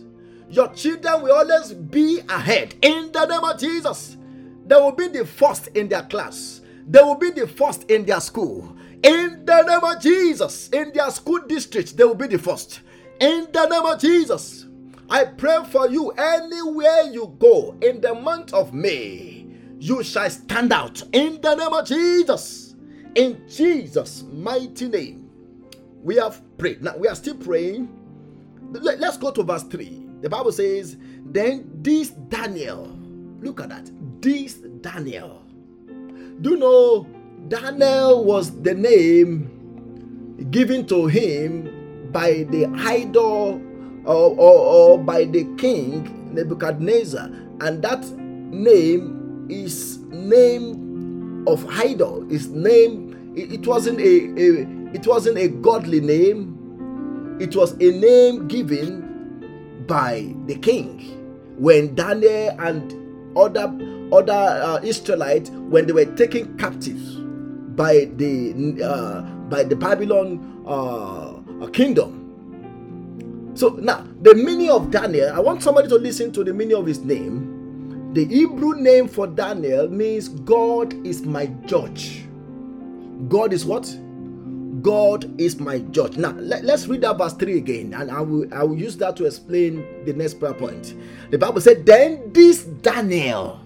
Your 0.56 0.72
children 0.72 1.20
will 1.20 1.34
always 1.34 1.74
be 1.74 2.20
ahead 2.30 2.76
in 2.80 3.12
the 3.12 3.26
name 3.26 3.44
of 3.44 3.60
Jesus. 3.60 4.16
They 4.66 4.74
will 4.74 4.92
be 4.92 5.08
the 5.08 5.26
first 5.26 5.68
in 5.68 5.86
their 5.86 6.04
class, 6.04 6.62
they 6.86 7.02
will 7.02 7.16
be 7.16 7.30
the 7.30 7.46
first 7.46 7.90
in 7.90 8.06
their 8.06 8.20
school. 8.20 8.74
In 9.02 9.44
the 9.44 9.62
name 9.62 9.84
of 9.84 10.00
Jesus, 10.00 10.70
in 10.70 10.94
their 10.94 11.10
school 11.10 11.40
district, 11.46 11.94
they 11.98 12.04
will 12.04 12.14
be 12.14 12.26
the 12.26 12.38
first. 12.38 12.80
In 13.20 13.48
the 13.52 13.66
name 13.66 13.84
of 13.84 14.00
Jesus, 14.00 14.66
I 15.10 15.26
pray 15.26 15.58
for 15.70 15.90
you 15.90 16.10
anywhere 16.12 17.02
you 17.02 17.36
go 17.38 17.76
in 17.82 18.00
the 18.00 18.14
month 18.14 18.54
of 18.54 18.72
May, 18.72 19.46
you 19.78 20.02
shall 20.02 20.30
stand 20.30 20.72
out. 20.72 21.02
In 21.12 21.38
the 21.42 21.54
name 21.54 21.74
of 21.74 21.86
Jesus, 21.86 22.74
in 23.14 23.46
Jesus' 23.46 24.24
mighty 24.32 24.88
name, 24.88 25.30
we 26.02 26.16
have 26.16 26.40
prayed. 26.56 26.82
Now 26.82 26.96
we 26.96 27.08
are 27.08 27.14
still 27.14 27.36
praying. 27.36 27.94
Let's 28.72 29.18
go 29.18 29.30
to 29.32 29.42
verse 29.42 29.64
3. 29.64 30.05
The 30.20 30.30
Bible 30.30 30.52
says, 30.52 30.96
Then 31.24 31.70
this 31.82 32.10
Daniel, 32.10 32.96
look 33.40 33.60
at 33.60 33.68
that, 33.68 33.90
this 34.20 34.54
Daniel. 34.80 35.42
Do 36.40 36.50
you 36.50 36.56
know 36.56 37.06
Daniel 37.48 38.24
was 38.24 38.60
the 38.62 38.74
name 38.74 39.52
given 40.50 40.86
to 40.86 41.06
him 41.06 42.10
by 42.12 42.46
the 42.50 42.66
idol 42.78 43.60
or, 44.04 44.30
or, 44.38 44.96
or 44.96 44.98
by 44.98 45.24
the 45.24 45.44
king 45.56 46.34
Nebuchadnezzar, 46.34 47.30
and 47.60 47.82
that 47.82 48.04
name 48.18 49.46
is 49.50 49.98
name 50.10 51.44
of 51.48 51.66
idol. 51.68 52.30
Is 52.30 52.48
name. 52.48 53.34
It 53.34 53.66
wasn't 53.66 54.00
a, 54.00 54.04
a 54.04 54.94
it 54.94 55.06
wasn't 55.06 55.38
a 55.38 55.48
godly 55.48 56.00
name. 56.00 57.36
It 57.40 57.56
was 57.56 57.72
a 57.72 57.90
name 57.90 58.48
given 58.48 59.05
by 59.86 60.34
the 60.46 60.56
king 60.56 61.16
when 61.58 61.94
Daniel 61.94 62.56
and 62.60 62.92
other 63.36 63.72
other 64.12 64.32
uh, 64.32 64.80
Israelites 64.82 65.50
when 65.50 65.86
they 65.86 65.92
were 65.92 66.06
taken 66.16 66.56
captives 66.58 67.16
by 67.76 68.08
the 68.16 68.54
uh, 68.82 69.22
by 69.48 69.64
the 69.64 69.76
Babylon 69.76 70.62
uh, 70.66 71.66
kingdom. 71.68 72.38
So 73.54 73.70
now 73.70 74.06
the 74.22 74.34
meaning 74.34 74.70
of 74.70 74.90
Daniel, 74.90 75.32
I 75.32 75.40
want 75.40 75.62
somebody 75.62 75.88
to 75.88 75.96
listen 75.96 76.32
to 76.32 76.44
the 76.44 76.54
meaning 76.54 76.76
of 76.76 76.86
his 76.86 77.00
name. 77.00 78.12
The 78.14 78.24
Hebrew 78.24 78.74
name 78.80 79.08
for 79.08 79.26
Daniel 79.26 79.88
means 79.88 80.28
God 80.28 80.94
is 81.06 81.22
my 81.22 81.46
judge. 81.66 82.24
God 83.28 83.52
is 83.52 83.64
what? 83.64 83.86
God 84.86 85.40
is 85.40 85.58
my 85.58 85.80
judge. 85.90 86.16
Now 86.16 86.30
let, 86.38 86.62
us 86.70 86.86
read 86.86 87.00
that 87.00 87.18
verse 87.18 87.32
3 87.32 87.58
again, 87.58 87.92
and 87.92 88.08
I 88.08 88.20
will 88.20 88.46
I 88.54 88.62
will 88.62 88.78
use 88.78 88.96
that 88.98 89.16
to 89.16 89.26
explain 89.26 89.82
the 90.04 90.12
next 90.12 90.34
prayer 90.38 90.54
point. 90.54 90.94
The 91.32 91.38
Bible 91.38 91.60
said, 91.60 91.84
Then 91.84 92.30
this 92.32 92.62
Daniel. 92.62 93.58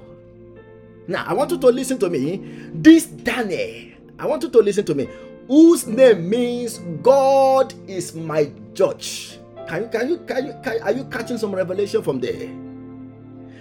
Now 1.07 1.27
I 1.27 1.35
want 1.35 1.51
you 1.51 1.59
to 1.59 1.67
listen 1.67 1.99
to 1.99 2.09
me. 2.09 2.41
This 2.73 3.05
Daniel, 3.05 3.93
I 4.19 4.25
want 4.25 4.45
you 4.45 4.49
to 4.49 4.59
listen 4.61 4.87
to 4.87 4.95
me, 4.95 5.11
whose 5.47 5.87
name 5.87 6.25
means 6.31 6.79
God 7.03 7.75
is 7.87 8.15
my 8.15 8.51
judge. 8.73 9.37
Can 9.69 9.83
you 9.83 9.89
can 9.91 10.09
you 10.09 10.17
can 10.27 10.47
you 10.47 10.55
can, 10.65 10.81
are 10.81 10.93
you 10.93 11.05
catching 11.05 11.37
some 11.37 11.55
revelation 11.55 12.01
from 12.01 12.21
there? 12.21 12.49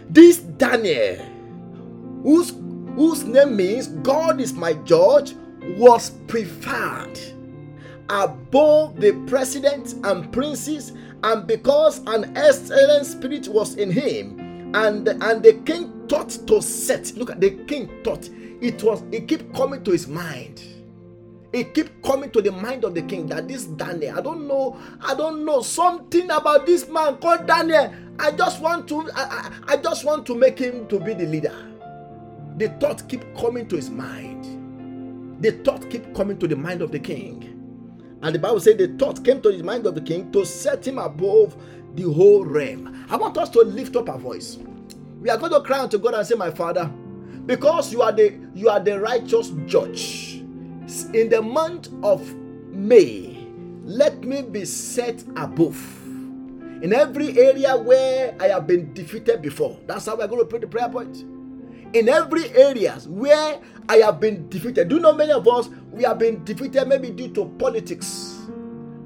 This 0.09 0.37
Daniel, 0.37 1.17
whose 2.23 2.55
whose 2.95 3.25
name 3.25 3.57
means 3.57 3.87
God 3.99 4.39
is 4.39 4.53
my 4.53 4.71
judge, 4.87 5.35
was 5.75 6.11
preferred 6.31 7.19
above 8.09 8.99
the 8.99 9.13
presidents 9.27 9.93
and 10.03 10.31
princes, 10.33 10.93
and 11.23 11.47
because 11.47 11.99
an 12.07 12.35
excellent 12.37 13.05
spirit 13.05 13.47
was 13.47 13.75
in 13.75 13.91
him, 13.91 14.39
and 14.75 15.07
and 15.07 15.43
the 15.43 15.53
king 15.65 16.07
thought 16.09 16.29
to 16.47 16.61
set. 16.61 17.13
Look 17.17 17.31
at 17.31 17.41
the 17.41 17.51
king 17.65 17.89
thought 18.03 18.29
it 18.61 18.83
was. 18.83 19.03
It 19.11 19.27
kept 19.27 19.53
coming 19.55 19.83
to 19.83 19.91
his 19.91 20.07
mind. 20.07 20.63
it 21.53 21.73
keep 21.73 22.03
coming 22.03 22.29
to 22.31 22.41
the 22.41 22.51
mind 22.51 22.83
of 22.83 22.93
the 22.93 23.01
king 23.03 23.27
that 23.27 23.47
this 23.47 23.65
Daniel, 23.65 24.17
I 24.17 24.21
don't 24.21 24.47
know, 24.47 24.79
I 25.01 25.15
don't 25.15 25.45
know 25.45 25.61
something 25.61 26.29
about 26.29 26.65
this 26.65 26.87
man 26.89 27.17
called 27.17 27.47
Daniel. 27.47 27.93
I 28.19 28.31
just 28.31 28.61
want 28.61 28.87
to, 28.89 29.09
I, 29.15 29.23
I, 29.23 29.73
I 29.73 29.77
just 29.77 30.05
want 30.05 30.25
to 30.27 30.35
make 30.35 30.59
him 30.59 30.87
to 30.89 30.99
be 30.99 31.13
the 31.13 31.25
leader. 31.25 31.55
The 32.57 32.69
thought 32.79 33.07
keep 33.09 33.23
coming 33.37 33.67
to 33.69 33.77
his 33.77 33.89
mind. 33.89 34.45
The 35.41 35.51
thought 35.63 35.89
keep 35.89 36.13
coming 36.15 36.37
to 36.39 36.47
the 36.47 36.55
mind 36.55 36.81
of 36.81 36.91
the 36.91 36.99
king. 36.99 37.58
And 38.21 38.35
the 38.35 38.39
Bible 38.39 38.59
said 38.59 38.77
the 38.77 38.87
thought 38.87 39.23
came 39.23 39.41
to 39.41 39.51
the 39.51 39.63
mind 39.63 39.85
of 39.85 39.95
the 39.95 40.01
king 40.01 40.31
to 40.31 40.45
set 40.45 40.85
him 40.87 40.97
above 40.97 41.55
the 41.95 42.03
whole 42.03 42.45
realm. 42.45 43.05
I 43.09 43.17
want 43.17 43.37
us 43.37 43.49
to 43.51 43.61
lift 43.61 43.95
up 43.95 44.09
our 44.09 44.17
voice. 44.19 44.57
We 45.21 45.29
are 45.29 45.37
going 45.37 45.51
to 45.51 45.61
cry 45.61 45.79
unto 45.81 45.97
God 45.97 46.13
and 46.13 46.27
say, 46.27 46.35
My 46.35 46.51
Father, 46.51 46.85
because 47.45 47.91
you 47.91 48.01
are 48.01 48.11
the 48.11 48.37
you 48.53 48.69
are 48.69 48.79
the 48.79 48.99
righteous 48.99 49.51
judge 49.65 50.29
in 51.13 51.29
the 51.29 51.41
month 51.41 51.89
of 52.03 52.35
May, 52.71 53.47
let 53.83 54.23
me 54.23 54.41
be 54.41 54.65
set 54.65 55.23
above 55.35 55.77
in 56.81 56.93
every 56.93 57.37
area 57.37 57.75
where 57.77 58.35
I 58.39 58.47
have 58.47 58.65
been 58.65 58.93
defeated 58.93 59.41
before. 59.41 59.79
That's 59.85 60.05
how 60.05 60.15
we're 60.15 60.27
going 60.27 60.41
to 60.41 60.45
pray 60.45 60.59
the 60.59 60.67
prayer 60.67 60.89
point. 60.89 61.25
In 61.93 62.07
every 62.07 62.49
areas 62.55 63.07
where 63.07 63.59
I 63.89 63.97
have 63.97 64.19
been 64.19 64.47
defeated. 64.49 64.87
Do 64.87 64.95
you 64.95 65.01
know 65.01 65.13
many 65.13 65.31
of 65.31 65.47
us 65.47 65.67
we 65.91 66.03
have 66.03 66.19
been 66.19 66.43
defeated 66.45 66.87
maybe 66.87 67.09
due 67.09 67.29
to 67.29 67.45
politics, 67.57 68.37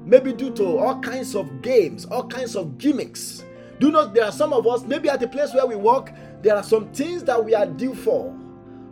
maybe 0.04 0.34
due 0.34 0.50
to 0.52 0.78
all 0.78 1.00
kinds 1.00 1.34
of 1.34 1.62
games, 1.62 2.04
all 2.04 2.28
kinds 2.28 2.54
of 2.54 2.76
gimmicks. 2.76 3.46
Do 3.80 3.86
you 3.86 3.92
know 3.92 4.06
there 4.06 4.24
are 4.26 4.32
some 4.32 4.52
of 4.52 4.66
us 4.66 4.82
maybe 4.82 5.08
at 5.08 5.20
the 5.20 5.26
place 5.26 5.54
where 5.54 5.66
we 5.66 5.74
work, 5.74 6.12
there 6.42 6.54
are 6.54 6.62
some 6.62 6.92
things 6.92 7.24
that 7.24 7.42
we 7.42 7.54
are 7.54 7.64
due 7.64 7.94
for, 7.94 8.30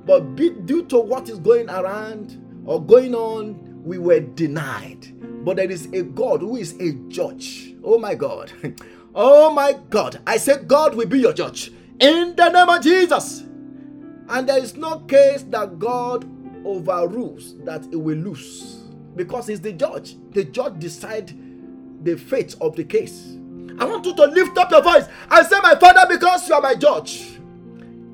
but 0.06 0.34
be, 0.34 0.50
due 0.50 0.84
to 0.86 0.98
what 0.98 1.28
is 1.28 1.38
going 1.38 1.68
around 1.68 2.42
or 2.64 2.82
going 2.82 3.14
on, 3.14 3.82
we 3.84 3.98
were 3.98 4.20
denied. 4.20 5.06
But 5.44 5.56
there 5.56 5.70
is 5.70 5.86
a 5.92 6.04
God 6.04 6.40
who 6.40 6.56
is 6.56 6.72
a 6.80 6.92
judge. 7.08 7.74
Oh 7.84 7.98
my 7.98 8.14
God. 8.14 8.50
Oh 9.14 9.52
my 9.52 9.78
God. 9.90 10.20
I 10.26 10.38
say, 10.38 10.56
God 10.66 10.94
will 10.94 11.06
be 11.06 11.20
your 11.20 11.34
judge 11.34 11.70
in 12.00 12.34
the 12.34 12.48
name 12.48 12.66
of 12.66 12.82
Jesus. 12.82 13.44
And 14.32 14.48
there 14.48 14.58
is 14.58 14.76
no 14.76 15.00
case 15.00 15.42
that 15.50 15.78
God 15.78 16.26
overrules 16.64 17.54
that 17.64 17.84
he 17.90 17.96
will 17.96 18.16
lose 18.16 18.78
because 19.14 19.46
he's 19.46 19.60
the 19.60 19.72
judge. 19.72 20.16
The 20.30 20.44
judge 20.44 20.78
decide 20.78 21.34
the 22.02 22.16
fate 22.16 22.56
of 22.58 22.74
the 22.74 22.84
case. 22.84 23.36
I 23.78 23.84
want 23.84 24.06
you 24.06 24.16
to 24.16 24.24
lift 24.24 24.56
up 24.56 24.70
your 24.70 24.82
voice 24.82 25.06
and 25.30 25.46
say, 25.46 25.60
My 25.62 25.74
Father, 25.74 26.06
because 26.08 26.48
you 26.48 26.54
are 26.54 26.62
my 26.62 26.74
judge, 26.74 27.38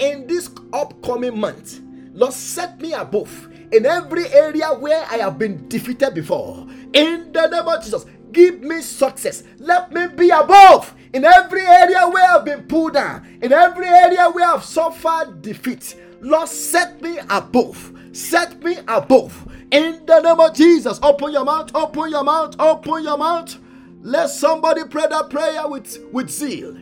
in 0.00 0.26
this 0.26 0.50
upcoming 0.72 1.38
month, 1.38 1.82
Lord, 2.12 2.32
set 2.32 2.80
me 2.80 2.94
above 2.94 3.48
in 3.70 3.86
every 3.86 4.26
area 4.32 4.70
where 4.70 5.06
I 5.08 5.18
have 5.18 5.38
been 5.38 5.68
defeated 5.68 6.14
before. 6.14 6.66
In 6.94 7.30
the 7.32 7.46
name 7.46 7.68
of 7.68 7.84
Jesus, 7.84 8.06
give 8.32 8.60
me 8.60 8.80
success. 8.80 9.44
Let 9.58 9.92
me 9.92 10.08
be 10.08 10.30
above 10.30 10.96
in 11.12 11.24
every 11.24 11.64
area 11.64 12.08
where 12.08 12.28
I've 12.28 12.44
been 12.44 12.64
pulled 12.64 12.94
down, 12.94 13.38
in 13.40 13.52
every 13.52 13.86
area 13.86 14.28
where 14.30 14.52
I've 14.52 14.64
suffered 14.64 15.42
defeat. 15.42 15.94
Lord, 16.20 16.48
set 16.48 17.00
me 17.02 17.18
above. 17.30 17.92
Set 18.12 18.62
me 18.62 18.78
above. 18.88 19.46
In 19.70 20.04
the 20.06 20.20
name 20.20 20.40
of 20.40 20.54
Jesus, 20.54 20.98
open 21.02 21.32
your 21.32 21.44
mouth, 21.44 21.70
open 21.74 22.10
your 22.10 22.24
mouth, 22.24 22.56
open 22.58 23.04
your 23.04 23.18
mouth. 23.18 23.56
Let 24.02 24.30
somebody 24.30 24.84
pray 24.84 25.06
that 25.08 25.30
prayer 25.30 25.68
with, 25.68 25.98
with 26.12 26.30
zeal. 26.30 26.76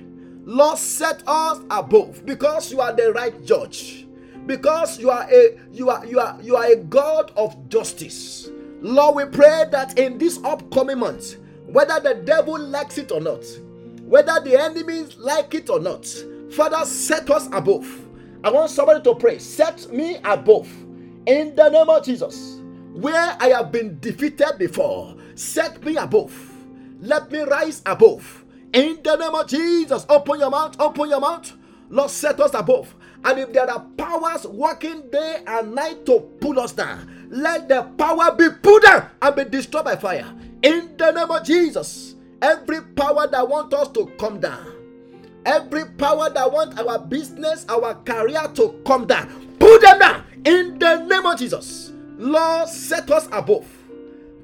Lord, 0.44 0.78
set 0.78 1.22
us 1.26 1.60
above 1.70 2.24
because 2.24 2.70
you 2.72 2.80
are 2.80 2.92
the 2.94 3.12
right 3.12 3.44
judge 3.44 4.06
because 4.46 4.98
you 4.98 5.10
are 5.10 5.28
a 5.30 5.58
you 5.72 5.90
are 5.90 6.06
you 6.06 6.20
are 6.20 6.38
you 6.42 6.56
are 6.56 6.66
a 6.66 6.76
God 6.76 7.32
of 7.36 7.68
justice. 7.68 8.50
Lord, 8.80 9.16
we 9.16 9.24
pray 9.26 9.64
that 9.72 9.98
in 9.98 10.18
this 10.18 10.38
upcoming 10.44 10.98
month, 10.98 11.36
whether 11.66 11.98
the 12.00 12.22
devil 12.24 12.58
likes 12.58 12.98
it 12.98 13.10
or 13.10 13.20
not, 13.20 13.44
whether 14.02 14.38
the 14.40 14.60
enemies 14.60 15.16
like 15.18 15.54
it 15.54 15.68
or 15.70 15.80
not, 15.80 16.06
Father, 16.52 16.84
set 16.84 17.28
us 17.30 17.48
above. 17.52 18.05
I 18.46 18.48
want 18.48 18.70
somebody 18.70 19.02
to 19.02 19.14
pray, 19.16 19.40
set 19.40 19.90
me 19.92 20.18
above 20.22 20.68
in 21.26 21.56
the 21.56 21.68
name 21.68 21.90
of 21.90 22.04
Jesus. 22.04 22.60
Where 22.92 23.36
I 23.40 23.48
have 23.48 23.72
been 23.72 23.98
defeated 23.98 24.52
before, 24.56 25.16
set 25.34 25.84
me 25.84 25.96
above. 25.96 26.32
Let 27.00 27.32
me 27.32 27.40
rise 27.40 27.82
above. 27.84 28.44
In 28.72 29.00
the 29.02 29.16
name 29.16 29.34
of 29.34 29.48
Jesus, 29.48 30.06
open 30.08 30.38
your 30.38 30.50
mouth, 30.50 30.76
open 30.78 31.08
your 31.08 31.18
mouth. 31.18 31.54
Lord, 31.90 32.08
set 32.08 32.38
us 32.38 32.54
above. 32.54 32.94
And 33.24 33.40
if 33.40 33.52
there 33.52 33.68
are 33.68 33.80
powers 33.98 34.46
working 34.46 35.10
day 35.10 35.42
and 35.44 35.74
night 35.74 36.06
to 36.06 36.20
pull 36.40 36.60
us 36.60 36.70
down, 36.70 37.26
let 37.28 37.68
the 37.68 37.82
power 37.98 38.32
be 38.36 38.48
put 38.62 38.84
down 38.84 39.10
and 39.22 39.34
be 39.34 39.42
destroyed 39.46 39.86
by 39.86 39.96
fire. 39.96 40.32
In 40.62 40.96
the 40.96 41.10
name 41.10 41.32
of 41.32 41.42
Jesus, 41.42 42.14
every 42.40 42.80
power 42.80 43.26
that 43.26 43.48
wants 43.48 43.74
us 43.74 43.88
to 43.88 44.06
come 44.20 44.38
down, 44.38 44.72
every 45.46 45.86
power 45.86 46.30
that 46.30 46.52
wants 46.52 46.78
our 46.80 46.98
business, 46.98 47.64
our 47.68 47.94
career 48.04 48.42
to 48.56 48.80
come 48.86 49.06
down, 49.06 49.28
put 49.58 49.80
them 49.82 49.98
down 50.00 50.24
in 50.44 50.78
the 50.78 50.96
name 51.04 51.26
of 51.26 51.38
Jesus. 51.38 51.92
Lord, 52.18 52.68
set 52.68 53.10
us 53.10 53.28
above 53.32 53.66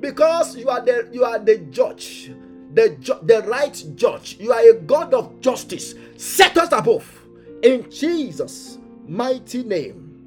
because 0.00 0.56
you 0.56 0.70
are 0.70 0.80
the 0.80 1.08
you 1.12 1.24
are 1.24 1.38
the 1.38 1.58
judge, 1.58 2.32
the 2.74 2.96
ju- 3.00 3.20
the 3.22 3.42
right 3.42 3.84
judge. 3.96 4.38
You 4.40 4.52
are 4.52 4.70
a 4.70 4.74
God 4.74 5.14
of 5.14 5.40
justice. 5.40 5.94
Set 6.16 6.56
us 6.58 6.72
above 6.72 7.22
in 7.62 7.90
Jesus' 7.90 8.78
mighty 9.06 9.62
name, 9.62 10.26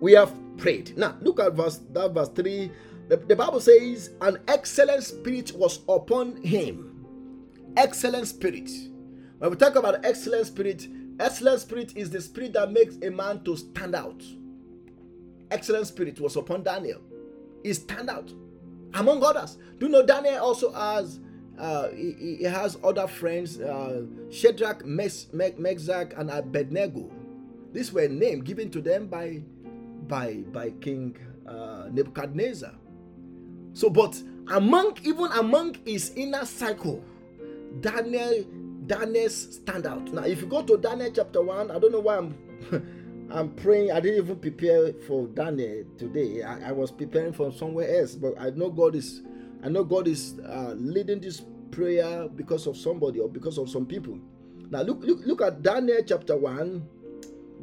we 0.00 0.12
have 0.12 0.32
prayed. 0.58 0.96
Now, 0.98 1.16
look 1.20 1.40
at 1.40 1.54
verse 1.54 1.80
that 1.92 2.12
verse 2.12 2.28
3. 2.30 2.70
The, 3.08 3.16
the 3.16 3.36
Bible 3.36 3.60
says, 3.60 4.10
An 4.20 4.38
excellent 4.48 5.04
spirit 5.04 5.52
was 5.54 5.80
upon 5.88 6.36
him. 6.42 7.06
Excellent 7.76 8.28
spirit. 8.28 8.70
When 9.38 9.50
we 9.50 9.56
talk 9.56 9.76
about 9.76 10.04
excellent 10.04 10.46
spirit, 10.46 10.88
excellent 11.20 11.60
spirit 11.60 11.96
is 11.96 12.10
the 12.10 12.20
spirit 12.20 12.54
that 12.54 12.72
makes 12.72 12.96
a 13.02 13.10
man 13.10 13.42
to 13.44 13.56
stand 13.56 13.94
out. 13.94 14.22
Excellent 15.50 15.86
spirit 15.86 16.20
was 16.20 16.36
upon 16.36 16.62
Daniel. 16.62 17.00
He 17.62 17.72
stand 17.72 18.10
out 18.10 18.32
among 18.94 19.22
others. 19.22 19.58
Do 19.78 19.86
you 19.86 19.92
know 19.92 20.04
Daniel 20.04 20.44
also 20.44 20.72
has 20.72 21.20
uh, 21.58 21.88
he, 21.90 22.36
he, 22.38 22.44
has 22.44 22.78
other 22.84 23.08
friends, 23.08 23.58
uh, 23.58 24.02
Shadrach, 24.30 24.84
Mes- 24.84 25.26
Me- 25.32 25.54
Meshach, 25.58 26.12
and 26.16 26.30
Abednego. 26.30 27.10
These 27.72 27.92
were 27.92 28.06
names 28.06 28.44
given 28.44 28.70
to 28.70 28.80
them 28.80 29.08
by, 29.08 29.42
by, 30.06 30.34
by 30.52 30.70
King 30.80 31.16
uh, 31.48 31.88
Nebuchadnezzar. 31.90 32.74
So, 33.72 33.90
but 33.90 34.20
among 34.52 34.98
even 35.02 35.26
among 35.32 35.76
his 35.84 36.12
inner 36.14 36.44
cycle, 36.44 37.02
Daniel 37.80 38.44
Daniel's 38.88 39.56
stand 39.56 39.86
out. 39.86 40.12
Now, 40.12 40.22
if 40.24 40.40
you 40.40 40.46
go 40.46 40.62
to 40.62 40.76
Daniel 40.78 41.10
chapter 41.14 41.42
one, 41.42 41.70
I 41.70 41.78
don't 41.78 41.92
know 41.92 42.00
why 42.00 42.16
I'm 42.16 42.34
I'm 43.30 43.50
praying. 43.54 43.92
I 43.92 44.00
didn't 44.00 44.24
even 44.24 44.36
prepare 44.38 44.94
for 45.06 45.26
Daniel 45.28 45.84
today. 45.98 46.42
I, 46.42 46.70
I 46.70 46.72
was 46.72 46.90
preparing 46.90 47.34
for 47.34 47.52
somewhere 47.52 48.00
else, 48.00 48.14
but 48.14 48.34
I 48.40 48.50
know 48.50 48.70
God 48.70 48.94
is 48.94 49.22
I 49.62 49.68
know 49.68 49.84
God 49.84 50.08
is 50.08 50.38
uh, 50.40 50.74
leading 50.76 51.20
this 51.20 51.42
prayer 51.70 52.28
because 52.28 52.66
of 52.66 52.76
somebody 52.76 53.20
or 53.20 53.28
because 53.28 53.58
of 53.58 53.68
some 53.68 53.84
people. 53.84 54.18
Now 54.70 54.80
look 54.82 55.02
look 55.02 55.20
look 55.26 55.42
at 55.42 55.62
Daniel 55.62 56.02
chapter 56.06 56.36
1. 56.36 56.88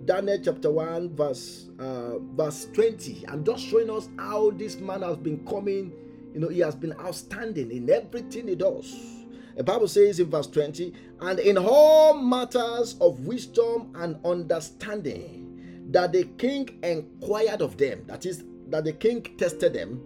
Daniel 0.06 0.38
chapter 0.44 0.70
1 0.70 1.16
verse 1.16 1.70
uh, 1.80 2.20
verse 2.20 2.68
20. 2.74 3.26
I'm 3.28 3.44
just 3.44 3.66
showing 3.66 3.90
us 3.90 4.10
how 4.20 4.52
this 4.52 4.76
man 4.76 5.02
has 5.02 5.18
been 5.18 5.44
coming, 5.48 5.92
you 6.34 6.40
know, 6.40 6.50
he 6.50 6.60
has 6.60 6.76
been 6.76 6.94
outstanding 7.00 7.72
in 7.72 7.90
everything 7.90 8.48
he 8.48 8.56
does. 8.56 9.25
The 9.56 9.64
Bible 9.64 9.88
says 9.88 10.20
in 10.20 10.30
verse 10.30 10.48
20, 10.48 10.94
and 11.22 11.40
in 11.40 11.58
all 11.58 12.14
matters 12.14 12.96
of 13.00 13.22
wisdom 13.22 13.94
and 13.96 14.18
understanding, 14.26 15.88
that 15.92 16.12
the 16.12 16.26
king 16.38 16.80
inquired 16.84 17.62
of 17.62 17.78
them, 17.78 18.04
that 18.08 18.26
is, 18.26 18.44
that 18.68 18.84
the 18.84 18.94
king 18.94 19.22
tested 19.38 19.74
them, 19.74 20.02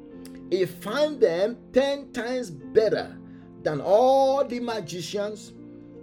he 0.52 0.66
found 0.66 1.20
them 1.22 1.58
ten 1.74 2.12
times 2.12 2.52
better 2.52 3.18
than 3.64 3.82
all 3.82 4.46
the 4.46 4.60
magicians 4.60 5.54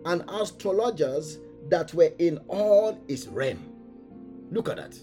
and 0.05 0.25
astrologers 0.29 1.39
that 1.69 1.93
were 1.95 2.13
in 2.19 2.39
all 2.49 2.99
his 3.09 3.29
realm. 3.29 3.73
Look 4.51 4.69
at 4.69 4.77
that. 4.77 4.99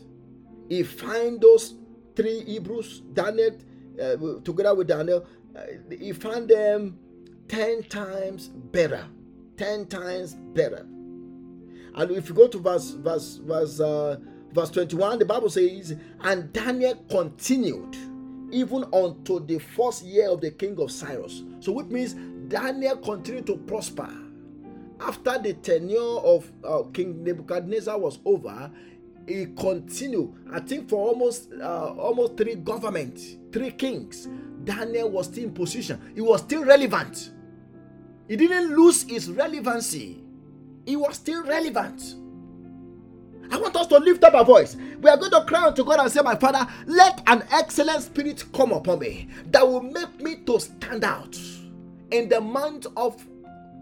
He 0.69 0.83
found 0.83 1.41
those 1.41 1.75
three 2.15 2.43
Hebrews, 2.45 3.01
Daniel, 3.13 3.57
uh, 4.01 4.15
together 4.43 4.75
with 4.75 4.87
Daniel, 4.87 5.25
uh, 5.55 5.61
he 5.89 6.13
found 6.13 6.49
them 6.49 6.97
ten 7.47 7.83
times 7.83 8.47
better. 8.47 9.05
Ten 9.57 9.85
times 9.85 10.33
better. 10.33 10.85
And 11.95 12.11
if 12.11 12.27
you 12.29 12.35
go 12.35 12.47
to 12.47 12.57
verse 12.57 12.91
verse 12.91 13.39
verse 13.43 13.79
uh, 13.79 14.17
verse 14.53 14.69
21, 14.71 15.19
the 15.19 15.25
Bible 15.25 15.49
says, 15.49 15.95
and 16.21 16.51
Daniel 16.53 16.95
continued 17.09 17.95
even 18.51 18.85
unto 18.93 19.43
the 19.45 19.59
first 19.59 20.03
year 20.03 20.29
of 20.29 20.41
the 20.41 20.51
king 20.51 20.79
of 20.79 20.91
Cyrus. 20.91 21.43
So, 21.59 21.71
which 21.71 21.87
means 21.87 22.13
Daniel 22.47 22.97
continued 22.97 23.47
to 23.47 23.57
prosper. 23.57 24.09
After 24.99 25.37
the 25.39 25.53
tenure 25.55 25.99
of 25.99 26.49
uh, 26.63 26.83
King 26.93 27.23
Nebuchadnezzar 27.23 27.97
was 27.97 28.19
over, 28.25 28.71
he 29.27 29.47
continued. 29.57 30.33
I 30.51 30.59
think 30.59 30.87
for 30.87 31.07
almost 31.07 31.49
uh, 31.59 31.93
almost 31.97 32.37
three 32.37 32.55
governments, 32.55 33.37
three 33.51 33.71
kings, 33.71 34.27
Daniel 34.63 35.09
was 35.09 35.27
still 35.27 35.45
in 35.45 35.53
position. 35.53 35.99
He 36.15 36.21
was 36.21 36.41
still 36.41 36.63
relevant. 36.63 37.31
He 38.27 38.35
didn't 38.35 38.75
lose 38.75 39.03
his 39.03 39.29
relevancy. 39.29 40.23
He 40.85 40.95
was 40.95 41.15
still 41.15 41.43
relevant. 41.43 42.15
I 43.51 43.57
want 43.57 43.75
us 43.75 43.87
to 43.87 43.97
lift 43.97 44.23
up 44.23 44.33
our 44.33 44.45
voice. 44.45 44.75
We 45.01 45.09
are 45.09 45.17
going 45.17 45.31
to 45.31 45.45
cry 45.45 45.67
unto 45.67 45.83
God 45.83 45.99
and 45.99 46.11
say, 46.11 46.21
My 46.21 46.35
Father, 46.35 46.67
let 46.87 47.21
an 47.27 47.43
excellent 47.51 48.01
spirit 48.03 48.43
come 48.53 48.71
upon 48.71 48.99
me 48.99 49.27
that 49.51 49.67
will 49.67 49.81
make 49.81 50.21
me 50.21 50.37
to 50.45 50.59
stand 50.59 51.03
out 51.03 51.37
in 52.11 52.29
the 52.29 52.41
month 52.41 52.87
of 52.95 53.23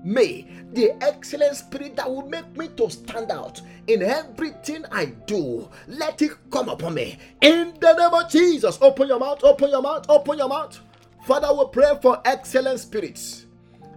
May. 0.03 0.47
The 0.73 0.93
excellent 1.03 1.55
spirit 1.57 1.95
that 1.97 2.09
will 2.09 2.27
make 2.27 2.55
me 2.57 2.69
to 2.77 2.89
stand 2.89 3.31
out 3.31 3.61
in 3.87 4.01
everything 4.03 4.85
I 4.91 5.05
do, 5.27 5.69
let 5.87 6.21
it 6.21 6.31
come 6.51 6.69
upon 6.69 6.95
me. 6.95 7.17
In 7.41 7.73
the 7.79 7.93
name 7.93 8.13
of 8.13 8.29
Jesus, 8.31 8.79
open 8.81 9.07
your 9.09 9.19
mouth, 9.19 9.43
open 9.43 9.69
your 9.69 9.81
mouth, 9.81 10.05
open 10.09 10.37
your 10.39 10.49
mouth. 10.49 10.79
Father, 11.25 11.53
we 11.53 11.65
pray 11.71 11.97
for 12.01 12.21
excellent 12.25 12.79
spirits, 12.79 13.45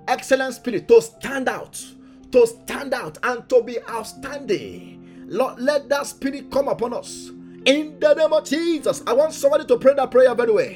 excellent 0.08 0.54
spirit 0.54 0.88
to 0.88 1.02
stand 1.02 1.48
out, 1.48 1.84
to 2.32 2.46
stand 2.46 2.94
out 2.94 3.18
and 3.24 3.48
to 3.48 3.62
be 3.62 3.78
outstanding 3.88 4.94
Lord, 5.28 5.60
let 5.60 5.88
that 5.90 6.06
spirit 6.06 6.50
come 6.52 6.68
upon 6.68 6.94
us. 6.94 7.30
In 7.66 7.98
the 8.00 8.14
name 8.14 8.34
of 8.34 8.44
Jesus. 8.44 9.02
I 9.06 9.14
want 9.14 9.34
somebody 9.34 9.66
to 9.66 9.78
pray 9.78 9.94
that 9.94 10.10
prayer 10.10 10.34
very 10.34 10.52
well. 10.52 10.74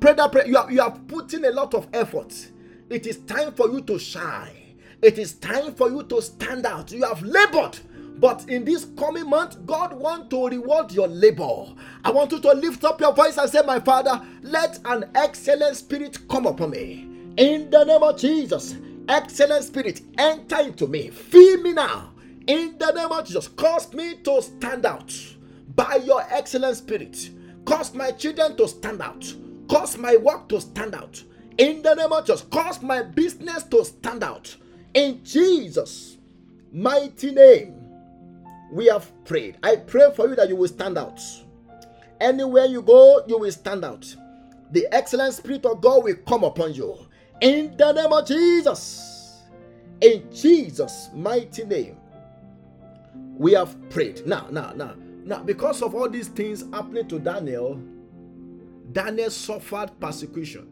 Pray 0.00 0.14
that 0.14 0.32
prayer. 0.32 0.46
You 0.48 0.58
are, 0.58 0.72
you 0.72 0.80
have 0.82 1.06
put 1.08 1.34
in 1.34 1.44
a 1.46 1.50
lot 1.50 1.74
of 1.74 1.88
effort. 1.94 2.51
It 2.92 3.06
is 3.06 3.18
time 3.20 3.52
for 3.52 3.68
you 3.70 3.80
to 3.82 3.98
shine. 3.98 4.76
It 5.02 5.18
is 5.18 5.34
time 5.34 5.74
for 5.74 5.90
you 5.90 6.04
to 6.04 6.22
stand 6.22 6.66
out. 6.66 6.92
You 6.92 7.04
have 7.04 7.22
labored. 7.22 7.78
But 8.20 8.48
in 8.48 8.64
this 8.64 8.86
coming 8.96 9.28
month, 9.28 9.66
God 9.66 9.94
wants 9.94 10.28
to 10.30 10.48
reward 10.48 10.92
your 10.92 11.08
labor. 11.08 11.66
I 12.04 12.10
want 12.10 12.32
you 12.32 12.40
to 12.40 12.52
lift 12.52 12.84
up 12.84 13.00
your 13.00 13.12
voice 13.14 13.38
and 13.38 13.50
say, 13.50 13.62
My 13.66 13.80
Father, 13.80 14.22
let 14.42 14.78
an 14.84 15.10
excellent 15.14 15.76
spirit 15.76 16.28
come 16.28 16.46
upon 16.46 16.70
me. 16.70 17.08
In 17.36 17.70
the 17.70 17.84
name 17.84 18.02
of 18.02 18.18
Jesus, 18.18 18.76
excellent 19.08 19.64
spirit, 19.64 20.02
enter 20.18 20.60
into 20.60 20.86
me. 20.86 21.08
Fill 21.10 21.62
me 21.62 21.72
now 21.72 22.12
in 22.46 22.76
the 22.78 22.90
name 22.92 23.12
of 23.12 23.24
Jesus, 23.26 23.48
cause 23.48 23.92
me 23.94 24.16
to 24.24 24.42
stand 24.42 24.84
out 24.84 25.14
by 25.74 25.96
your 25.96 26.24
excellent 26.30 26.76
spirit. 26.76 27.30
Cause 27.64 27.94
my 27.94 28.10
children 28.12 28.56
to 28.56 28.68
stand 28.68 29.00
out. 29.00 29.32
Cause 29.70 29.96
my 29.96 30.16
work 30.16 30.48
to 30.48 30.60
stand 30.60 30.94
out. 30.94 31.22
In 31.58 31.82
the 31.82 31.94
name 31.94 32.12
of 32.12 32.26
Jesus, 32.26 32.42
cause 32.50 32.82
my 32.82 33.02
business 33.02 33.64
to 33.64 33.84
stand 33.84 34.24
out. 34.24 34.56
In 34.94 35.24
Jesus' 35.24 36.18
mighty 36.72 37.32
name, 37.32 37.74
we 38.72 38.86
have 38.86 39.10
prayed. 39.24 39.58
I 39.62 39.76
pray 39.76 40.10
for 40.14 40.28
you 40.28 40.36
that 40.36 40.48
you 40.48 40.56
will 40.56 40.68
stand 40.68 40.98
out. 40.98 41.20
Anywhere 42.20 42.66
you 42.66 42.82
go, 42.82 43.22
you 43.26 43.38
will 43.38 43.52
stand 43.52 43.84
out. 43.84 44.14
The 44.72 44.86
excellent 44.92 45.34
spirit 45.34 45.66
of 45.66 45.80
God 45.80 46.04
will 46.04 46.16
come 46.26 46.44
upon 46.44 46.74
you. 46.74 46.96
In 47.40 47.76
the 47.76 47.92
name 47.92 48.12
of 48.12 48.26
Jesus. 48.26 49.42
In 50.00 50.32
Jesus' 50.32 51.10
mighty 51.14 51.64
name 51.64 51.96
we 53.38 53.52
have 53.52 53.76
prayed. 53.90 54.26
Now, 54.26 54.48
now, 54.50 54.72
now, 54.72 54.94
now, 55.24 55.42
because 55.42 55.82
of 55.82 55.94
all 55.94 56.08
these 56.08 56.28
things 56.28 56.64
happening 56.72 57.08
to 57.08 57.18
Daniel, 57.18 57.80
Daniel 58.92 59.30
suffered 59.30 59.90
persecution. 60.00 60.71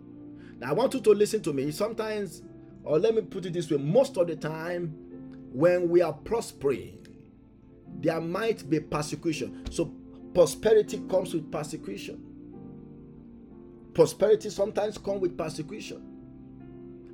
Now, 0.61 0.71
I 0.71 0.73
want 0.73 0.93
you 0.95 1.01
to 1.01 1.11
listen 1.11 1.43
to 1.43 1.53
me. 1.53 1.71
Sometimes, 1.71 2.43
or 2.85 2.99
let 2.99 3.15
me 3.15 3.23
put 3.23 3.47
it 3.47 3.55
this 3.55 3.71
way 3.71 3.79
most 3.79 4.17
of 4.19 4.27
the 4.27 4.37
time, 4.37 4.95
when 5.53 5.89
we 5.89 6.03
are 6.03 6.13
prospering, 6.13 7.07
there 8.01 8.21
might 8.21 8.69
be 8.69 8.79
persecution. 8.79 9.65
So, 9.71 9.93
prosperity 10.35 11.03
comes 11.09 11.33
with 11.35 11.51
persecution. 11.51 12.27
Prosperity 13.95 14.51
sometimes 14.51 14.99
comes 14.99 15.23
with 15.23 15.37
persecution. 15.37 16.07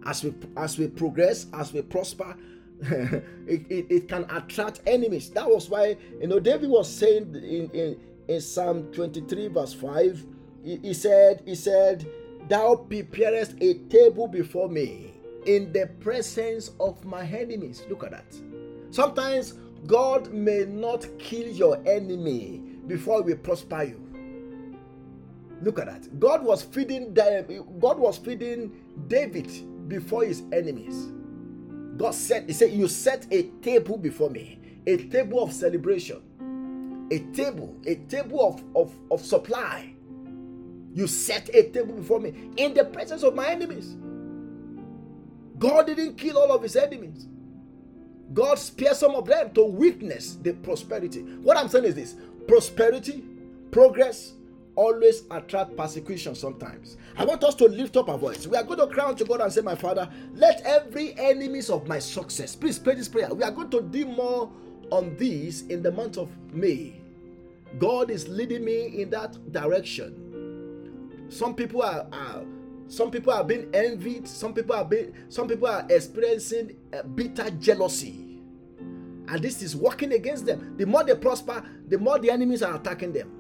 As 0.04 0.22
we 0.22 0.34
as 0.56 0.78
we 0.78 0.88
progress, 0.88 1.46
as 1.54 1.72
we 1.72 1.82
prosper, 1.82 2.36
it, 2.80 3.66
it, 3.70 3.86
it, 3.90 4.08
can 4.08 4.26
attract 4.30 4.80
enemies. 4.86 5.30
That 5.30 5.48
was 5.48 5.70
why 5.70 5.96
you 6.20 6.26
know 6.26 6.38
David 6.38 6.68
was 6.68 6.92
saying 6.92 7.34
in, 7.34 7.70
in, 7.70 7.96
in 8.28 8.40
Psalm 8.40 8.92
23, 8.92 9.48
verse 9.48 9.72
5, 9.72 10.24
he, 10.62 10.76
he 10.76 10.94
said, 10.94 11.42
He 11.46 11.54
said, 11.54 12.06
Thou 12.48 12.76
preparest 12.88 13.54
a 13.60 13.74
table 13.88 14.28
before 14.28 14.68
me 14.68 15.12
in 15.46 15.72
the 15.72 15.88
presence 16.00 16.70
of 16.78 17.04
my 17.04 17.24
enemies. 17.26 17.82
Look 17.88 18.04
at 18.04 18.12
that. 18.12 18.36
Sometimes 18.90 19.54
God 19.86 20.32
may 20.32 20.64
not 20.64 21.06
kill 21.18 21.48
your 21.48 21.76
enemy 21.86 22.62
before 22.86 23.22
we 23.22 23.34
prosper 23.34 23.82
you. 23.84 24.02
Look 25.62 25.78
at 25.78 25.86
that. 25.86 26.20
God 26.20 26.44
was 26.44 26.62
feeding 26.62 27.14
God 27.14 27.98
was 27.98 28.18
feeding 28.18 28.72
David 29.08 29.88
before 29.88 30.24
his 30.24 30.42
enemies. 30.52 31.12
God 31.96 32.14
said, 32.14 32.44
He 32.46 32.52
said, 32.52 32.72
You 32.72 32.88
set 32.88 33.26
a 33.30 33.44
table 33.62 33.96
before 33.96 34.30
me, 34.30 34.58
a 34.86 34.96
table 35.08 35.42
of 35.42 35.52
celebration, 35.52 36.22
a 37.10 37.18
table, 37.34 37.76
a 37.86 37.96
table 38.06 38.46
of, 38.46 38.62
of, 38.76 38.94
of 39.10 39.24
supply. 39.24 39.95
You 40.96 41.06
set 41.06 41.50
a 41.54 41.64
table 41.64 41.92
before 41.92 42.20
me 42.20 42.32
in 42.56 42.72
the 42.72 42.82
presence 42.82 43.22
of 43.22 43.34
my 43.34 43.48
enemies. 43.48 43.98
God 45.58 45.88
didn't 45.88 46.16
kill 46.16 46.38
all 46.38 46.50
of 46.50 46.62
his 46.62 46.74
enemies. 46.74 47.26
God 48.32 48.58
spared 48.58 48.96
some 48.96 49.14
of 49.14 49.26
them 49.26 49.52
to 49.52 49.64
witness 49.66 50.36
the 50.36 50.54
prosperity. 50.54 51.20
What 51.20 51.58
I'm 51.58 51.68
saying 51.68 51.84
is 51.84 51.94
this 51.94 52.16
prosperity, 52.48 53.22
progress, 53.72 54.32
always 54.74 55.24
attract 55.30 55.76
persecution 55.76 56.34
sometimes. 56.34 56.96
I 57.18 57.26
want 57.26 57.44
us 57.44 57.54
to 57.56 57.66
lift 57.66 57.98
up 57.98 58.08
our 58.08 58.16
voice. 58.16 58.46
We 58.46 58.56
are 58.56 58.64
going 58.64 58.78
to 58.78 58.86
cry 58.86 59.12
to 59.12 59.24
God 59.26 59.42
and 59.42 59.52
say, 59.52 59.60
My 59.60 59.74
Father, 59.74 60.08
let 60.32 60.62
every 60.62 61.12
enemies 61.18 61.68
of 61.68 61.86
my 61.86 61.98
success, 61.98 62.56
please 62.56 62.78
pray 62.78 62.94
this 62.94 63.08
prayer. 63.08 63.34
We 63.34 63.42
are 63.42 63.50
going 63.50 63.68
to 63.68 63.82
do 63.82 64.06
more 64.06 64.50
on 64.90 65.14
this 65.18 65.60
in 65.66 65.82
the 65.82 65.92
month 65.92 66.16
of 66.16 66.30
May. 66.54 67.02
God 67.78 68.10
is 68.10 68.28
leading 68.28 68.64
me 68.64 69.02
in 69.02 69.10
that 69.10 69.52
direction. 69.52 70.25
Some 71.28 71.54
people 71.54 71.82
are, 71.82 72.06
are 72.12 72.44
some 72.88 73.10
people 73.10 73.32
are 73.32 73.42
being 73.42 73.68
envied. 73.74 74.28
Some 74.28 74.54
people 74.54 74.74
are 74.76 74.84
being, 74.84 75.12
some 75.28 75.48
people 75.48 75.66
are 75.66 75.86
experiencing 75.90 76.76
bitter 77.14 77.50
jealousy, 77.50 78.40
and 79.28 79.42
this 79.42 79.62
is 79.62 79.74
working 79.74 80.12
against 80.12 80.46
them. 80.46 80.76
The 80.76 80.86
more 80.86 81.04
they 81.04 81.14
prosper, 81.16 81.64
the 81.88 81.98
more 81.98 82.18
the 82.18 82.30
enemies 82.30 82.62
are 82.62 82.76
attacking 82.76 83.12
them. 83.12 83.32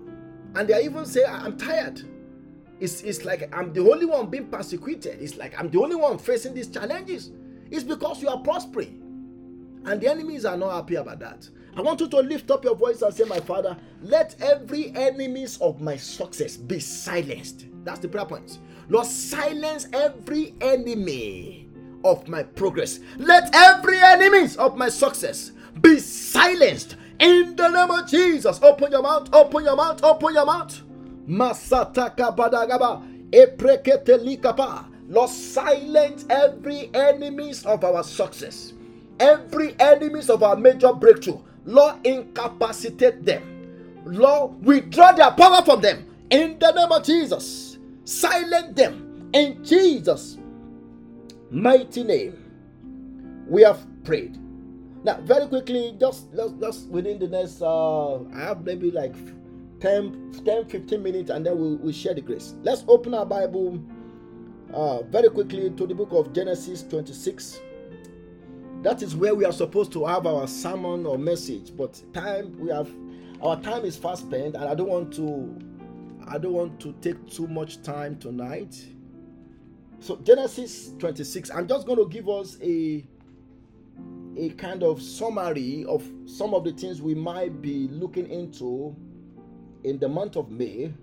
And 0.54 0.68
they 0.68 0.84
even 0.84 1.04
say 1.04 1.24
i'm 1.24 1.56
tired. 1.56 2.02
It's, 2.80 3.02
it's 3.02 3.24
like 3.24 3.54
i'm 3.54 3.72
the 3.72 3.80
only 3.80 4.06
one 4.06 4.28
being 4.28 4.46
persecuted. 4.46 5.20
It's 5.20 5.36
like 5.36 5.58
i'm 5.58 5.70
the 5.70 5.80
only 5.80 5.96
one 5.96 6.18
facing 6.18 6.54
these 6.54 6.68
challenges. 6.68 7.30
It's 7.70 7.84
because 7.84 8.22
you 8.22 8.28
are 8.28 8.38
prospering. 8.38 9.02
And 9.84 10.00
the 10.00 10.10
enemies 10.10 10.44
are 10.44 10.56
not 10.56 10.74
happy 10.74 10.96
about 10.96 11.20
that 11.20 11.48
i 11.76 11.80
want 11.80 12.00
you 12.00 12.08
to 12.08 12.18
lift 12.18 12.50
up 12.50 12.64
your 12.64 12.74
voice 12.74 13.02
and 13.02 13.12
say 13.14 13.24
my 13.24 13.40
father 13.40 13.76
let 14.02 14.34
every 14.40 14.94
enemies 14.96 15.58
of 15.60 15.80
my 15.80 15.96
success 15.96 16.56
be 16.56 16.78
silenced 16.80 17.66
that's 17.84 18.00
the 18.00 18.08
prayer 18.08 18.26
point 18.26 18.58
lord 18.88 19.06
silence 19.06 19.88
every 19.92 20.54
enemy 20.60 21.68
of 22.04 22.26
my 22.28 22.42
progress 22.42 23.00
let 23.18 23.54
every 23.54 24.00
enemies 24.00 24.56
of 24.56 24.76
my 24.76 24.88
success 24.88 25.52
be 25.80 25.98
silenced 25.98 26.96
in 27.18 27.56
the 27.56 27.68
name 27.68 27.90
of 27.90 28.06
Jesus, 28.08 28.60
open 28.62 28.92
your 28.92 29.02
mouth, 29.02 29.32
open 29.32 29.64
your 29.64 29.76
mouth, 29.76 30.02
open 30.04 30.34
your 30.34 30.44
mouth. 30.44 30.82
Masataka 31.26 32.36
badagaba, 32.36 33.02
eprekete 33.30 34.18
likapa. 34.18 34.84
Lord, 35.08 35.30
silence 35.30 36.26
every 36.28 36.90
enemies 36.92 37.64
of 37.64 37.84
our 37.84 38.02
success, 38.02 38.74
every 39.18 39.74
enemies 39.80 40.28
of 40.28 40.42
our 40.42 40.56
major 40.56 40.92
breakthrough. 40.92 41.38
Lord, 41.66 42.06
incapacitate 42.06 43.24
them. 43.24 44.02
Lord, 44.04 44.64
withdraw 44.64 45.12
their 45.12 45.32
power 45.32 45.62
from 45.64 45.80
them. 45.80 46.06
In 46.30 46.58
the 46.58 46.70
name 46.72 46.92
of 46.92 47.04
Jesus, 47.04 47.78
silence 48.04 48.74
them. 48.76 49.30
In 49.34 49.64
Jesus' 49.64 50.38
mighty 51.50 52.04
name, 52.04 52.44
we 53.48 53.62
have 53.62 53.84
prayed. 54.04 54.38
Now, 55.04 55.20
very 55.20 55.46
quickly, 55.46 55.94
just 56.00 56.34
just, 56.34 56.58
just 56.60 56.88
within 56.88 57.18
the 57.18 57.28
next, 57.28 57.60
uh, 57.62 58.22
I 58.24 58.38
have 58.38 58.64
maybe 58.64 58.90
like 58.90 59.14
10, 59.80 60.32
10 60.44 60.64
15 60.64 61.02
minutes, 61.02 61.30
and 61.30 61.44
then 61.44 61.58
we'll, 61.58 61.76
we'll 61.76 61.92
share 61.92 62.14
the 62.14 62.20
grace. 62.20 62.54
Let's 62.62 62.84
open 62.88 63.14
our 63.14 63.26
Bible 63.26 63.82
uh, 64.72 65.02
very 65.02 65.28
quickly 65.30 65.70
to 65.70 65.86
the 65.86 65.94
book 65.94 66.10
of 66.12 66.32
Genesis 66.32 66.82
26. 66.84 67.60
That 68.86 69.02
is 69.02 69.16
where 69.16 69.34
we 69.34 69.44
are 69.44 69.52
supposed 69.52 69.90
to 69.94 70.04
have 70.04 70.28
our 70.28 70.46
sermon 70.46 71.06
or 71.06 71.18
message, 71.18 71.76
but 71.76 72.00
time 72.14 72.56
we 72.56 72.70
have 72.70 72.88
our 73.42 73.60
time 73.60 73.84
is 73.84 73.96
fast 73.96 74.22
spent, 74.28 74.54
and 74.54 74.62
I 74.62 74.76
don't 74.76 74.88
want 74.88 75.12
to 75.14 75.58
I 76.28 76.38
don't 76.38 76.52
want 76.52 76.78
to 76.82 76.92
take 77.00 77.26
too 77.28 77.48
much 77.48 77.82
time 77.82 78.16
tonight. 78.16 78.80
So 79.98 80.14
Genesis 80.18 80.92
26, 81.00 81.50
I'm 81.50 81.66
just 81.66 81.84
going 81.84 81.98
to 81.98 82.08
give 82.08 82.28
us 82.28 82.58
a 82.62 83.04
a 84.36 84.50
kind 84.50 84.84
of 84.84 85.02
summary 85.02 85.84
of 85.88 86.08
some 86.24 86.54
of 86.54 86.62
the 86.62 86.70
things 86.70 87.02
we 87.02 87.16
might 87.16 87.60
be 87.60 87.88
looking 87.88 88.30
into 88.30 88.94
in 89.82 89.98
the 89.98 90.08
month 90.08 90.36
of 90.36 90.48
May. 90.52 90.94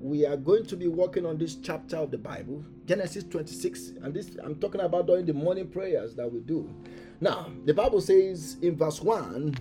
We 0.00 0.24
are 0.24 0.36
going 0.36 0.64
to 0.66 0.76
be 0.76 0.86
working 0.86 1.26
on 1.26 1.38
this 1.38 1.56
chapter 1.56 1.96
of 1.96 2.12
the 2.12 2.18
Bible, 2.18 2.64
Genesis 2.86 3.24
26, 3.24 3.94
and 4.02 4.14
this 4.14 4.30
I'm 4.44 4.54
talking 4.54 4.80
about 4.80 5.08
during 5.08 5.26
the 5.26 5.34
morning 5.34 5.68
prayers 5.68 6.14
that 6.14 6.32
we 6.32 6.40
do. 6.40 6.72
Now, 7.20 7.50
the 7.64 7.74
Bible 7.74 8.00
says 8.00 8.58
in 8.62 8.76
verse 8.76 9.02
1, 9.02 9.56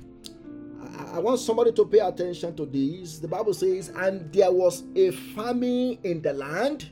I 1.11 1.19
want 1.19 1.39
somebody 1.39 1.71
to 1.71 1.85
pay 1.85 1.99
attention 1.99 2.55
to 2.55 2.65
this. 2.67 3.17
The 3.17 3.27
Bible 3.27 3.53
says, 3.55 3.89
And 3.89 4.31
there 4.31 4.51
was 4.51 4.83
a 4.95 5.09
famine 5.11 5.97
in 6.03 6.21
the 6.21 6.33
land 6.33 6.91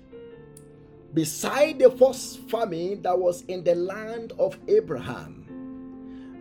beside 1.13 1.79
the 1.79 1.91
first 1.91 2.39
famine 2.49 3.03
that 3.03 3.17
was 3.17 3.43
in 3.43 3.63
the 3.63 3.75
land 3.75 4.33
of 4.39 4.57
Abraham. 4.67 5.43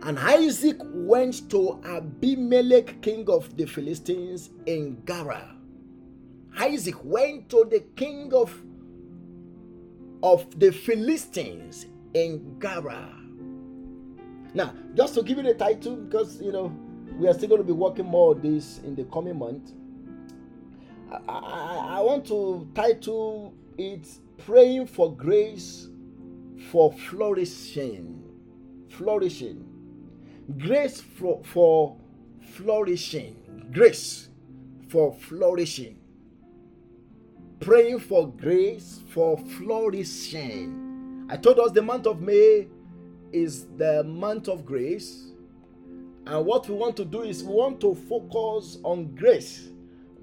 And 0.01 0.17
Isaac 0.19 0.77
went 0.81 1.49
to 1.51 1.79
Abimelech, 1.85 3.01
king 3.01 3.29
of 3.29 3.55
the 3.57 3.65
Philistines, 3.65 4.49
in 4.65 5.01
Gerar. 5.05 5.54
Isaac 6.57 7.03
went 7.03 7.49
to 7.49 7.67
the 7.69 7.81
king 7.95 8.33
of, 8.33 8.53
of 10.23 10.59
the 10.59 10.71
Philistines 10.71 11.85
in 12.13 12.57
Gerar. 12.59 13.13
Now, 14.53 14.73
just 14.93 15.15
to 15.15 15.23
give 15.23 15.37
you 15.37 15.43
the 15.43 15.53
title, 15.53 15.97
because 15.97 16.41
you 16.41 16.51
know 16.51 16.73
we 17.17 17.27
are 17.27 17.33
still 17.33 17.49
going 17.49 17.61
to 17.61 17.67
be 17.67 17.73
working 17.73 18.05
more 18.05 18.35
on 18.35 18.41
this 18.41 18.79
in 18.79 18.95
the 18.95 19.03
coming 19.05 19.37
month. 19.37 19.71
I, 21.11 21.17
I, 21.27 21.97
I 21.97 22.01
want 22.01 22.25
to 22.27 22.67
title 22.73 23.53
it 23.77 24.07
praying 24.37 24.87
for 24.87 25.13
grace 25.15 25.89
for 26.71 26.91
flourishing. 26.91 28.23
Flourishing. 28.89 29.65
Grace 30.57 31.01
for, 31.01 31.41
for 31.43 31.97
flourishing. 32.53 33.67
Grace 33.73 34.29
for 34.87 35.13
flourishing. 35.13 35.99
Praying 37.65 37.97
for 38.01 38.27
grace 38.27 39.01
for 39.09 39.39
flourishing. 39.57 41.25
I 41.31 41.35
told 41.35 41.57
us 41.57 41.71
the 41.71 41.81
month 41.81 42.05
of 42.05 42.21
May 42.21 42.67
is 43.31 43.65
the 43.77 44.03
month 44.03 44.47
of 44.47 44.67
grace. 44.67 45.31
And 46.27 46.45
what 46.45 46.69
we 46.69 46.75
want 46.75 46.95
to 46.97 47.05
do 47.05 47.23
is 47.23 47.43
we 47.43 47.55
want 47.55 47.81
to 47.81 47.95
focus 47.95 48.77
on 48.83 49.15
grace 49.15 49.69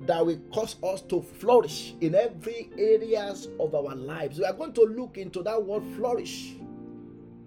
that 0.06 0.24
will 0.24 0.38
cause 0.54 0.76
us 0.84 1.00
to 1.08 1.20
flourish 1.20 1.94
in 2.00 2.14
every 2.14 2.70
areas 2.78 3.48
of 3.58 3.74
our 3.74 3.96
lives. 3.96 4.38
We 4.38 4.44
are 4.44 4.52
going 4.52 4.74
to 4.74 4.82
look 4.82 5.18
into 5.18 5.42
that 5.42 5.60
word 5.60 5.82
flourish. 5.96 6.54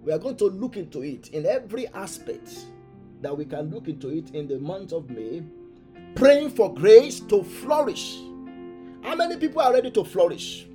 We 0.03 0.11
are 0.11 0.19
going 0.19 0.35
to 0.35 0.47
look 0.47 0.75
into 0.75 1.03
it 1.03 1.29
in 1.29 1.45
every 1.45 1.87
aspect 1.87 2.65
that 3.21 3.37
we 3.37 3.45
can 3.45 3.71
look 3.71 3.87
into 3.87 4.09
it 4.09 4.31
in 4.35 4.49
the 4.49 4.59
month 4.59 4.91
of 4.91 5.09
May, 5.09 5.41
praying 6.15 6.49
for 6.49 6.73
grace 6.73 7.21
to 7.21 7.45
flourish. 7.45 8.17
How 9.05 9.15
many 9.15 9.37
people 9.37 9.61
are 9.61 9.71
ready 9.71 9.91
to 9.91 10.03
flourish? 10.03 10.65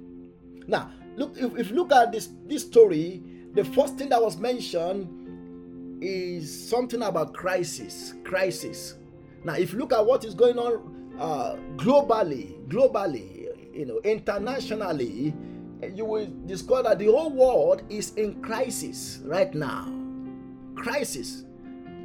Now, 0.69 0.93
look 1.17 1.37
if, 1.37 1.59
if 1.59 1.71
you 1.71 1.75
look 1.75 1.91
at 1.91 2.13
this 2.13 2.29
this 2.47 2.63
story, 2.63 3.25
the 3.55 3.65
first 3.65 3.99
thing 3.99 4.09
that 4.11 4.23
was 4.23 4.37
mentioned 4.37 5.99
is 6.01 6.69
something 6.69 7.03
about 7.03 7.35
crisis. 7.35 8.15
Crisis. 8.23 8.95
Now, 9.43 9.55
if 9.55 9.73
you 9.73 9.81
look 9.81 9.93
at 9.93 10.07
what 10.07 10.25
is 10.25 10.35
going 10.35 10.59
on 10.59 11.17
uh, 11.19 11.57
globally, 11.75 12.65
globally, 12.69 13.49
you 13.75 13.87
know, 13.87 13.99
internationally, 14.05 15.35
you 15.93 16.05
will 16.05 16.29
discover 16.47 16.85
that 16.85 17.01
the 17.01 17.07
whole 17.07 17.31
world 17.31 17.83
is 17.89 18.15
in 18.15 18.41
crisis 18.43 19.19
right 19.25 19.53
now. 19.55 19.93
Crisis. 20.77 21.45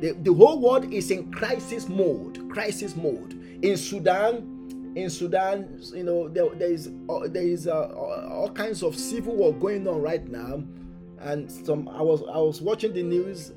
The, 0.02 0.14
the 0.24 0.34
whole 0.34 0.60
world 0.60 0.92
is 0.92 1.12
in 1.12 1.32
crisis 1.32 1.88
mode. 1.88 2.50
Crisis 2.50 2.96
mode. 2.96 3.34
In 3.62 3.78
Sudan, 3.78 4.55
in 4.96 5.10
Sudan, 5.10 5.82
you 5.93 6.04
know, 6.04 6.28
there, 6.28 6.50
there 6.56 6.72
is 6.72 6.89
uh, 7.10 7.28
there 7.28 7.43
is 7.43 7.68
uh, 7.68 7.88
all 7.93 8.50
kinds 8.50 8.82
of 8.82 8.96
civil 8.96 9.36
war 9.36 9.54
going 9.54 9.88
on 9.88 10.02
right 10.02 10.26
now, 10.28 10.64
and 11.20 11.52
some 11.52 11.88
I 11.89 12.02
was 12.02 12.22
I 12.22 12.38
was 12.38 12.62
watching 12.62 12.93
the 12.93 13.04
news 13.04 13.52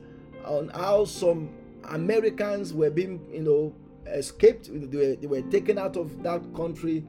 on 0.45 0.69
how 0.71 1.05
some 1.05 1.51
Americans 1.85 2.75
were 2.75 2.91
being 2.91 3.25
you 3.33 3.43
know 3.43 3.75
escaped, 4.15 4.69
they 4.73 4.97
were, 4.97 5.15
they 5.17 5.27
were 5.27 5.43
taken 5.43 5.79
out 5.79 5.97
of 5.97 6.23
that 6.23 6.43
country. 6.55 7.05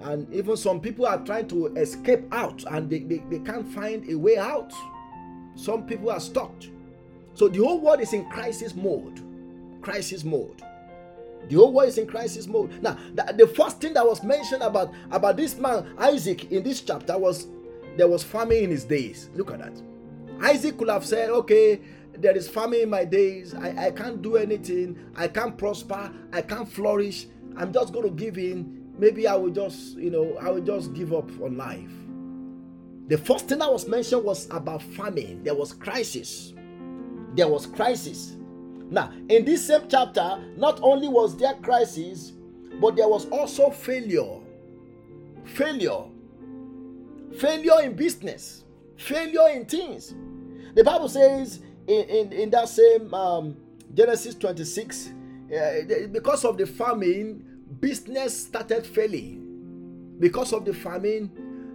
And 0.00 0.32
even 0.32 0.56
some 0.56 0.80
people 0.80 1.06
are 1.06 1.18
trying 1.24 1.48
to 1.48 1.66
escape 1.76 2.32
out 2.32 2.64
and 2.70 2.88
they, 2.88 3.00
they, 3.00 3.22
they 3.30 3.40
can't 3.40 3.66
find 3.72 4.08
a 4.08 4.14
way 4.14 4.36
out. 4.38 4.72
Some 5.56 5.86
people 5.86 6.10
are 6.10 6.20
stuck. 6.20 6.54
So 7.34 7.48
the 7.48 7.58
whole 7.58 7.80
world 7.80 8.00
is 8.00 8.12
in 8.12 8.28
crisis 8.30 8.74
mode. 8.74 9.20
Crisis 9.82 10.24
mode. 10.24 10.62
The 11.48 11.56
whole 11.56 11.72
world 11.72 11.88
is 11.88 11.98
in 11.98 12.06
crisis 12.06 12.46
mode. 12.46 12.82
Now, 12.82 12.98
the, 13.14 13.34
the 13.36 13.46
first 13.46 13.80
thing 13.80 13.94
that 13.94 14.06
was 14.06 14.22
mentioned 14.22 14.62
about, 14.62 14.92
about 15.10 15.36
this 15.36 15.56
man, 15.56 15.94
Isaac, 15.98 16.52
in 16.52 16.62
this 16.62 16.80
chapter 16.82 17.16
was 17.18 17.46
there 17.96 18.08
was 18.08 18.22
famine 18.22 18.64
in 18.64 18.70
his 18.70 18.84
days. 18.84 19.30
Look 19.34 19.50
at 19.50 19.58
that. 19.60 19.82
Isaac 20.40 20.78
could 20.78 20.88
have 20.88 21.04
said, 21.04 21.30
okay, 21.30 21.80
there 22.12 22.36
is 22.36 22.48
famine 22.48 22.80
in 22.80 22.90
my 22.90 23.04
days. 23.04 23.54
I, 23.54 23.86
I 23.86 23.90
can't 23.90 24.22
do 24.22 24.36
anything. 24.36 24.98
I 25.16 25.28
can't 25.28 25.56
prosper. 25.56 26.12
I 26.32 26.42
can't 26.42 26.68
flourish. 26.68 27.26
I'm 27.56 27.72
just 27.72 27.92
going 27.92 28.04
to 28.04 28.14
give 28.14 28.38
in. 28.38 28.92
Maybe 28.98 29.26
I 29.26 29.34
will 29.36 29.50
just, 29.50 29.96
you 29.96 30.10
know, 30.10 30.36
I 30.40 30.50
will 30.50 30.62
just 30.62 30.92
give 30.94 31.12
up 31.12 31.28
on 31.40 31.56
life. 31.56 31.90
The 33.08 33.16
first 33.16 33.48
thing 33.48 33.60
that 33.60 33.72
was 33.72 33.88
mentioned 33.88 34.22
was 34.22 34.48
about 34.50 34.82
famine. 34.82 35.42
There 35.42 35.54
was 35.54 35.72
crisis. 35.72 36.52
There 37.34 37.48
was 37.48 37.66
crisis. 37.66 38.36
Now, 38.90 39.12
in 39.28 39.44
this 39.44 39.66
same 39.66 39.82
chapter, 39.88 40.42
not 40.56 40.80
only 40.82 41.08
was 41.08 41.36
there 41.36 41.54
crisis, 41.54 42.32
but 42.80 42.96
there 42.96 43.08
was 43.08 43.26
also 43.26 43.70
failure. 43.70 44.38
Failure. 45.44 46.04
Failure 47.38 47.82
in 47.82 47.94
business. 47.94 48.64
Failure 48.96 49.48
in 49.54 49.66
things. 49.66 50.14
The 50.74 50.82
Bible 50.84 51.08
says 51.08 51.60
in, 51.86 52.04
in, 52.08 52.32
in 52.32 52.50
that 52.50 52.68
same 52.68 53.12
um, 53.12 53.56
Genesis 53.94 54.34
26, 54.34 55.08
uh, 55.08 56.06
because 56.10 56.44
of 56.44 56.56
the 56.56 56.66
famine, 56.66 57.44
business 57.80 58.44
started 58.44 58.86
failing. 58.86 60.16
Because 60.18 60.52
of 60.52 60.64
the 60.64 60.74
famine, 60.74 61.30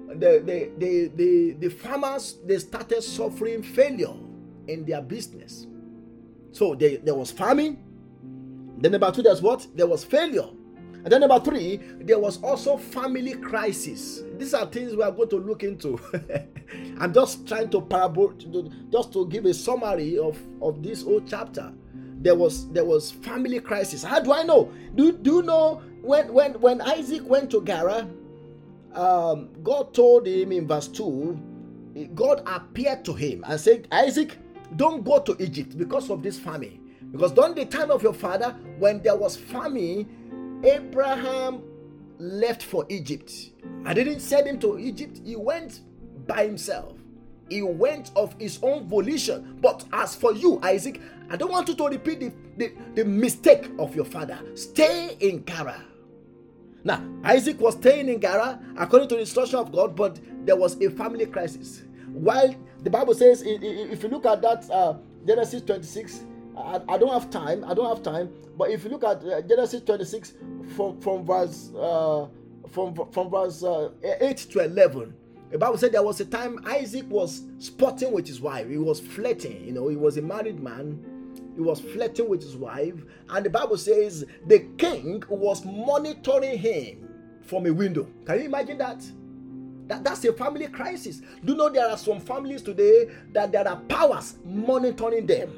the, 0.08 0.42
the, 0.46 0.72
the, 0.78 1.12
the, 1.16 1.52
the 1.54 1.70
farmers 1.70 2.38
they 2.46 2.58
started 2.58 3.02
suffering 3.02 3.64
failure 3.64 4.14
in 4.68 4.86
their 4.86 5.02
business. 5.02 5.68
So 6.54 6.76
they, 6.76 6.98
there 6.98 7.16
was 7.16 7.32
famine. 7.32 7.78
Then 8.78 8.94
number 8.94 9.12
two, 9.12 9.22
there's 9.22 9.42
what? 9.42 9.68
There 9.76 9.88
was 9.88 10.04
failure. 10.06 10.48
And 11.04 11.12
then 11.12 11.20
number 11.20 11.40
three, 11.40 11.82
there 12.00 12.20
was 12.20 12.42
also 12.42 12.78
family 12.78 13.34
crisis. 13.34 14.24
These 14.38 14.54
are 14.54 14.66
things 14.66 14.96
we 14.96 15.04
are 15.04 15.12
going 15.12 15.28
to 15.30 15.38
look 15.38 15.64
into. 15.64 16.00
I'm 17.00 17.14
just 17.14 17.46
trying 17.46 17.70
to 17.72 17.82
parable, 17.82 18.32
just 18.90 19.12
to 19.14 19.28
give 19.28 19.46
a 19.46 19.54
summary 19.54 20.18
of, 20.18 20.40
of 20.62 20.82
this 20.82 21.04
whole 21.04 21.22
chapter. 21.22 21.74
There 22.22 22.36
was 22.36 22.70
there 22.72 22.86
was 22.86 23.12
family 23.12 23.60
crisis. 23.60 24.02
How 24.02 24.22
do 24.22 24.32
I 24.32 24.44
know? 24.44 24.72
Do, 24.96 25.12
do 25.12 25.36
you 25.38 25.42
know 25.42 25.82
when 26.02 26.32
when 26.32 26.54
when 26.62 26.80
Isaac 26.80 27.28
went 27.28 27.52
to 27.52 27.62
Gerar, 27.66 28.08
um, 28.96 29.50
God 29.62 29.94
told 29.94 30.26
him 30.26 30.54
in 30.54 30.66
verse 30.66 30.88
2, 30.88 32.10
God 32.16 32.44
appeared 32.46 33.04
to 33.06 33.14
him 33.14 33.44
and 33.46 33.60
said, 33.60 33.90
Isaac, 33.92 34.38
don't 34.76 35.04
go 35.04 35.20
to 35.20 35.36
Egypt 35.42 35.78
because 35.78 36.10
of 36.10 36.24
this 36.24 36.40
famine. 36.40 36.80
Because 37.12 37.32
during 37.32 37.56
the 37.56 37.66
time 37.66 37.92
of 37.92 38.02
your 38.02 38.14
father, 38.14 38.56
when 38.80 39.02
there 39.04 39.16
was 39.16 39.38
famine, 39.38 40.62
Abraham 40.64 41.62
left 42.18 42.64
for 42.64 42.86
Egypt. 42.90 43.32
I 43.86 43.94
didn't 43.94 44.22
send 44.22 44.48
him 44.48 44.60
to 44.60 44.80
Egypt, 44.80 45.20
he 45.24 45.36
went 45.36 45.82
by 46.28 46.46
himself. 46.46 46.98
He 47.50 47.62
went 47.62 48.12
of 48.16 48.34
his 48.40 48.60
own 48.64 48.88
volition. 48.88 49.60
But 49.62 49.86
as 49.92 50.16
for 50.16 50.34
you, 50.34 50.60
Isaac, 50.64 51.02
I 51.30 51.36
don't 51.36 51.52
want 51.52 51.68
you 51.68 51.76
to 51.76 51.88
repeat 51.88 52.20
the, 52.20 52.34
the, 52.58 52.74
the 52.96 53.06
mistake 53.06 53.70
of 53.78 53.96
your 53.96 54.06
father. 54.06 54.40
Stay 54.56 55.18
in 55.20 55.44
Gerar. 55.46 55.84
Now, 56.84 57.06
Isaac 57.24 57.60
was 57.60 57.76
staying 57.76 58.10
in 58.10 58.20
Gerar 58.20 58.60
according 58.78 59.10
to 59.10 59.16
the 59.16 59.22
instruction 59.22 59.60
of 59.60 59.72
God, 59.72 59.96
but 59.96 60.20
there 60.46 60.56
was 60.56 60.82
a 60.82 60.90
family 60.90 61.26
crisis. 61.26 61.84
While 62.12 62.56
the 62.84 62.90
Bible 62.90 63.14
says, 63.14 63.44
if 63.46 64.04
you 64.04 64.10
look 64.10 64.26
at 64.26 64.42
that, 64.42 64.70
uh, 64.70 64.98
Genesis 65.26 65.62
26, 65.62 66.24
I, 66.58 66.82
I, 66.90 66.98
don't 66.98 67.12
have 67.12 67.30
time. 67.30 67.64
I 67.64 67.74
don't 67.74 67.88
have 67.88 68.04
time. 68.04 68.30
But 68.58 68.72
if 68.72 68.84
you 68.84 68.90
look 68.90 69.04
at 69.04 69.24
uh, 69.24 69.42
Genesis 69.42 69.82
26 69.82 70.34
from 70.76 71.00
from 71.02 71.26
verse 71.26 71.72
uh, 71.76 72.28
from 72.70 72.94
from 73.12 73.30
verse 73.32 73.64
uh, 73.64 73.90
8 74.04 74.38
to 74.38 74.60
11, 74.60 75.14
the 75.52 75.58
Bible 75.58 75.78
said 75.78 75.94
there 75.94 76.04
was 76.04 76.20
a 76.20 76.26
time 76.26 76.60
Isaac 76.66 77.10
was 77.10 77.44
sporting 77.58 78.12
with 78.12 78.28
his 78.28 78.42
wife. 78.42 78.70
He 78.70 78.78
was 78.78 79.00
flirting. 79.00 79.66
You 79.66 79.72
know, 79.72 79.88
he 79.88 79.96
was 79.96 80.18
a 80.18 80.22
married 80.22 80.60
man. 80.60 81.10
He 81.56 81.62
was 81.62 81.80
flirting 81.80 82.28
with 82.30 82.42
his 82.42 82.56
wife, 82.56 82.96
and 83.30 83.46
the 83.46 83.50
Bible 83.50 83.78
says 83.78 84.26
the 84.48 84.60
king 84.78 85.24
was 85.30 85.64
monitoring 85.66 86.58
him 86.58 87.10
from 87.42 87.66
a 87.66 87.74
window. 87.74 88.08
Can 88.26 88.40
you 88.40 88.46
imagine 88.46 88.78
that? 88.80 89.04
That, 89.94 90.04
that's 90.04 90.26
a 90.26 90.34
family 90.34 90.68
crisis. 90.68 91.22
Do 91.46 91.52
you 91.52 91.56
know 91.56 91.70
there 91.70 91.88
are 91.88 91.98
some 91.98 92.20
families 92.20 92.64
today 92.64 93.12
that 93.32 93.52
there 93.52 93.68
are 93.68 93.76
powers 93.82 94.38
monitoring 94.44 95.28
them? 95.28 95.54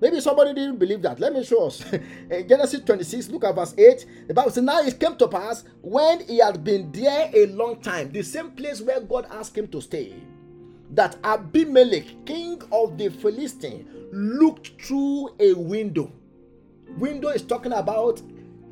Maybe 0.00 0.18
somebody 0.22 0.54
didn't 0.54 0.78
believe 0.78 1.02
that. 1.02 1.20
Let 1.20 1.34
me 1.34 1.44
show 1.44 1.66
us. 1.66 1.84
Genesis 2.48 2.80
26, 2.80 3.28
look 3.28 3.44
at 3.44 3.54
verse 3.54 3.74
8. 3.76 4.06
The 4.28 4.34
Bible 4.34 4.50
says, 4.50 4.62
Now 4.62 4.80
it 4.80 4.98
came 4.98 5.14
to 5.16 5.28
pass 5.28 5.64
when 5.82 6.26
he 6.26 6.38
had 6.38 6.64
been 6.64 6.90
there 6.90 7.30
a 7.34 7.46
long 7.48 7.82
time, 7.82 8.10
the 8.12 8.22
same 8.22 8.52
place 8.52 8.80
where 8.80 9.00
God 9.02 9.26
asked 9.30 9.58
him 9.58 9.68
to 9.68 9.82
stay, 9.82 10.14
that 10.92 11.18
Abimelech, 11.22 12.24
king 12.24 12.62
of 12.72 12.96
the 12.96 13.10
Philistines, 13.10 13.86
looked 14.10 14.82
through 14.82 15.34
a 15.38 15.52
window. 15.52 16.10
Window 16.96 17.28
is 17.28 17.42
talking 17.42 17.72
about 17.72 18.22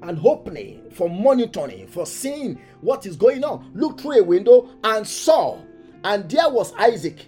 an 0.02 0.20
opening 0.24 0.90
for 0.90 1.08
monitoring, 1.08 1.86
for 1.86 2.06
seeing 2.06 2.60
what 2.80 3.06
is 3.06 3.16
going 3.16 3.44
on. 3.44 3.70
Looked 3.74 4.00
through 4.00 4.20
a 4.20 4.22
window 4.22 4.70
and 4.84 5.06
saw, 5.06 5.58
and 6.04 6.28
there 6.30 6.48
was 6.48 6.72
Isaac 6.74 7.26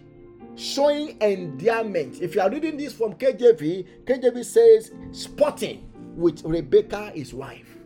showing 0.56 1.16
endearment. 1.20 2.20
If 2.20 2.34
you 2.34 2.42
are 2.42 2.50
reading 2.50 2.76
this 2.76 2.92
from 2.92 3.14
KJV, 3.14 4.04
KJV 4.04 4.44
says 4.44 4.92
spotting 5.12 5.90
with 6.16 6.44
Rebekah, 6.44 7.12
his 7.14 7.32
wife. 7.32 7.76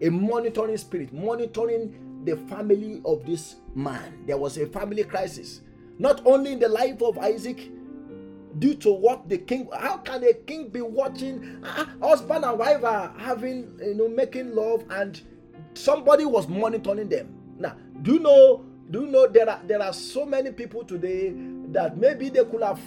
A 0.00 0.10
monitoring 0.10 0.76
spirit, 0.76 1.12
monitoring 1.12 2.22
the 2.24 2.36
family 2.36 3.00
of 3.04 3.24
this 3.24 3.56
man. 3.74 4.24
There 4.26 4.36
was 4.36 4.58
a 4.58 4.66
family 4.66 5.04
crisis, 5.04 5.62
not 5.98 6.24
only 6.26 6.52
in 6.52 6.60
the 6.60 6.68
life 6.68 7.02
of 7.02 7.18
Isaac, 7.18 7.70
due 8.58 8.74
to 8.74 8.92
what 8.92 9.28
the 9.28 9.38
king. 9.38 9.68
How 9.72 9.98
can 9.98 10.24
a 10.24 10.32
king 10.32 10.68
be 10.68 10.80
watching? 10.80 11.64
Uh, 11.64 11.84
husband 12.02 12.44
and 12.44 12.58
wife 12.58 12.84
are 12.84 13.14
having, 13.18 13.78
you 13.80 13.94
know, 13.94 14.08
making 14.08 14.54
love, 14.54 14.84
and 14.90 15.20
somebody 15.74 16.24
was 16.24 16.48
monitoring 16.48 17.08
them. 17.08 17.34
Now, 17.58 17.76
do 18.02 18.14
you 18.14 18.20
know? 18.20 18.64
Do 18.90 19.00
you 19.02 19.06
know 19.08 19.26
there 19.26 19.48
are 19.48 19.60
there 19.66 19.82
are 19.82 19.92
so 19.92 20.24
many 20.24 20.50
people 20.50 20.82
today 20.82 21.34
that 21.72 21.98
maybe 21.98 22.30
they 22.30 22.44
could 22.44 22.62
have, 22.62 22.80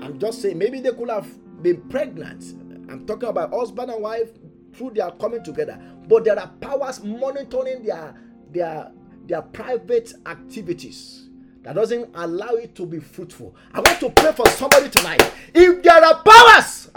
I'm 0.00 0.16
just 0.20 0.40
saying, 0.40 0.56
maybe 0.58 0.80
they 0.80 0.92
could 0.92 1.10
have 1.10 1.26
been 1.60 1.80
pregnant. 1.88 2.44
I'm 2.88 3.04
talking 3.04 3.28
about 3.28 3.52
husband 3.52 3.90
and 3.90 4.00
wife 4.00 4.30
through 4.74 4.90
their 4.90 5.10
coming 5.12 5.42
together. 5.42 5.80
But 6.06 6.24
there 6.24 6.38
are 6.38 6.48
powers 6.60 7.02
monitoring 7.02 7.82
their 7.82 8.14
their 8.52 8.92
their 9.26 9.42
private 9.42 10.12
activities 10.26 11.23
that 11.64 11.74
doesn't 11.74 12.10
allow 12.14 12.50
it 12.54 12.74
to 12.76 12.86
be 12.86 13.00
fruitful. 13.00 13.54
I 13.72 13.80
want 13.80 14.00
to 14.00 14.10
pray 14.10 14.32
for 14.32 14.46
somebody 14.48 14.88
tonight. 14.90 15.22
If 15.54 15.82
there 15.82 16.04
are 16.04 16.22
powers, 16.22 16.90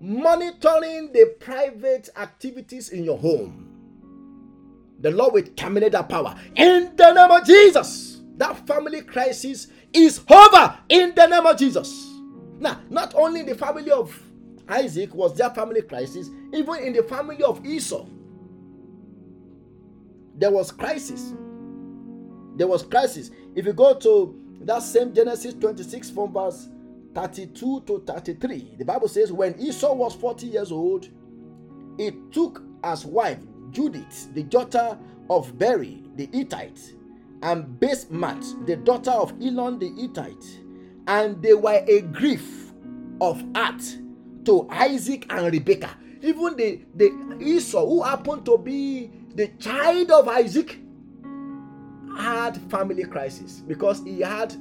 monitoring 0.00 1.12
the 1.12 1.34
private 1.38 2.08
activities 2.16 2.88
in 2.88 3.04
your 3.04 3.18
home, 3.18 3.68
the 4.98 5.10
Lord 5.10 5.34
will 5.34 5.42
terminate 5.56 5.92
that 5.92 6.08
power 6.08 6.34
in 6.56 6.96
the 6.96 7.12
name 7.12 7.30
of 7.30 7.46
Jesus 7.46 8.10
that 8.40 8.66
family 8.66 9.02
crisis 9.02 9.68
is 9.92 10.20
over 10.28 10.78
in 10.88 11.14
the 11.14 11.26
name 11.26 11.44
of 11.44 11.58
Jesus. 11.58 12.08
Now, 12.58 12.80
not 12.88 13.14
only 13.14 13.42
the 13.42 13.54
family 13.54 13.90
of 13.90 14.18
Isaac 14.66 15.14
was 15.14 15.36
their 15.36 15.50
family 15.50 15.82
crisis, 15.82 16.30
even 16.54 16.76
in 16.76 16.94
the 16.94 17.02
family 17.02 17.42
of 17.42 17.64
Esau, 17.64 18.06
there 20.36 20.50
was 20.50 20.72
crisis. 20.72 21.34
There 22.60 22.68
was 22.68 22.82
crisis. 22.82 23.30
If 23.54 23.64
you 23.64 23.72
go 23.72 23.94
to 23.94 24.38
that 24.66 24.82
same 24.82 25.14
Genesis 25.14 25.54
26 25.54 26.10
from 26.10 26.34
verse 26.34 26.68
32 27.14 27.84
to 27.86 28.04
33, 28.06 28.74
the 28.76 28.84
Bible 28.84 29.08
says, 29.08 29.32
When 29.32 29.58
Esau 29.58 29.94
was 29.94 30.14
40 30.14 30.46
years 30.46 30.70
old, 30.70 31.08
he 31.96 32.10
took 32.30 32.62
as 32.84 33.06
wife 33.06 33.38
Judith, 33.70 34.34
the 34.34 34.42
daughter 34.42 34.98
of 35.30 35.56
Beeri 35.58 36.02
the 36.16 36.28
Hittite, 36.34 36.96
and 37.42 37.80
Basemath, 37.80 38.66
the 38.66 38.76
daughter 38.76 39.12
of 39.12 39.32
Elon 39.40 39.78
the 39.78 39.88
Hittite, 39.98 40.60
and 41.06 41.42
they 41.42 41.54
were 41.54 41.82
a 41.88 42.02
grief 42.02 42.74
of 43.22 43.42
heart 43.54 43.82
to 44.44 44.68
Isaac 44.68 45.24
and 45.30 45.50
Rebekah. 45.50 45.96
Even 46.20 46.56
the, 46.56 46.82
the 46.94 47.38
Esau, 47.40 47.86
who 47.86 48.02
happened 48.02 48.44
to 48.44 48.58
be 48.58 49.10
the 49.34 49.48
child 49.58 50.10
of 50.10 50.28
Isaac, 50.28 50.78
had 52.20 52.56
family 52.70 53.04
crisis 53.04 53.62
because 53.66 54.02
he 54.04 54.20
had 54.20 54.54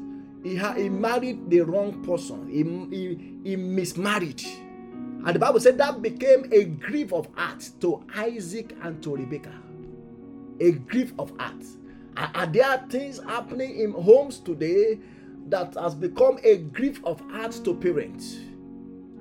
he 0.43 0.55
had 0.55 0.77
he 0.77 0.89
married 0.89 1.49
the 1.49 1.61
wrong 1.61 2.03
person. 2.03 2.47
He, 2.47 2.63
he, 2.95 3.49
he 3.49 3.55
mismarried. 3.55 4.43
And 5.25 5.35
the 5.35 5.39
Bible 5.39 5.59
said 5.59 5.77
that 5.79 6.01
became 6.01 6.45
a 6.51 6.63
grief 6.65 7.11
of 7.11 7.27
heart 7.35 7.69
to 7.81 8.03
Isaac 8.15 8.75
and 8.81 9.03
to 9.03 9.15
Rebekah. 9.17 9.61
A 10.61 10.71
grief 10.71 11.13
of 11.19 11.33
heart. 11.37 11.63
Are, 12.15 12.47
there 12.47 12.85
things 12.89 13.19
happening 13.23 13.79
in 13.79 13.91
homes 13.91 14.39
today 14.39 14.99
that 15.47 15.73
has 15.75 15.95
become 15.95 16.37
a 16.43 16.57
grief 16.57 17.01
of 17.05 17.19
heart 17.31 17.51
to 17.63 17.73
parents? 17.73 18.37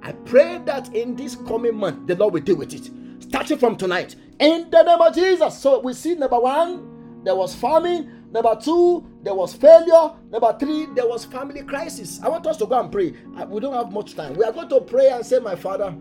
I 0.03 0.13
pray 0.13 0.61
that 0.67 0.95
in 0.95 1.17
this 1.17 1.37
coming 1.37 1.77
month, 1.77 2.07
the 2.07 2.15
Lord 2.15 2.35
will 2.35 2.41
deal 2.41 2.57
with 2.57 2.75
it. 2.75 2.91
Starting 3.21 3.59
from 3.59 3.77
tonight, 3.77 4.17
in 4.39 4.71
the 4.71 4.83
name 4.83 5.01
of 5.01 5.15
Jesus. 5.15 5.59
So 5.59 5.81
we 5.81 5.93
see 5.95 6.15
number 6.15 6.39
one, 6.39 7.23
there 7.25 7.35
was 7.35 7.55
famine. 7.55 8.18
Number 8.31 8.57
two, 8.57 9.07
there 9.23 9.35
was 9.35 9.55
failure. 9.55 10.13
Number 10.31 10.57
three, 10.59 10.87
there 10.95 11.07
was 11.09 11.25
family 11.25 11.63
crisis. 11.63 12.21
I 12.23 12.29
want 12.29 12.47
us 12.47 12.57
to 12.59 12.67
go 12.67 12.79
and 12.79 12.93
pray. 12.93 13.15
Uh, 13.37 13.47
we 13.47 13.61
don't 13.61 13.75
have 13.75 13.93
much 13.93 14.15
time. 14.15 14.35
We 14.35 14.45
are 14.45 14.53
going 14.53 14.69
to 14.69 14.81
pray 14.81 15.09
and 15.11 15.25
say, 15.25 15.39
My 15.39 15.57
Father, 15.57 15.95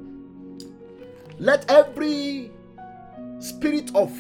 let 1.40 1.70
every 1.70 2.52
spirit 3.40 3.92
of 3.96 4.12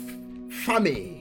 famine 0.49 1.17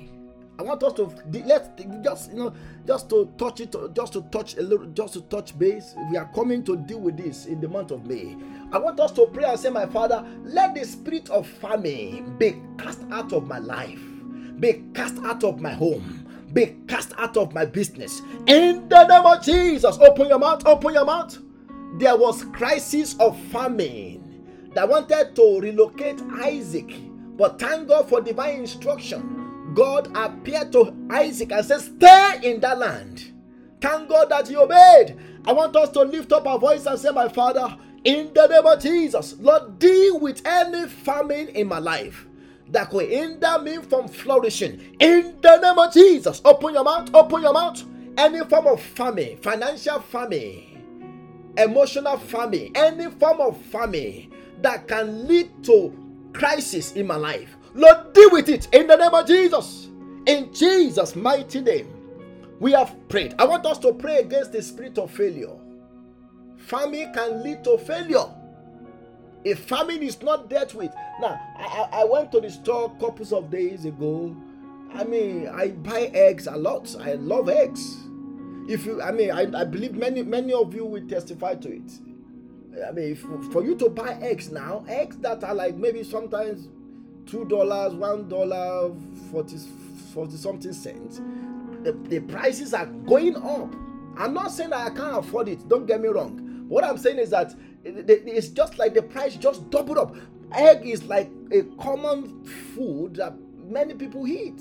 I 0.59 0.63
want 0.63 0.83
us 0.83 0.95
to 0.95 1.13
let's 1.45 1.69
just 2.03 2.31
you 2.31 2.37
know 2.37 2.55
just 2.87 3.11
to 3.11 3.31
touch 3.37 3.61
it, 3.61 3.75
just 3.95 4.13
to 4.15 4.23
touch 4.23 4.57
a 4.57 4.63
little, 4.63 4.87
just 4.87 5.15
to 5.15 5.21
touch 5.23 5.59
base. 5.59 5.95
We 6.11 6.17
are 6.17 6.31
coming 6.35 6.63
to 6.65 6.77
deal 6.77 7.01
with 7.01 7.17
this 7.17 7.47
in 7.47 7.61
the 7.61 7.69
month 7.69 7.91
of 7.91 8.07
May. 8.07 8.37
I 8.73 8.79
want 8.79 8.99
us 9.01 9.13
to 9.13 9.27
pray 9.27 9.45
and 9.45 9.59
say, 9.59 9.71
My 9.71 9.87
Father, 9.87 10.27
let 10.45 10.75
the 10.75 10.85
spirit 10.85 11.29
of 11.31 11.47
famine 11.47 12.37
be 12.39 12.57
cast 12.79 13.01
out 13.11 13.33
of 13.33 13.47
my 13.47 13.59
life, 13.59 14.01
be 14.59 14.85
cast 14.95 15.19
out 15.25 15.45
of 15.45 15.61
my 15.61 15.73
home, 15.73 16.26
be 16.57 16.75
cast 16.89 17.13
out 17.19 17.37
of 17.37 17.53
my 17.55 17.67
business. 17.67 18.23
In 18.47 18.89
the 18.89 19.07
name 19.07 19.27
of 19.27 19.45
Jesus, 19.45 19.99
open 19.99 20.29
your 20.29 20.39
mouth, 20.39 20.67
open 20.67 20.95
your 20.95 21.05
mouth. 21.05 21.39
There 21.99 22.17
was 22.17 22.45
crisis 22.45 23.15
of 23.21 23.39
famine 23.51 24.71
that 24.75 24.89
wanted 24.89 25.37
to 25.37 25.61
relocate 25.61 26.21
Isaac, 26.43 26.91
but 27.37 27.59
thank 27.59 27.89
God 27.89 28.09
for 28.09 28.21
divine 28.21 28.61
instruction 28.61 29.47
God 29.75 30.09
appeared 30.17 30.73
to 30.73 30.95
Isaac 31.11 31.53
and 31.53 31.65
said, 31.65 31.81
Stay 31.81 32.41
in 32.43 32.61
that 32.61 32.79
land. 32.79 33.33
Thank 33.81 34.09
God 34.09 34.31
that 34.31 34.49
he 34.49 34.57
obeyed. 34.57 35.19
I 35.45 35.53
want 35.53 35.77
us 35.77 35.91
to 35.91 36.01
lift 36.01 36.33
up 36.33 36.47
our 36.47 36.59
voice 36.59 36.87
and 36.87 36.99
say, 36.99 37.11
My 37.11 37.29
Father, 37.29 37.77
in 38.03 38.33
the 38.33 38.47
name 38.47 38.65
of 38.65 38.81
Jesus, 38.81 39.37
Lord, 39.39 39.79
deal 39.79 40.19
with 40.19 40.41
any 40.47 40.89
famine 40.89 41.49
in 41.49 41.67
my 41.69 41.79
life 41.79 42.27
that 42.71 42.91
could 42.91 43.09
hinder 43.09 43.59
me 43.61 43.79
from 43.79 44.09
flourishing. 44.09 44.97
In 44.99 45.39
the 45.41 45.61
name 45.61 45.79
of 45.79 45.93
Jesus, 45.93 46.41
open 46.45 46.75
your 46.75 46.85
mouth, 46.85 47.15
open 47.15 47.43
your 47.43 47.53
mouth. 47.53 47.83
Any 48.19 48.45
form 48.45 48.67
of 48.67 48.81
famine, 48.81 49.37
financial 49.39 50.01
famine, 50.01 51.53
emotional 51.57 52.17
famine, 52.19 52.73
any 52.75 53.11
form 53.11 53.41
of 53.41 53.61
famine 53.67 54.33
that 54.63 54.89
can 54.89 55.29
lead 55.29 55.51
to 55.65 55.93
crisis 56.33 56.93
in 56.93 57.07
my 57.07 57.17
life. 57.17 57.57
Lord, 57.75 58.15
deal 58.15 58.31
with 58.31 58.49
it 58.49 58.69
in 58.73 58.87
the 58.87 58.97
name 58.97 59.13
of 59.13 59.27
Jesus. 59.27 59.89
In 60.27 60.53
Jesus' 60.53 61.15
mighty 61.15 61.61
name, 61.61 61.93
we 62.59 62.73
have 62.73 62.97
prayed. 63.09 63.35
I 63.39 63.45
want 63.45 63.67
us 63.67 63.79
to 63.81 63.93
pray 63.93 64.19
against 64.19 64.53
the 64.53 64.63
spirit 64.63 64.97
of 64.99 65.11
failure. 65.11 65.53
Famine 66.57 67.13
can 67.13 67.43
lead 67.43 67.63
to 67.65 67.77
failure. 67.79 68.25
If 69.47 69.61
famine 69.61 70.03
is 70.03 70.21
not 70.23 70.51
dealt 70.51 70.75
with, 70.75 70.93
now 71.21 71.41
I, 71.57 72.01
I 72.01 72.05
went 72.05 72.33
to 72.33 72.41
the 72.41 72.51
store 72.51 72.91
couples 72.99 73.33
of 73.33 73.49
days 73.49 73.85
ago. 73.85 74.37
I 74.93 75.05
mean, 75.05 75.47
I 75.47 75.69
buy 75.69 76.11
eggs 76.15 76.49
a 76.49 76.57
lot. 76.57 76.93
I 77.01 77.13
love 77.13 77.49
eggs. 77.49 77.97
If 78.69 78.85
you, 78.85 79.01
I 79.01 79.13
mean, 79.13 79.31
I, 79.31 79.43
I 79.61 79.63
believe 79.63 79.95
many 79.95 80.25
many 80.25 80.53
of 80.53 80.75
you 80.75 80.85
will 80.85 81.07
testify 81.07 81.55
to 81.55 81.77
it. 81.77 81.93
I 82.89 82.91
mean, 82.91 83.13
if, 83.13 83.21
for 83.53 83.65
you 83.65 83.77
to 83.77 83.89
buy 83.89 84.15
eggs 84.21 84.51
now, 84.51 84.85
eggs 84.89 85.17
that 85.19 85.45
are 85.45 85.55
like 85.55 85.77
maybe 85.77 86.03
sometimes 86.03 86.69
two 87.25 87.45
dollars, 87.45 87.95
one 87.95 88.29
dollar, 88.29 88.93
40, 89.31 89.59
40 90.13 90.37
something 90.37 90.73
cents. 90.73 91.21
The, 91.85 91.93
the 91.93 92.19
prices 92.19 92.75
are 92.75 92.87
going 92.87 93.37
up. 93.37 93.73
I'm 94.19 94.35
not 94.35 94.51
saying 94.51 94.71
that 94.71 94.91
I 94.91 94.91
can't 94.93 95.19
afford 95.19 95.49
it, 95.49 95.69
don't 95.69 95.87
get 95.87 96.01
me 96.01 96.09
wrong. 96.09 96.65
What 96.69 96.83
I'm 96.83 96.99
saying 96.99 97.19
is 97.19 97.31
that 97.31 97.55
it's 97.87 98.49
just 98.49 98.79
like 98.79 98.95
the 98.95 99.03
price 99.03 99.37
just 99.37 99.69
doubled 99.71 99.99
up. 99.99 100.17
Egg 100.53 100.87
is 100.87 101.05
like 101.05 101.31
a 101.53 101.63
common 101.81 102.45
food 102.45 103.17
that 103.17 103.35
many 103.65 103.95
people 103.95 104.27
eat. 104.27 104.61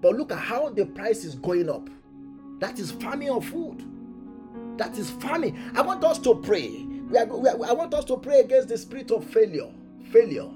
But 0.00 0.16
look 0.16 0.32
at 0.32 0.38
how 0.38 0.68
the 0.70 0.86
price 0.86 1.24
is 1.24 1.34
going 1.34 1.68
up. 1.68 1.88
That 2.60 2.78
is 2.78 2.92
famine 2.92 3.30
of 3.30 3.44
food. 3.46 3.84
That 4.76 4.96
is 4.96 5.10
famine. 5.10 5.72
I 5.74 5.82
want 5.82 6.04
us 6.04 6.18
to 6.20 6.36
pray. 6.36 6.68
We 7.10 7.18
are, 7.18 7.26
we 7.26 7.48
are, 7.48 7.64
I 7.64 7.72
want 7.72 7.94
us 7.94 8.04
to 8.06 8.16
pray 8.16 8.40
against 8.40 8.68
the 8.68 8.78
spirit 8.78 9.10
of 9.10 9.24
failure. 9.24 9.70
Failure 10.12 10.48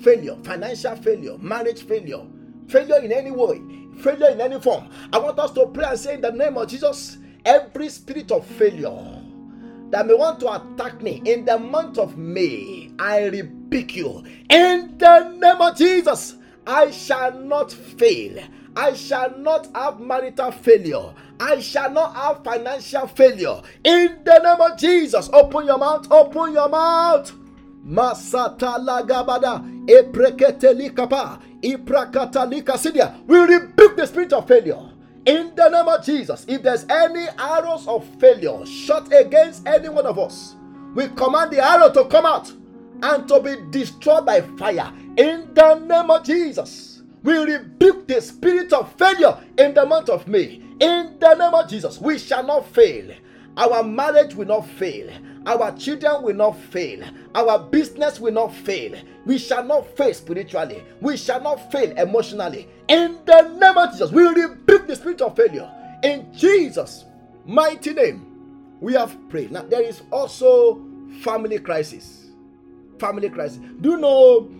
failure, 0.00 0.36
financial 0.42 0.96
failure, 0.96 1.38
marriage 1.38 1.82
failure, 1.82 2.22
failure 2.68 2.98
in 3.00 3.12
any 3.12 3.30
way, 3.30 3.60
failure 4.00 4.30
in 4.30 4.40
any 4.40 4.60
form. 4.60 4.88
I 5.12 5.18
want 5.18 5.38
us 5.38 5.52
to 5.52 5.66
pray 5.66 5.84
and 5.84 5.98
say 5.98 6.14
in 6.14 6.20
the 6.20 6.32
name 6.32 6.56
of 6.56 6.68
Jesus, 6.68 7.18
every 7.44 7.88
spirit 7.88 8.30
of 8.32 8.46
failure 8.46 9.21
that 9.92 10.06
may 10.06 10.14
want 10.14 10.40
to 10.40 10.50
attack 10.50 11.02
me 11.02 11.22
in 11.26 11.44
the 11.44 11.58
month 11.58 11.98
of 11.98 12.16
May, 12.16 12.90
I 12.98 13.26
rebuke 13.26 13.94
you. 13.94 14.24
In 14.48 14.96
the 14.96 15.28
name 15.28 15.60
of 15.60 15.76
Jesus, 15.76 16.36
I 16.66 16.90
shall 16.90 17.38
not 17.38 17.70
fail. 17.70 18.42
I 18.74 18.94
shall 18.94 19.36
not 19.38 19.68
have 19.74 20.00
marital 20.00 20.50
failure. 20.50 21.12
I 21.38 21.60
shall 21.60 21.90
not 21.90 22.14
have 22.16 22.42
financial 22.42 23.06
failure. 23.06 23.60
In 23.84 24.20
the 24.24 24.38
name 24.38 24.60
of 24.72 24.78
Jesus, 24.78 25.28
open 25.30 25.66
your 25.66 25.76
mouth, 25.78 26.10
open 26.10 26.54
your 26.54 26.70
mouth. 26.70 27.30
Masata 27.86 28.78
lagabada, 28.78 29.62
epreketelikapa, 29.86 31.38
iprakatalika 31.60 33.26
We 33.26 33.38
rebuke 33.40 33.96
the 33.96 34.06
spirit 34.06 34.32
of 34.32 34.48
failure. 34.48 34.91
In 35.24 35.54
the 35.54 35.68
name 35.68 35.86
of 35.86 36.04
Jesus, 36.04 36.44
if 36.48 36.62
there's 36.64 36.84
any 36.90 37.26
arrows 37.38 37.86
of 37.86 38.04
failure 38.18 38.66
shot 38.66 39.12
against 39.12 39.66
any 39.68 39.88
one 39.88 40.04
of 40.04 40.18
us, 40.18 40.56
we 40.96 41.06
command 41.08 41.52
the 41.52 41.64
arrow 41.64 41.92
to 41.92 42.06
come 42.06 42.26
out 42.26 42.50
and 43.02 43.28
to 43.28 43.40
be 43.40 43.54
destroyed 43.70 44.26
by 44.26 44.40
fire. 44.58 44.92
In 45.16 45.54
the 45.54 45.74
name 45.76 46.10
of 46.10 46.24
Jesus, 46.24 47.02
we 47.22 47.36
rebuke 47.36 48.08
the 48.08 48.20
spirit 48.20 48.72
of 48.72 48.92
failure 48.94 49.38
in 49.58 49.74
the 49.74 49.86
month 49.86 50.08
of 50.08 50.26
May. 50.26 50.60
In 50.80 51.16
the 51.20 51.34
name 51.34 51.54
of 51.54 51.68
Jesus, 51.68 52.00
we 52.00 52.18
shall 52.18 52.42
not 52.42 52.66
fail. 52.66 53.14
Our 53.56 53.82
marriage 53.82 54.34
will 54.34 54.46
not 54.46 54.66
fail. 54.66 55.10
Our 55.44 55.76
children 55.76 56.22
will 56.22 56.34
not 56.34 56.56
fail. 56.56 57.04
Our 57.34 57.58
business 57.58 58.18
will 58.18 58.32
not 58.32 58.54
fail. 58.54 58.94
We 59.26 59.38
shall 59.38 59.64
not 59.64 59.86
fail 59.96 60.14
spiritually. 60.14 60.82
We 61.00 61.16
shall 61.16 61.40
not 61.42 61.70
fail 61.70 61.90
emotionally. 61.98 62.68
In 62.88 63.18
the 63.26 63.42
name 63.58 63.76
of 63.76 63.90
Jesus, 63.90 64.10
we 64.10 64.22
rebuke 64.26 64.86
the 64.86 64.96
spirit 64.96 65.20
of 65.20 65.36
failure. 65.36 65.70
In 66.02 66.32
Jesus' 66.32 67.04
mighty 67.44 67.92
name, 67.92 68.26
we 68.80 68.94
have 68.94 69.16
prayed. 69.28 69.52
Now, 69.52 69.62
there 69.62 69.82
is 69.82 70.02
also 70.10 70.82
family 71.20 71.58
crisis. 71.58 72.30
Family 72.98 73.28
crisis. 73.28 73.60
Do 73.80 73.90
you 73.90 73.96
know 73.98 74.50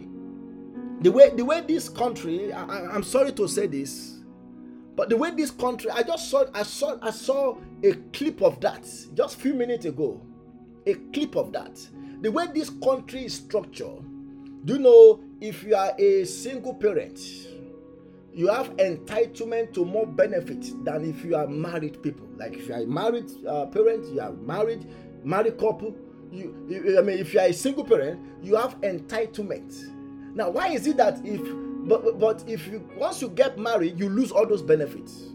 the 1.00 1.10
way 1.10 1.30
the 1.30 1.44
way 1.44 1.60
this 1.62 1.88
country? 1.88 2.52
I, 2.52 2.86
I'm 2.94 3.02
sorry 3.02 3.32
to 3.32 3.48
say 3.48 3.66
this, 3.66 4.11
but 4.94 5.08
the 5.08 5.16
way 5.16 5.30
this 5.30 5.50
country, 5.50 5.90
I 5.90 6.02
just 6.02 6.30
saw, 6.30 6.44
I 6.52 6.62
saw, 6.62 6.98
I 7.00 7.10
saw 7.10 7.56
a 7.82 7.92
clip 8.12 8.42
of 8.42 8.60
that 8.60 8.82
just 9.14 9.36
a 9.36 9.40
few 9.40 9.54
minutes 9.54 9.86
ago 9.86 10.20
a 10.86 10.94
clip 11.12 11.36
of 11.36 11.52
that. 11.52 11.78
The 12.20 12.30
way 12.30 12.46
this 12.54 12.70
country 12.70 13.24
is 13.24 13.34
structured, 13.34 14.02
do 14.64 14.74
you 14.74 14.78
know 14.78 15.20
if 15.40 15.62
you 15.64 15.74
are 15.74 15.92
a 15.98 16.24
single 16.24 16.74
parent, 16.74 17.18
you 18.32 18.48
have 18.48 18.76
entitlement 18.76 19.74
to 19.74 19.84
more 19.84 20.06
benefits 20.06 20.72
than 20.84 21.04
if 21.08 21.24
you 21.24 21.36
are 21.36 21.46
married 21.46 22.02
people. 22.02 22.26
Like 22.36 22.54
if 22.54 22.68
you 22.68 22.74
are 22.74 22.86
married 22.86 23.30
uh, 23.46 23.66
parent, 23.66 24.06
you 24.06 24.20
are 24.20 24.32
married, 24.32 24.86
married 25.22 25.58
couple. 25.58 25.94
You, 26.30 26.64
you, 26.66 26.98
I 26.98 27.02
mean, 27.02 27.18
if 27.18 27.34
you 27.34 27.40
are 27.40 27.46
a 27.46 27.52
single 27.52 27.84
parent, 27.84 28.20
you 28.42 28.56
have 28.56 28.80
entitlement. 28.80 30.34
Now, 30.34 30.48
why 30.48 30.68
is 30.68 30.86
it 30.86 30.96
that 30.96 31.20
if 31.24 31.40
but 31.82 32.18
but 32.18 32.44
if 32.48 32.66
you 32.66 32.88
once 32.96 33.20
you 33.20 33.28
get 33.28 33.58
married, 33.58 33.98
you 33.98 34.08
lose 34.08 34.32
all 34.32 34.46
those 34.46 34.62
benefits? 34.62 35.28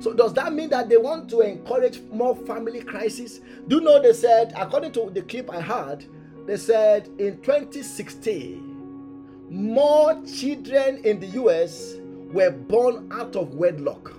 So 0.00 0.12
does 0.12 0.34
that 0.34 0.52
mean 0.52 0.70
that 0.70 0.88
they 0.88 0.96
want 0.96 1.28
to 1.30 1.42
encourage 1.42 2.00
more 2.10 2.34
family 2.34 2.82
crisis? 2.82 3.40
Do 3.68 3.76
you 3.76 3.82
know 3.82 4.02
they 4.02 4.12
said, 4.12 4.52
according 4.56 4.90
to 4.92 5.10
the 5.10 5.22
clip 5.22 5.48
I 5.48 5.60
heard, 5.60 6.04
they 6.44 6.56
said 6.56 7.08
in 7.18 7.40
2016, 7.42 9.46
more 9.48 10.20
children 10.24 11.04
in 11.04 11.20
the 11.20 11.28
US 11.42 11.98
were 12.32 12.50
born 12.50 13.08
out 13.12 13.36
of 13.36 13.54
wedlock. 13.54 14.12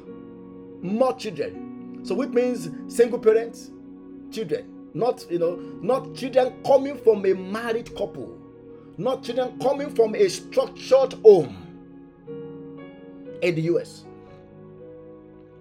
More 0.82 1.14
children. 1.18 2.00
So 2.04 2.16
which 2.16 2.30
means 2.30 2.70
single 2.88 3.20
parents, 3.20 3.72
children. 4.32 4.70
Not 4.94 5.26
you 5.30 5.40
know, 5.40 5.56
not 5.82 6.16
children 6.16 6.54
coming 6.66 6.98
from 6.98 7.26
a 7.26 7.34
married 7.34 7.94
couple, 7.96 8.38
not 8.98 9.24
children 9.24 9.58
coming 9.60 9.90
from 9.96 10.16
a 10.16 10.28
structured 10.30 11.14
home 11.24 11.58
in 13.42 13.56
the 13.56 13.62
US 13.74 14.06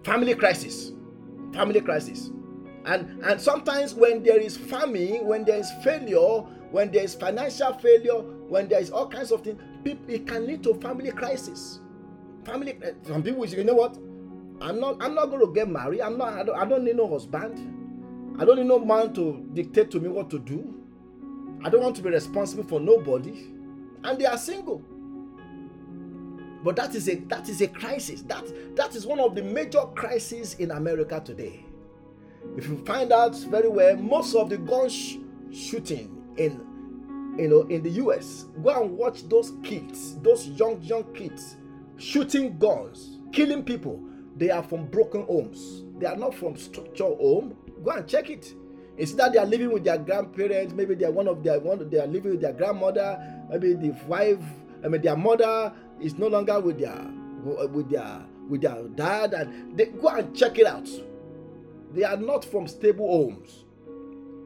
family 0.05 0.35
crisis. 0.35 0.93
Family 1.53 1.81
crisis. 1.81 2.31
And 2.85 3.23
and 3.25 3.41
sometimes 3.41 3.95
when 3.95 4.23
there 4.23 4.39
is 4.41 4.57
famine 4.57 5.25
when 5.27 5.45
there 5.45 5.59
is 5.59 5.71
failure 5.85 6.41
when 6.73 6.91
there 6.91 7.05
is 7.05 7.15
financial 7.15 7.73
failure 7.75 8.21
when 8.49 8.69
there 8.69 8.81
is 8.81 8.91
all 8.91 9.07
kinds 9.07 9.31
of 9.31 9.43
things 9.43 9.61
it 9.85 10.27
can 10.27 10.47
lead 10.47 10.63
to 10.65 10.75
family 10.75 11.11
crisis. 11.13 11.81
Family 12.45 12.77
some 13.03 13.23
people 13.23 13.47
say 13.47 13.59
you 13.59 13.65
know 13.65 13.75
what? 13.75 13.97
I'm 14.61 14.79
not 14.81 14.97
i'm 15.03 15.15
not 15.15 15.27
going 15.27 15.45
to 15.47 15.53
get 15.53 15.69
married. 15.69 16.01
I'm 16.01 16.19
not 16.19 16.33
I 16.33 16.43
don't, 16.43 16.57
I 16.59 16.65
don't 16.65 16.85
need 16.85 16.97
no 16.97 17.09
husband. 17.09 18.39
I 18.41 18.45
don't 18.45 18.57
need 18.57 18.67
no 18.67 18.79
man 18.79 19.13
to 19.15 19.47
dictate 19.53 19.91
to 19.93 20.01
me 20.01 20.09
what 20.09 20.31
to 20.31 20.39
do 20.39 20.82
i 21.65 21.71
don't 21.71 21.83
want 21.83 21.97
to 21.97 22.03
be 22.03 22.11
responsible 22.11 22.65
for 22.65 22.81
nobody 22.81 23.47
and 24.05 24.19
they 24.19 24.27
are 24.27 24.39
single 24.39 24.83
but 26.63 26.77
that 26.77 26.95
is 26.95 27.09
a 27.09 27.17
that 27.17 27.49
is 27.49 27.61
a 27.61 27.69
crisis. 27.69 28.23
That 28.23 28.45
that 28.77 28.95
is 28.95 29.07
one 29.07 29.19
of 29.19 29.35
the 29.35 29.43
major 29.43 29.83
crises 29.95 30.55
in 30.55 30.71
America 30.71 31.21
today. 31.25 31.65
If 32.57 32.69
you 32.69 32.85
find 32.85 33.13
out 33.13 33.37
very 33.37 33.69
well, 33.69 33.97
most 33.97 34.35
of 34.35 34.49
the 34.49 34.59
gun 34.59 34.89
sh- 34.89 35.17
shooting 35.53 36.23
in 36.37 37.35
you 37.39 37.49
know 37.49 37.63
in 37.63 37.83
the 37.83 37.91
US, 38.03 38.47
go 38.63 38.83
and 38.83 38.97
watch 38.97 39.29
those 39.29 39.53
kids, 39.65 40.17
those 40.19 40.49
young 40.49 40.81
young 40.83 41.05
kids 41.15 41.57
shooting 41.97 42.59
guns, 42.59 43.19
killing 43.33 43.65
people. 43.65 44.01
They 44.37 44.51
are 44.51 44.63
from 44.63 44.87
broken 44.87 45.25
homes. 45.25 45.83
They 45.99 46.07
are 46.07 46.17
not 46.17 46.35
from 46.35 46.57
structured 46.57 47.19
home. 47.19 47.55
Go 47.85 47.91
and 47.91 48.09
check 48.09 48.31
it. 48.31 48.55
It's 48.97 49.13
that 49.15 49.33
they 49.33 49.39
are 49.39 49.47
living 49.47 49.73
with 49.73 49.85
their 49.85 49.99
grandparents. 49.99 50.75
Maybe 50.75 50.95
they 50.95 51.07
are 51.07 51.11
one 51.11 51.29
of 51.29 51.43
their 51.43 51.59
one. 51.61 51.89
They 51.89 51.99
are 51.99 52.07
living 52.07 52.33
with 52.33 52.41
their 52.43 52.53
grandmother. 52.53 53.19
Maybe 53.51 53.75
the 53.75 53.91
wife. 54.07 54.39
I 54.85 54.89
mean, 54.89 55.01
their 55.01 55.17
mother 55.17 55.73
is 56.01 56.19
no 56.19 56.27
longer 56.27 56.61
with 56.61 56.79
their 56.79 57.07
with 57.45 57.91
their 57.91 58.23
with 58.49 58.61
their 58.61 58.83
dad 58.95 59.35
and 59.35 59.77
they 59.77 59.87
go 59.87 60.09
and 60.09 60.35
check 60.37 60.59
it 60.59 60.67
out 60.67 60.89
they 61.95 62.05
are 62.05 62.17
not 62.17 62.45
from 62.45 62.67
stable 62.67 63.07
homes 63.07 63.65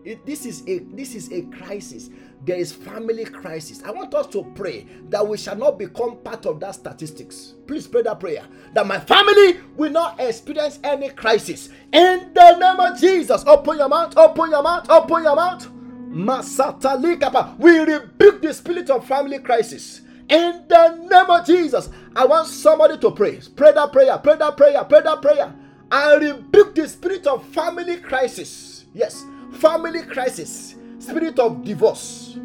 it, 0.05 0.25
this 0.25 0.47
is 0.47 0.63
a 0.69 0.79
this 0.95 1.15
is 1.15 1.33
a 1.33 1.43
crisis 1.47 2.11
there 2.45 2.57
is 2.57 2.73
family 2.73 3.25
crisis. 3.25 3.83
I 3.85 3.91
want 3.91 4.15
us 4.15 4.27
to 4.29 4.45
pray 4.55 4.87
that 5.09 5.27
we 5.27 5.37
shall 5.37 5.57
not 5.57 5.79
become 5.79 6.19
part 6.19 6.47
of 6.47 6.61
that 6.61 6.75
statistics. 6.77 7.55
Please 7.67 7.87
pray 7.87 8.03
that 8.03 8.21
prayer. 8.21 8.45
That 8.75 8.87
my 8.87 9.01
family 9.01 9.61
will 9.77 9.91
not 9.91 10.21
experience 10.21 10.79
any 10.85 11.11
crisis. 11.11 11.71
In 11.93 12.31
the 12.35 12.59
name 12.59 12.81
of 12.81 13.01
jesus 13.01 13.45
open 13.47 13.79
your 13.79 13.89
mouth 13.89 14.17
open 14.17 14.51
your 14.51 14.63
mouth 14.63 14.89
open 14.91 15.23
your 15.25 15.37
mouth. 15.37 15.69
Masata 16.11 17.59
we 17.59 17.79
rebuke 17.79 18.43
the 18.43 18.55
spirit 18.55 18.91
of 18.91 19.07
family 19.07 19.39
crisis. 19.39 20.03
In 20.29 20.65
the 20.67 20.89
name 21.09 21.31
of 21.31 21.47
Jesus, 21.47 21.89
I 22.17 22.27
want 22.27 22.49
somebody 22.49 22.99
to 22.99 23.11
pray. 23.13 23.41
Pray 23.55 23.73
that 23.73 23.93
prayer, 23.93 24.19
pray 24.19 24.37
that 24.37 24.57
prayer, 24.57 24.83
pray 24.85 25.01
that 25.03 25.23
prayer. 25.23 25.55
I 25.91 26.15
rebuke 26.15 26.75
the 26.75 26.89
spirit 26.89 27.27
of 27.29 27.47
family 27.49 27.99
crisis. 27.99 28.87
Yes, 28.93 29.25
family 29.53 30.03
crisis, 30.03 30.75
spirit 30.99 31.39
of 31.39 31.65
divorce, 31.65 32.39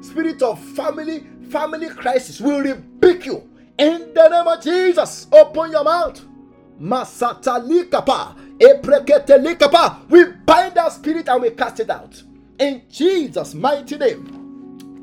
spirit 0.00 0.42
of 0.42 0.62
family, 0.74 1.26
family 1.50 1.88
crisis. 1.90 2.40
We 2.40 2.54
rebuke 2.56 3.26
you 3.26 3.48
in 3.78 4.12
the 4.14 4.28
name 4.28 4.46
of 4.46 4.62
Jesus. 4.62 5.26
Open 5.32 5.70
your 5.72 5.84
mouth. 5.84 6.24
Masatalikapa, 6.80 8.36
epreketelikapa. 8.58 10.08
We 10.08 10.24
bind 10.46 10.74
that 10.74 10.92
spirit 10.92 11.28
and 11.28 11.42
we 11.42 11.50
cast 11.50 11.80
it 11.80 11.90
out 11.90 12.22
in 12.58 12.82
Jesus' 12.90 13.54
mighty 13.54 13.96
name 13.96 14.38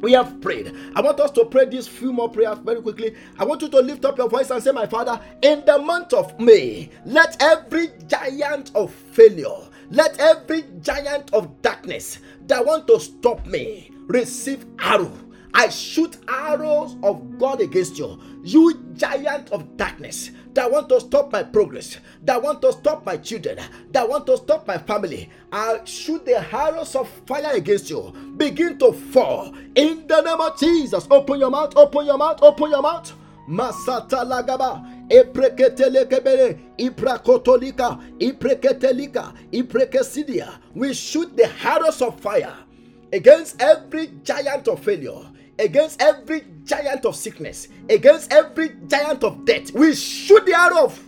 we 0.01 0.11
have 0.13 0.39
prayed. 0.39 0.75
I 0.95 1.01
want 1.01 1.19
us 1.19 1.31
to 1.31 1.45
pray 1.45 1.65
these 1.65 1.87
few 1.87 2.13
more 2.13 2.29
prayers 2.29 2.59
very 2.59 2.81
quickly. 2.81 3.15
I 3.39 3.43
want 3.43 3.61
you 3.63 3.69
to 3.69 3.79
lift 3.79 4.05
up 4.05 4.17
your 4.17 4.29
voice 4.29 4.51
and 4.51 4.61
say, 4.61 4.71
My 4.71 4.85
Father, 4.85 5.19
in 5.41 5.65
the 5.65 5.79
month 5.79 6.13
of 6.13 6.39
May, 6.39 6.89
let 7.05 7.41
every 7.41 7.89
giant 8.07 8.71
of 8.75 8.93
failure, 8.93 9.55
let 9.89 10.19
every 10.19 10.63
giant 10.81 11.33
of 11.33 11.61
darkness 11.61 12.19
that 12.47 12.65
want 12.65 12.87
to 12.87 12.99
stop 12.99 13.45
me 13.45 13.91
receive 14.07 14.65
arrow 14.79 15.11
I 15.57 15.69
shoot 15.69 16.17
arrows 16.27 16.97
of 17.01 17.39
God 17.39 17.61
against 17.61 17.97
you. 17.97 18.19
You 18.43 18.73
giant 18.93 19.53
of 19.53 19.77
darkness 19.77 20.31
that 20.53 20.69
want 20.69 20.89
to 20.89 20.99
stop 20.99 21.31
my 21.31 21.43
progress, 21.43 21.97
that 22.23 22.43
want 22.43 22.61
to 22.63 22.73
stop 22.73 23.05
my 23.05 23.15
children, 23.15 23.59
that 23.91 24.07
want 24.07 24.25
to 24.25 24.35
stop 24.35 24.67
my 24.67 24.77
family. 24.77 25.29
I 25.53 25.79
shoot 25.85 26.25
the 26.25 26.45
arrows 26.53 26.93
of 26.97 27.07
fire 27.25 27.55
against 27.55 27.89
you. 27.89 28.11
Begin 28.35 28.77
to 28.79 28.91
fall 28.91 29.55
in 29.75 30.05
the 30.07 30.21
name 30.21 30.41
of 30.41 30.59
Jesus. 30.59 31.07
Open 31.09 31.39
your 31.39 31.51
mouth, 31.51 31.71
open 31.77 32.05
your 32.05 32.17
mouth, 32.17 32.39
open 32.41 32.71
your 32.71 32.81
mouth. 32.81 33.13
Masata 33.47 34.25
lagaba. 34.25 34.94
We 35.09 35.23
shoot 40.93 41.37
the 41.37 41.49
arrows 41.63 42.01
of 42.01 42.19
fire 42.19 42.57
against 43.13 43.61
every 43.61 44.07
giant 44.23 44.67
of 44.67 44.83
failure 44.83 45.21
against 45.59 46.01
every 46.01 46.43
giant 46.63 47.05
of 47.05 47.15
sickness, 47.15 47.67
against 47.89 48.31
every 48.31 48.75
giant 48.87 49.23
of 49.23 49.45
death. 49.45 49.71
We 49.71 49.95
shoot 49.95 50.45
the 50.45 50.57
arrow 50.57 50.85
of 50.85 50.99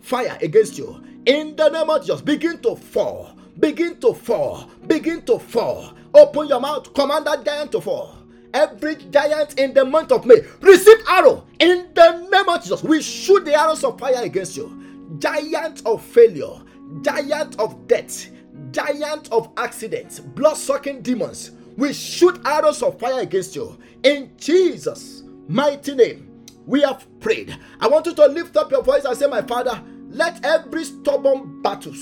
fire 0.00 0.38
against 0.40 0.78
you. 0.78 1.02
In 1.26 1.56
the 1.56 1.68
name 1.68 1.90
of 1.90 2.02
Jesus, 2.02 2.20
begin 2.20 2.58
to 2.62 2.76
fall. 2.76 3.32
begin 3.58 3.98
to 4.00 4.12
fall, 4.12 4.68
begin 4.86 5.22
to 5.22 5.38
fall. 5.38 5.92
Open 6.14 6.46
your 6.46 6.60
mouth, 6.60 6.92
command 6.94 7.26
that 7.26 7.44
giant 7.44 7.72
to 7.72 7.80
fall. 7.80 8.15
Every 8.56 8.96
giant 8.96 9.58
in 9.58 9.74
the 9.74 9.84
month 9.84 10.10
of 10.10 10.24
May, 10.24 10.40
receive 10.62 10.96
arrow 11.10 11.44
in 11.58 11.88
the 11.92 12.26
name 12.32 12.48
of 12.48 12.62
Jesus. 12.62 12.82
We 12.82 13.02
shoot 13.02 13.44
the 13.44 13.52
arrows 13.52 13.84
of 13.84 13.98
fire 13.98 14.22
against 14.24 14.56
you. 14.56 15.18
Giant 15.18 15.82
of 15.84 16.02
failure, 16.02 16.62
giant 17.02 17.60
of 17.60 17.86
death, 17.86 18.28
giant 18.70 19.30
of 19.30 19.50
accidents, 19.58 20.20
blood 20.20 20.56
sucking 20.56 21.02
demons. 21.02 21.50
We 21.76 21.92
shoot 21.92 22.40
arrows 22.46 22.82
of 22.82 22.98
fire 22.98 23.20
against 23.20 23.54
you 23.54 23.78
in 24.02 24.30
Jesus' 24.38 25.22
mighty 25.48 25.94
name. 25.94 26.42
We 26.64 26.80
have 26.80 27.06
prayed. 27.20 27.54
I 27.78 27.88
want 27.88 28.06
you 28.06 28.14
to 28.14 28.26
lift 28.26 28.56
up 28.56 28.70
your 28.70 28.82
voice 28.82 29.04
and 29.04 29.14
say, 29.18 29.26
My 29.26 29.42
Father, 29.42 29.82
let 30.08 30.42
every 30.46 30.86
stubborn 30.86 31.60
battles, 31.60 31.98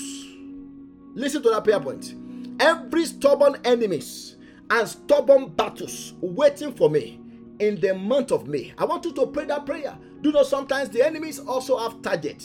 listen 1.15 1.43
to 1.43 1.49
that 1.49 1.65
prayer 1.65 1.81
point, 1.81 2.15
every 2.61 3.05
stubborn 3.07 3.57
enemies 3.65 4.34
and 4.69 4.87
stubborn 4.87 5.49
battles 5.49 6.13
waiting 6.21 6.73
for 6.73 6.89
me 6.89 7.19
in 7.59 7.79
the 7.79 7.93
month 7.93 8.31
of 8.31 8.47
May. 8.47 8.73
I 8.77 8.85
want 8.85 9.05
you 9.05 9.13
to 9.13 9.27
pray 9.27 9.45
that 9.45 9.65
prayer. 9.65 9.97
Do 10.21 10.31
know 10.31 10.43
sometimes 10.43 10.89
the 10.89 11.05
enemies 11.05 11.39
also 11.39 11.77
have 11.77 12.01
target. 12.01 12.43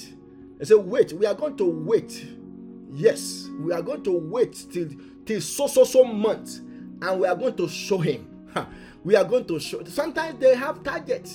They 0.59 0.65
say, 0.67 0.75
wait, 0.75 1.13
we 1.13 1.27
are 1.27 1.35
going 1.35 1.57
to 1.57 1.65
wait. 1.65 2.27
Yes, 2.93 3.49
we 3.61 3.73
are 3.73 3.83
going 3.83 4.03
to 4.05 4.13
wait 4.13 4.67
till 4.73 4.89
till 5.25 5.41
so 5.41 5.67
so 5.67 5.85
so 5.85 6.05
month, 6.05 6.59
and 7.03 7.21
we 7.21 7.27
are 7.27 7.37
going 7.37 7.57
to 7.57 7.69
show 7.69 7.99
him. 7.99 8.27
we 9.05 9.15
are 9.17 9.25
going 9.25 9.45
to 9.47 9.59
show. 9.61 9.83
Sometimes 9.85 10.39
they 10.41 10.55
have 10.57 10.83
target, 10.83 11.31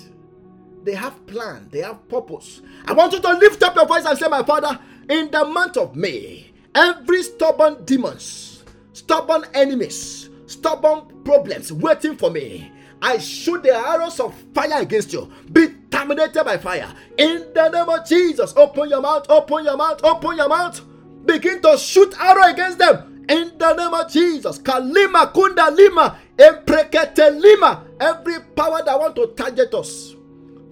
they 0.83 0.93
have 0.93 1.25
plan, 1.27 1.67
they 1.71 1.79
have 1.81 2.07
purpose. 2.09 2.61
I 2.85 2.93
want 2.93 3.13
you 3.13 3.21
to 3.21 3.31
lift 3.33 3.63
up 3.63 3.75
your 3.75 3.87
voice 3.87 4.05
and 4.05 4.17
say, 4.17 4.27
My 4.27 4.43
Father, 4.43 4.77
in 5.09 5.31
the 5.31 5.45
month 5.45 5.77
of 5.77 5.95
May, 5.95 6.51
every 6.73 7.23
stubborn 7.23 7.83
demons, 7.85 8.63
stubborn 8.93 9.45
enemies, 9.53 10.29
stubborn 10.47 11.23
problems 11.23 11.71
waiting 11.71 12.15
for 12.15 12.29
me. 12.29 12.71
I 13.01 13.17
shoot 13.17 13.61
the 13.63 13.75
arrows 13.75 14.19
of 14.19 14.33
fire 14.53 14.81
against 14.81 15.13
you. 15.13 15.31
Be 15.51 15.67
terminated 15.91 16.43
by 16.43 16.57
fire. 16.57 16.93
In 17.17 17.51
the 17.53 17.69
name 17.69 17.89
of 17.89 18.07
Jesus, 18.07 18.53
open 18.55 18.89
your 18.89 19.01
mouth, 19.01 19.25
open 19.29 19.65
your 19.65 19.77
mouth, 19.77 20.03
open 20.03 20.37
your 20.37 20.49
mouth. 20.49 20.81
Begin 21.25 21.61
to 21.61 21.77
shoot 21.77 22.15
arrow 22.19 22.51
against 22.51 22.77
them. 22.77 23.25
In 23.27 23.57
the 23.57 23.73
name 23.73 23.93
of 23.93 24.11
Jesus. 24.11 24.59
Kalima 24.59 25.31
kunda 25.33 25.75
lima. 25.75 26.17
Emprekete 26.37 27.41
lima. 27.41 27.85
Every 27.99 28.39
power 28.55 28.83
that 28.83 28.99
want 28.99 29.15
to 29.15 29.27
target 29.35 29.73
us. 29.73 30.15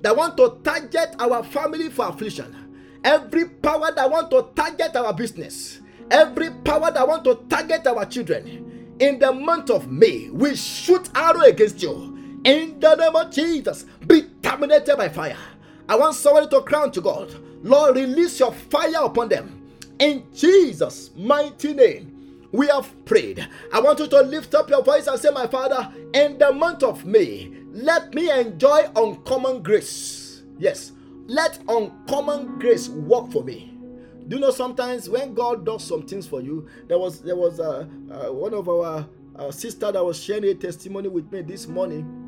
That 0.01 0.15
want 0.15 0.37
to 0.37 0.59
target 0.63 1.15
our 1.19 1.43
family 1.43 1.89
for 1.89 2.07
affliction. 2.09 2.99
Every 3.03 3.49
power 3.49 3.91
that 3.91 4.09
want 4.09 4.29
to 4.31 4.49
target 4.55 4.95
our 4.95 5.13
business. 5.13 5.81
Every 6.11 6.51
power 6.51 6.91
that 6.91 7.07
want 7.07 7.23
to 7.25 7.35
target 7.49 7.87
our 7.87 8.05
children. 8.05 8.72
In 8.99 9.19
the 9.19 9.33
month 9.33 9.69
of 9.69 9.91
May, 9.91 10.29
we 10.29 10.55
shoot 10.55 11.09
arrow 11.15 11.41
against 11.41 11.81
you 11.81 12.13
in 12.43 12.79
the 12.79 12.95
name 12.95 13.15
of 13.15 13.31
Jesus, 13.31 13.85
be 14.05 14.23
terminated 14.41 14.97
by 14.97 15.07
fire. 15.07 15.37
I 15.87 15.95
want 15.95 16.15
somebody 16.15 16.47
to 16.49 16.61
crown 16.61 16.91
to 16.91 17.01
God. 17.01 17.33
Lord, 17.63 17.95
release 17.95 18.39
your 18.39 18.51
fire 18.51 19.03
upon 19.03 19.29
them. 19.29 19.61
In 19.99 20.25
Jesus' 20.33 21.11
mighty 21.15 21.73
name, 21.73 22.47
we 22.51 22.67
have 22.67 22.93
prayed. 23.05 23.47
I 23.73 23.79
want 23.79 23.99
you 23.99 24.07
to 24.07 24.21
lift 24.21 24.53
up 24.55 24.69
your 24.69 24.83
voice 24.83 25.07
and 25.07 25.19
say, 25.19 25.29
My 25.31 25.47
Father, 25.47 25.89
in 26.13 26.37
the 26.37 26.51
month 26.51 26.83
of 26.83 27.05
May, 27.05 27.51
let 27.71 28.13
me 28.13 28.29
enjoy 28.29 28.89
uncommon 28.95 29.63
grace. 29.63 30.43
Yes, 30.59 30.91
let 31.27 31.59
uncommon 31.69 32.59
grace 32.59 32.89
work 32.89 33.31
for 33.31 33.43
me. 33.43 33.72
Do 34.27 34.37
you 34.37 34.41
know 34.41 34.51
sometimes 34.51 35.09
when 35.09 35.33
God 35.33 35.65
does 35.65 35.83
some 35.83 36.03
things 36.03 36.27
for 36.27 36.41
you? 36.41 36.67
There 36.87 36.97
was 36.97 37.21
there 37.21 37.35
was 37.35 37.59
one 37.59 38.53
of 38.53 38.69
our 38.69 39.05
sister 39.51 39.91
that 39.91 40.03
was 40.03 40.21
sharing 40.23 40.45
a 40.45 40.53
testimony 40.53 41.09
with 41.09 41.31
me 41.31 41.41
this 41.41 41.67
morning 41.67 42.23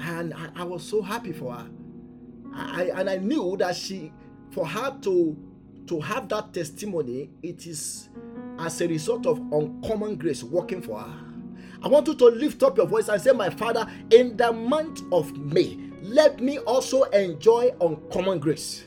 and 0.00 0.34
I, 0.34 0.48
I 0.56 0.64
was 0.64 0.82
so 0.82 1.02
happy 1.02 1.32
for 1.32 1.54
her. 1.54 1.68
I, 2.54 2.90
and 2.94 3.10
I 3.10 3.16
knew 3.16 3.56
that 3.58 3.76
she, 3.76 4.12
for 4.50 4.66
her 4.66 4.96
to 5.02 5.36
to 5.86 6.00
have 6.00 6.28
that 6.28 6.52
testimony, 6.52 7.30
it 7.42 7.66
is 7.66 8.10
as 8.58 8.80
a 8.82 8.88
result 8.88 9.26
of 9.26 9.38
uncommon 9.52 10.16
grace 10.16 10.42
working 10.44 10.82
for 10.82 11.00
her. 11.00 11.14
I 11.82 11.88
want 11.88 12.06
you 12.08 12.14
to 12.14 12.26
lift 12.26 12.62
up 12.62 12.76
your 12.76 12.86
voice 12.86 13.08
and 13.08 13.20
say, 13.20 13.32
My 13.32 13.48
Father, 13.48 13.86
in 14.10 14.36
the 14.36 14.52
month 14.52 15.02
of 15.12 15.34
May, 15.38 15.78
let 16.02 16.40
me 16.40 16.58
also 16.58 17.04
enjoy 17.04 17.72
uncommon 17.80 18.38
grace. 18.38 18.84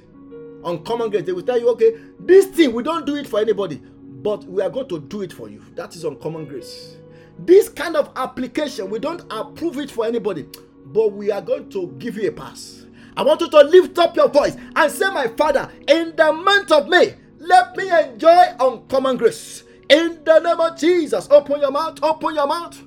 Uncommon 0.64 1.10
grace. 1.10 1.24
They 1.26 1.32
will 1.32 1.44
tell 1.44 1.60
you, 1.60 1.70
okay, 1.70 1.96
this 2.20 2.48
thing, 2.48 2.74
we 2.74 2.84
don't 2.84 3.06
do 3.06 3.16
it 3.16 3.28
for 3.28 3.40
anybody, 3.40 3.82
but 4.22 4.44
we 4.46 4.62
are 4.62 4.70
going 4.70 4.88
to 4.90 5.00
do 5.00 5.22
it 5.22 5.34
for 5.34 5.50
you. 5.50 5.64
That 5.76 5.96
is 5.96 6.04
uncommon 6.04 6.46
grace. 6.46 6.98
This 7.40 7.70
kind 7.70 7.96
of 7.96 8.12
application, 8.16 8.90
we 8.90 9.00
don't 9.00 9.24
approve 9.32 9.78
it 9.78 9.90
for 9.90 10.06
anybody, 10.06 10.48
but 10.86 11.14
we 11.14 11.32
are 11.32 11.42
going 11.42 11.70
to 11.72 11.88
give 11.98 12.18
you 12.18 12.30
a 12.30 12.32
pass. 12.32 12.86
I 13.18 13.24
want 13.24 13.42
you 13.42 13.50
to 13.50 13.62
lift 13.64 13.98
up 14.00 14.16
your 14.16 14.30
voice 14.30 14.56
and 14.76 14.92
say, 14.92 15.10
My 15.10 15.28
Father, 15.28 15.70
in 15.88 16.16
the 16.16 16.32
month 16.32 16.72
of 16.72 16.88
May, 16.88 17.16
let 17.40 17.76
me 17.76 17.90
enjoy 17.90 18.44
uncommon 18.60 19.18
grace. 19.18 19.64
In 19.90 20.24
the 20.24 20.40
name 20.40 20.60
of 20.60 20.78
Jesus, 20.78 21.28
open 21.30 21.60
your 21.60 21.72
mouth, 21.72 22.02
open 22.04 22.36
your 22.36 22.48
mouth. 22.48 22.82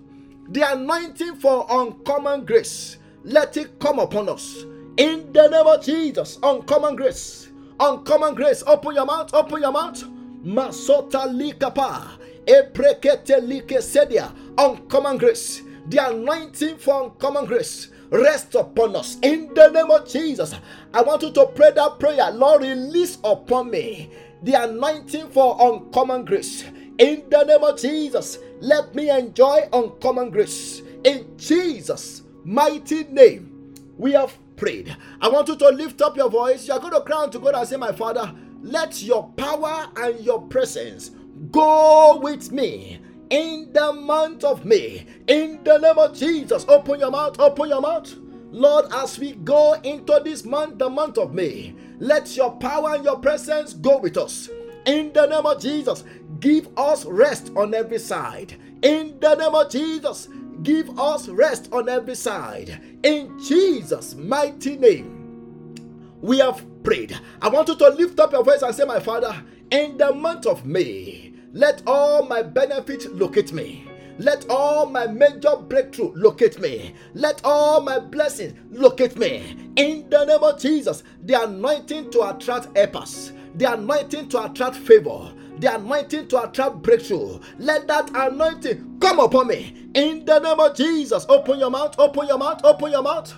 The 0.49 0.73
anointing 0.73 1.37
for 1.37 1.67
uncommon 1.69 2.45
grace, 2.45 2.99
let 3.25 3.57
it 3.57 3.79
come 3.81 3.99
upon 3.99 4.29
us. 4.29 4.63
In 4.97 5.33
the 5.33 5.49
name 5.49 5.67
of 5.67 5.85
Jesus, 5.85 6.39
uncommon 6.43 6.97
grace, 6.97 7.49
uncommon 7.81 8.35
grace, 8.35 8.63
open 8.67 8.95
your 8.95 9.07
mouth, 9.07 9.33
open 9.35 9.63
your 9.63 9.73
mouth. 9.73 10.03
Masota 10.45 11.27
likapa, 11.29 12.19
eprekete 12.47 13.41
like 13.49 13.69
sedia, 13.81 14.33
uncommon 14.59 15.19
grace, 15.19 15.63
the 15.89 15.99
anointing 16.11 16.79
for 16.79 17.05
uncommon 17.05 17.47
grace 17.47 17.89
rest 18.11 18.55
upon 18.55 18.95
us 18.97 19.19
in 19.23 19.53
the 19.55 19.69
name 19.71 19.91
of 19.91 20.09
Jesus. 20.09 20.55
I 20.93 21.03
want 21.03 21.23
you 21.23 21.33
to 21.33 21.47
pray 21.47 21.73
that 21.73 21.99
prayer. 21.99 22.31
Lord, 22.31 22.63
release 22.63 23.19
upon 23.25 23.71
me 23.71 24.11
the 24.43 24.63
anointing 24.63 25.31
for 25.31 25.57
uncommon 25.61 26.25
grace 26.25 26.65
in 26.99 27.25
the 27.31 27.45
name 27.45 27.65
of 27.65 27.79
Jesus. 27.81 28.39
Let 28.61 28.95
me 28.95 29.11
enjoy 29.11 29.69
uncommon 29.73 30.31
grace 30.31 30.83
in 31.05 31.37
Jesus' 31.37 32.23
mighty 32.45 33.05
name. 33.05 33.75
We 33.99 34.13
have 34.13 34.37
prayed. 34.57 34.97
I 35.21 35.29
want 35.29 35.49
you 35.49 35.57
to 35.57 35.69
lift 35.69 36.03
up 36.03 36.17
your 36.17 36.31
voice. 36.31 36.67
You 36.67 36.75
are 36.75 36.81
going 36.81 36.93
to 36.93 37.01
cry 37.01 37.27
to 37.29 37.39
God 37.39 37.55
and 37.55 37.69
say, 37.69 37.77
My 37.77 37.93
Father, 37.93 38.35
let 38.63 39.03
your 39.03 39.29
power 39.37 39.89
and 39.97 40.21
your 40.21 40.43
presence 40.43 41.11
go 41.51 42.19
with 42.23 42.53
me 42.53 43.01
in 43.31 43.73
the 43.73 43.93
month 43.93 44.45
of 44.45 44.65
May. 44.65 45.07
In 45.27 45.63
the 45.65 45.79
name 45.79 45.99
of 45.99 46.15
Jesus, 46.17 46.65
open 46.69 47.01
your 47.01 47.11
mouth, 47.11 47.39
open 47.41 47.69
your 47.69 47.81
mouth. 47.81 48.15
Lord, 48.51 48.87
as 48.93 49.19
we 49.19 49.33
go 49.33 49.75
into 49.83 50.21
this 50.25 50.45
month, 50.45 50.79
the 50.79 50.89
month 50.89 51.19
of 51.19 51.35
May, 51.35 51.75
let 51.99 52.37
your 52.37 52.53
power 52.53 52.95
and 52.95 53.05
your 53.05 53.19
presence 53.19 53.73
go 53.75 53.99
with 53.99 54.17
us. 54.17 54.49
In 54.87 55.13
the 55.13 55.27
name 55.27 55.47
of 55.47 55.61
Jesus, 55.61 56.05
give 56.41 56.69
us 56.77 57.05
rest 57.05 57.51
on 57.57 57.75
every 57.75 57.99
side. 57.99 58.55
In 58.83 59.19
the 59.19 59.35
name 59.35 59.55
of 59.55 59.71
Jesus, 59.71 60.29
give 60.65 60.99
us 60.99 61.29
rest 61.29 61.69
on 61.73 61.89
every 61.89 62.17
side. 62.17 62.81
In 63.05 63.39
Jesus' 63.39 64.15
mighty 64.15 64.77
name, 64.77 66.19
we 66.21 66.39
have 66.39 66.65
prayed. 66.83 67.19
I 67.41 67.49
want 67.49 67.69
you 67.69 67.77
to 67.77 67.89
lift 67.91 68.19
up 68.19 68.33
your 68.33 68.43
voice 68.43 68.63
and 68.63 68.75
say, 68.75 68.85
My 68.85 68.99
Father, 68.99 69.45
in 69.71 69.97
the 69.99 70.13
month 70.13 70.47
of 70.47 70.65
May, 70.65 71.33
let 71.53 71.83
all 71.87 72.27
my 72.27 72.43
benefits 72.43 73.07
locate 73.07 73.53
me. 73.53 73.87
Let 74.19 74.49
all 74.49 74.87
my 74.87 75.07
major 75.07 75.57
breakthrough 75.57 76.13
locate 76.15 76.61
me. 76.61 76.95
Let 77.15 77.41
all 77.45 77.81
my 77.81 77.99
blessings 77.99 78.55
locate 78.71 79.19
me. 79.19 79.57
In 79.77 80.09
the 80.09 80.25
name 80.25 80.43
of 80.43 80.61
Jesus, 80.61 81.03
the 81.25 81.43
anointing 81.43 82.11
to 82.13 82.31
attract 82.31 82.77
helpers, 82.77 83.33
the 83.57 83.73
anointing 83.73 84.29
to 84.31 84.45
attract 84.45 84.77
favor, 84.77 85.33
the 85.59 85.75
anointing 85.75 86.29
to 86.29 86.43
attract 86.43 86.83
breakthrough. 86.83 87.39
Let 87.59 87.87
that 87.89 88.11
anointing 88.15 88.99
come 89.01 89.21
upon 89.21 89.49
me. 89.49 89.89
In 89.95 90.25
the 90.25 90.39
name 90.39 90.61
of 90.61 90.77
Jesus, 90.77 91.27
open 91.29 91.59
your 91.59 91.71
mouth, 91.71 91.95
open 91.99 92.27
your 92.29 92.39
mouth, 92.39 92.65
open 92.65 92.93
your 92.93 93.03
mouth. 93.03 93.35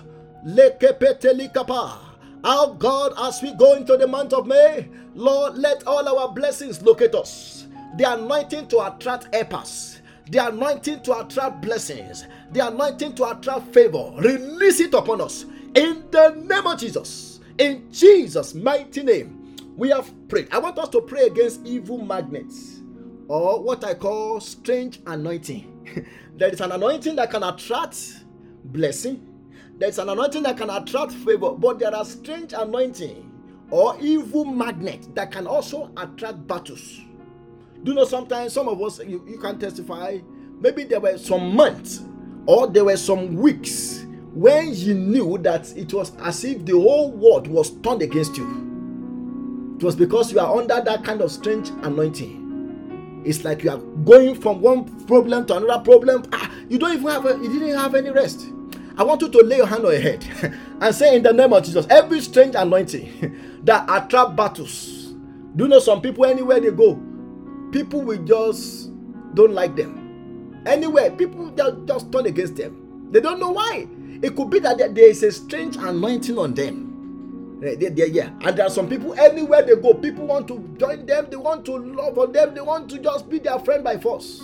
Our 2.43 2.73
God, 2.75 3.13
as 3.17 3.41
we 3.41 3.53
go 3.53 3.73
into 3.73 3.97
the 3.97 4.07
month 4.07 4.33
of 4.33 4.47
May, 4.47 4.89
Lord, 5.15 5.57
let 5.57 5.85
all 5.87 6.07
our 6.07 6.33
blessings 6.33 6.81
locate 6.81 7.15
us 7.15 7.67
the 7.97 8.13
anointing 8.13 8.67
to 8.67 8.79
attract 8.87 9.33
helpers, 9.33 10.01
the 10.29 10.45
anointing 10.47 11.01
to 11.03 11.19
attract 11.19 11.61
blessings, 11.61 12.25
the 12.51 12.67
anointing 12.67 13.15
to 13.15 13.29
attract 13.29 13.73
favor. 13.73 14.11
Release 14.17 14.79
it 14.79 14.93
upon 14.93 15.21
us 15.21 15.45
in 15.75 16.03
the 16.11 16.29
name 16.47 16.67
of 16.67 16.79
Jesus. 16.79 17.39
In 17.57 17.91
Jesus' 17.91 18.53
mighty 18.53 19.03
name, 19.03 19.36
we 19.77 19.89
have 19.89 20.11
prayed. 20.27 20.49
I 20.51 20.57
want 20.57 20.77
us 20.79 20.89
to 20.89 21.01
pray 21.01 21.27
against 21.27 21.65
evil 21.65 21.99
magnets 21.99 22.81
or 23.27 23.61
what 23.61 23.83
I 23.83 23.93
call 23.93 24.39
strange 24.41 24.99
anointing. 25.05 26.05
there 26.35 26.49
is 26.49 26.59
an 26.61 26.71
anointing 26.71 27.15
that 27.17 27.29
can 27.29 27.43
attract 27.43 28.23
blessing. 28.65 29.23
There's 29.77 29.99
an 29.99 30.09
anointing 30.09 30.41
that 30.43 30.57
can 30.57 30.71
attract 30.71 31.11
favor, 31.11 31.51
but 31.51 31.77
there 31.77 31.95
are 31.95 32.03
strange 32.03 32.53
anointing 32.53 33.31
or 33.69 33.95
evil 34.01 34.45
magnet 34.45 35.13
that 35.13 35.31
can 35.31 35.45
also 35.45 35.91
attract 35.95 36.47
battles. 36.47 36.99
Do 37.83 37.91
you 37.91 37.93
know 37.93 38.05
sometimes 38.05 38.53
some 38.53 38.67
of 38.67 38.81
us, 38.81 38.99
you, 38.99 39.23
you 39.29 39.37
can 39.37 39.59
testify, 39.59 40.17
maybe 40.59 40.85
there 40.85 40.99
were 40.99 41.19
some 41.19 41.55
months 41.55 42.03
or 42.47 42.65
there 42.65 42.85
were 42.85 42.97
some 42.97 43.35
weeks 43.35 44.05
when 44.33 44.73
you 44.73 44.95
knew 44.95 45.37
that 45.39 45.75
it 45.77 45.93
was 45.93 46.15
as 46.17 46.43
if 46.43 46.65
the 46.65 46.71
whole 46.73 47.11
world 47.11 47.45
was 47.47 47.69
turned 47.81 48.01
against 48.01 48.37
you. 48.37 48.66
It 49.77 49.83
was 49.83 49.95
because 49.95 50.31
you 50.31 50.39
are 50.39 50.57
under 50.57 50.81
that 50.81 51.03
kind 51.03 51.21
of 51.21 51.31
strange 51.31 51.69
anointing. 51.83 53.21
It's 53.23 53.43
like 53.43 53.63
you 53.63 53.69
are 53.69 53.77
going 53.77 54.33
from 54.33 54.59
one 54.59 54.85
problem 55.05 55.45
to 55.45 55.57
another 55.57 55.83
problem. 55.83 56.25
Ah, 56.33 56.51
you 56.67 56.79
don't 56.79 56.93
even 56.93 57.07
have 57.07 57.25
a, 57.27 57.33
you 57.37 57.47
didn't 57.47 57.77
have 57.77 57.93
any 57.93 58.09
rest. 58.09 58.47
I 58.97 59.03
want 59.03 59.21
you 59.21 59.29
to 59.29 59.37
lay 59.43 59.57
your 59.57 59.67
hand 59.67 59.85
on 59.85 59.91
your 59.91 60.01
head 60.01 60.25
and 60.81 60.95
say 60.95 61.15
in 61.15 61.21
the 61.21 61.31
name 61.31 61.53
of 61.53 61.63
Jesus, 61.63 61.85
every 61.91 62.21
strange 62.21 62.55
anointing 62.55 63.59
that 63.65 63.85
attract 63.87 64.35
battles. 64.35 65.13
Do 65.55 65.65
you 65.65 65.67
know 65.67 65.79
some 65.79 66.01
people 66.01 66.25
anywhere 66.25 66.59
they 66.59 66.71
go, 66.71 66.95
people 67.71 68.01
will 68.01 68.23
just 68.23 68.89
don't 69.35 69.53
like 69.53 69.75
them. 69.75 70.63
Anywhere, 70.65 71.11
people 71.11 71.51
just, 71.51 71.85
just 71.85 72.11
turn 72.11 72.25
against 72.25 72.55
them. 72.55 73.09
They 73.11 73.21
don't 73.21 73.39
know 73.39 73.51
why. 73.51 73.87
It 74.23 74.35
could 74.35 74.49
be 74.49 74.57
that 74.59 74.79
there 74.79 75.09
is 75.09 75.21
a 75.21 75.31
strange 75.31 75.77
anointing 75.77 76.39
on 76.39 76.55
them. 76.55 76.86
They, 77.59 77.75
they, 77.75 77.89
they, 77.89 78.07
yeah, 78.07 78.29
and 78.41 78.55
there 78.55 78.67
are 78.67 78.69
some 78.69 78.87
people 78.87 79.13
anywhere 79.19 79.63
they 79.63 79.75
go, 79.75 79.93
people 79.95 80.27
want 80.27 80.47
to 80.49 80.59
join 80.79 81.05
them, 81.07 81.27
they 81.29 81.37
want 81.37 81.65
to 81.65 81.73
love 81.77 82.17
on 82.19 82.31
them, 82.31 82.53
they 82.53 82.61
want 82.61 82.89
to 82.91 82.99
just 82.99 83.29
be 83.29 83.39
their 83.39 83.57
friend 83.59 83.83
by 83.83 83.97
force. 83.97 84.41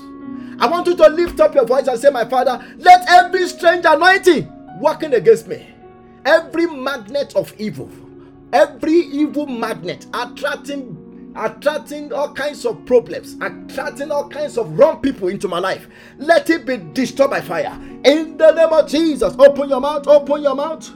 I 0.60 0.68
want 0.68 0.88
you 0.88 0.96
to 0.96 1.08
lift 1.10 1.40
up 1.40 1.54
your 1.54 1.66
voice 1.66 1.88
and 1.88 2.00
say, 2.00 2.10
My 2.10 2.26
Father, 2.26 2.64
let 2.78 3.08
every 3.08 3.48
strange 3.48 3.86
anointing 3.88 4.52
working 4.80 5.14
against 5.14 5.48
me, 5.48 5.68
every 6.26 6.66
magnet 6.66 7.36
of 7.36 7.54
evil, 7.60 7.90
every 8.52 8.94
evil 8.94 9.46
magnet 9.46 10.08
attracting 10.14 11.00
attracting 11.36 12.14
all 12.14 12.32
kinds 12.34 12.66
of 12.66 12.86
problems, 12.86 13.36
attracting 13.42 14.12
all 14.12 14.30
kinds 14.30 14.58
of 14.58 14.78
wrong 14.78 15.02
people 15.02 15.28
into 15.30 15.48
my 15.48 15.60
life. 15.60 15.88
Let 16.20 16.50
it 16.52 16.66
be 16.66 16.78
destroyed 16.78 17.32
by 17.32 17.42
fire. 17.42 17.74
In 18.06 18.38
the 18.38 18.52
name 18.52 18.70
of 18.72 18.88
Jesus, 18.88 19.34
open 19.40 19.70
your 19.70 19.82
mouth, 19.82 20.08
open 20.08 20.44
your 20.44 20.56
mouth. 20.56 20.92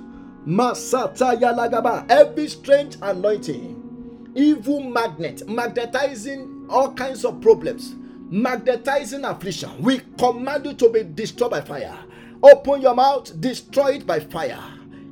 Masata 0.48 1.40
Yalagaba. 1.40 2.10
Every 2.10 2.48
strange 2.48 2.98
anointing, 3.02 4.32
evil 4.36 4.82
magnet, 4.82 5.48
magnetizing 5.48 6.68
all 6.69 6.94
kinds 6.94 7.26
of 7.26 7.41
problems 7.41 7.95
magnetizing 8.30 9.24
affliction, 9.24 9.82
we 9.82 10.02
command 10.18 10.65
you 10.65 10.74
to 10.74 10.90
be 10.90 11.03
destroyed 11.03 11.52
by 11.52 11.61
fire. 11.61 11.98
Open 12.44 12.82
your 12.82 12.95
mouth, 12.95 13.40
destroy 13.40 13.94
it 13.95 14.06
by 14.07 14.19
fire. 14.19 14.61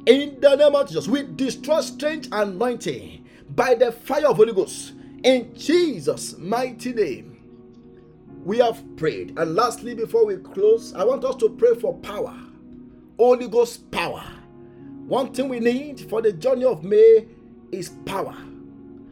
In 0.05 0.39
the 0.39 0.55
name 0.55 0.75
of 0.75 0.87
Jesus, 0.87 1.07
we 1.07 1.23
destroy 1.23 1.81
strange 1.81 2.27
anointing 2.31 3.25
by 3.55 3.75
the 3.75 3.91
fire 3.91 4.27
of 4.27 4.37
Holy 4.37 4.53
Ghost. 4.53 4.93
In 5.23 5.55
Jesus' 5.55 6.37
mighty 6.37 6.93
name, 6.93 7.31
we 8.43 8.59
have 8.59 8.83
prayed. 8.95 9.37
And 9.39 9.55
lastly, 9.55 9.95
before 9.95 10.25
we 10.25 10.37
close, 10.37 10.93
I 10.93 11.03
want 11.03 11.25
us 11.25 11.35
to 11.37 11.49
pray 11.49 11.73
for 11.75 11.97
power. 11.99 12.37
Holy 13.17 13.47
Ghost 13.47 13.89
power. 13.89 14.23
One 15.07 15.31
thing 15.31 15.49
we 15.49 15.59
need 15.59 16.01
for 16.09 16.19
the 16.21 16.33
journey 16.33 16.65
of 16.65 16.83
May 16.83 17.27
is 17.71 17.89
power. 18.05 18.35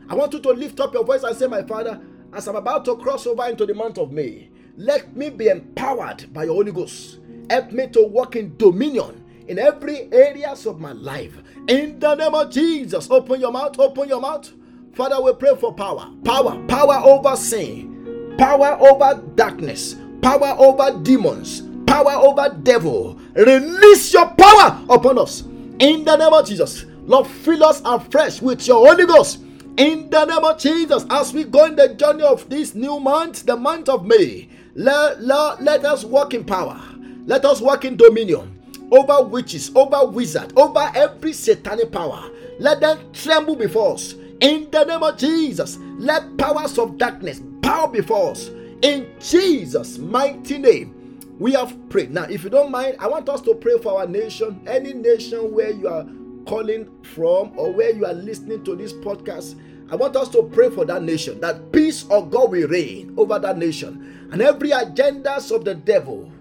I 0.09 0.15
want 0.15 0.33
you 0.33 0.39
to 0.39 0.49
lift 0.49 0.79
up 0.79 0.93
your 0.93 1.05
voice 1.05 1.21
and 1.21 1.35
say, 1.37 1.45
My 1.45 1.61
Father, 1.61 2.01
as 2.33 2.47
I'm 2.47 2.55
about 2.55 2.83
to 2.85 2.95
cross 2.97 3.27
over 3.27 3.45
into 3.45 3.67
the 3.67 3.75
month 3.75 3.99
of 3.99 4.11
May, 4.11 4.49
let 4.75 5.15
me 5.15 5.29
be 5.29 5.49
empowered 5.49 6.33
by 6.33 6.45
your 6.45 6.55
Holy 6.55 6.71
Ghost. 6.71 7.19
Help 7.47 7.71
me 7.71 7.87
to 7.89 8.07
walk 8.07 8.35
in 8.35 8.57
dominion 8.57 9.23
in 9.47 9.59
every 9.59 10.11
areas 10.11 10.65
of 10.65 10.79
my 10.79 10.93
life. 10.93 11.37
In 11.67 11.99
the 11.99 12.15
name 12.15 12.33
of 12.33 12.49
Jesus, 12.49 13.11
open 13.11 13.39
your 13.39 13.51
mouth, 13.51 13.77
open 13.77 14.09
your 14.09 14.21
mouth. 14.21 14.51
Father, 14.95 15.21
we 15.21 15.33
pray 15.33 15.55
for 15.59 15.75
power. 15.75 16.09
Power, 16.25 16.59
power 16.67 17.01
over 17.05 17.35
sin, 17.35 18.35
power 18.39 18.77
over 18.79 19.21
darkness, 19.35 19.95
power 20.23 20.55
over 20.57 20.99
demons, 21.03 21.61
power 21.85 22.13
over 22.13 22.49
devil. 22.63 23.19
Release 23.35 24.11
your 24.11 24.27
power 24.29 24.83
upon 24.89 25.19
us. 25.19 25.43
In 25.79 26.05
the 26.05 26.15
name 26.15 26.33
of 26.33 26.47
Jesus. 26.47 26.85
Lord, 27.05 27.27
fill 27.27 27.63
us 27.63 27.81
afresh 27.83 28.41
with 28.41 28.65
your 28.67 28.87
Holy 28.87 29.05
Ghost 29.05 29.39
in 29.77 30.07
the 30.11 30.25
name 30.25 30.43
of 30.45 30.59
Jesus, 30.59 31.03
as 31.09 31.33
we 31.33 31.45
go 31.45 31.65
in 31.65 31.75
the 31.75 31.95
journey 31.95 32.21
of 32.23 32.47
this 32.47 32.75
new 32.75 32.99
month, 32.99 33.43
the 33.47 33.55
month 33.57 33.89
of 33.89 34.05
May, 34.05 34.47
let, 34.75 35.19
let, 35.19 35.63
let 35.63 35.83
us 35.83 36.03
walk 36.05 36.35
in 36.35 36.43
power. 36.43 36.79
Let 37.25 37.43
us 37.43 37.59
walk 37.59 37.83
in 37.83 37.97
dominion 37.97 38.59
over 38.91 39.23
witches, 39.23 39.71
over 39.73 40.05
wizards, 40.05 40.53
over 40.55 40.91
every 40.93 41.33
satanic 41.33 41.91
power. 41.91 42.29
Let 42.59 42.81
them 42.81 42.99
tremble 43.13 43.55
before 43.55 43.95
us. 43.95 44.13
In 44.41 44.69
the 44.69 44.83
name 44.83 45.01
of 45.01 45.17
Jesus, 45.17 45.79
let 45.97 46.37
powers 46.37 46.77
of 46.77 46.99
darkness 46.99 47.39
bow 47.39 47.87
before 47.87 48.31
us. 48.31 48.49
In 48.83 49.11
Jesus' 49.19 49.97
mighty 49.97 50.59
name, 50.59 51.02
we 51.43 51.51
have 51.51 51.77
prayed. 51.89 52.09
Now, 52.09 52.23
if 52.23 52.45
you 52.45 52.49
don't 52.49 52.71
mind, 52.71 52.95
I 52.99 53.07
want 53.07 53.27
us 53.27 53.41
to 53.41 53.53
pray 53.53 53.77
for 53.79 53.99
our 53.99 54.07
nation, 54.07 54.63
any 54.65 54.93
nation 54.93 55.53
where 55.53 55.71
you 55.71 55.89
are 55.89 56.07
calling 56.45 56.89
from 57.03 57.51
or 57.59 57.69
where 57.69 57.93
you 57.93 58.05
are 58.05 58.13
listening 58.13 58.63
to 58.63 58.77
this 58.77 58.93
podcast, 58.93 59.59
I 59.91 59.97
want 59.97 60.15
us 60.15 60.29
to 60.29 60.43
pray 60.43 60.69
for 60.69 60.85
that 60.85 61.03
nation 61.03 61.41
that 61.41 61.73
peace 61.73 62.03
of 62.09 62.31
God 62.31 62.51
will 62.51 62.69
reign 62.69 63.13
over 63.17 63.39
that 63.39 63.57
nation 63.57 64.29
and 64.31 64.41
every 64.41 64.69
agendas 64.69 65.53
of 65.53 65.65
the 65.65 65.75
devil 65.75 66.31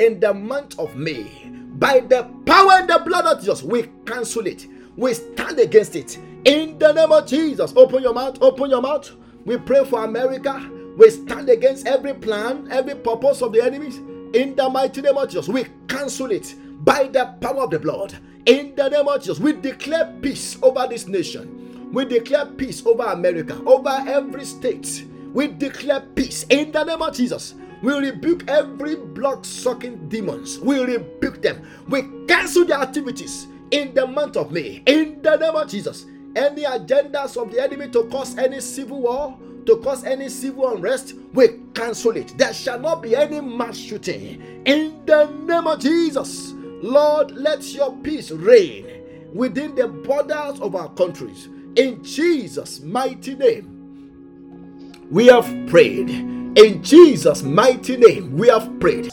in 0.00 0.18
the 0.18 0.34
month 0.34 0.76
of 0.80 0.96
May. 0.96 1.30
By 1.74 2.00
the 2.00 2.24
power 2.44 2.72
and 2.80 2.90
the 2.90 2.98
blood 2.98 3.26
of 3.26 3.38
Jesus, 3.38 3.62
we 3.62 3.84
cancel 4.06 4.48
it. 4.48 4.66
We 4.96 5.14
stand 5.14 5.60
against 5.60 5.94
it. 5.94 6.18
In 6.44 6.80
the 6.80 6.90
name 6.94 7.12
of 7.12 7.28
Jesus, 7.28 7.72
open 7.76 8.02
your 8.02 8.12
mouth, 8.12 8.38
open 8.40 8.70
your 8.70 8.82
mouth. 8.82 9.08
We 9.44 9.56
pray 9.56 9.84
for 9.84 10.02
America. 10.02 10.68
We 10.96 11.10
stand 11.10 11.48
against 11.48 11.86
every 11.86 12.14
plan, 12.14 12.66
every 12.72 12.96
purpose 12.96 13.40
of 13.40 13.52
the 13.52 13.62
enemies. 13.62 14.00
In 14.34 14.54
the 14.54 14.68
mighty 14.68 15.00
name 15.00 15.16
of 15.16 15.28
Jesus, 15.28 15.48
we 15.48 15.66
cancel 15.88 16.30
it 16.30 16.54
by 16.84 17.04
the 17.08 17.34
power 17.40 17.62
of 17.62 17.70
the 17.70 17.78
blood. 17.78 18.14
In 18.46 18.74
the 18.74 18.88
name 18.88 19.08
of 19.08 19.20
Jesus, 19.20 19.38
we 19.40 19.52
declare 19.54 20.14
peace 20.20 20.58
over 20.62 20.86
this 20.88 21.06
nation. 21.06 21.90
We 21.92 22.04
declare 22.04 22.46
peace 22.46 22.84
over 22.84 23.04
America, 23.04 23.60
over 23.64 24.04
every 24.06 24.44
state. 24.44 25.06
We 25.32 25.48
declare 25.48 26.00
peace 26.14 26.44
in 26.50 26.72
the 26.72 26.84
name 26.84 27.00
of 27.00 27.14
Jesus. 27.14 27.54
We 27.82 27.94
rebuke 27.94 28.44
every 28.48 28.96
blood 28.96 29.46
sucking 29.46 30.08
demons. 30.08 30.58
We 30.58 30.80
rebuke 30.80 31.40
them. 31.40 31.66
We 31.88 32.02
cancel 32.26 32.64
their 32.64 32.78
activities 32.78 33.46
in 33.70 33.94
the 33.94 34.06
month 34.06 34.36
of 34.36 34.52
May. 34.52 34.82
In 34.86 35.22
the 35.22 35.36
name 35.36 35.54
of 35.54 35.68
Jesus. 35.68 36.06
Any 36.36 36.64
agendas 36.64 37.36
of 37.40 37.50
the 37.50 37.62
enemy 37.62 37.88
to 37.88 38.04
cause 38.04 38.36
any 38.36 38.60
civil 38.60 39.00
war, 39.00 39.38
to 39.68 39.76
cause 39.76 40.02
any 40.04 40.30
civil 40.30 40.74
unrest, 40.74 41.14
we 41.34 41.48
cancel 41.74 42.16
it. 42.16 42.36
There 42.38 42.54
shall 42.54 42.80
not 42.80 43.02
be 43.02 43.14
any 43.14 43.40
mass 43.40 43.76
shooting. 43.76 44.62
In 44.64 45.04
the 45.04 45.26
name 45.26 45.66
of 45.66 45.80
Jesus. 45.80 46.54
Lord, 46.80 47.32
let 47.32 47.62
your 47.74 47.94
peace 47.98 48.30
reign 48.30 49.30
within 49.34 49.74
the 49.74 49.86
borders 49.86 50.58
of 50.60 50.74
our 50.74 50.88
countries. 50.94 51.50
In 51.76 52.02
Jesus' 52.02 52.80
mighty 52.80 53.34
name, 53.34 55.06
we 55.10 55.26
have 55.26 55.44
prayed. 55.68 56.08
In 56.08 56.82
Jesus' 56.82 57.42
mighty 57.42 57.98
name, 57.98 58.38
we 58.38 58.48
have 58.48 58.80
prayed. 58.80 59.12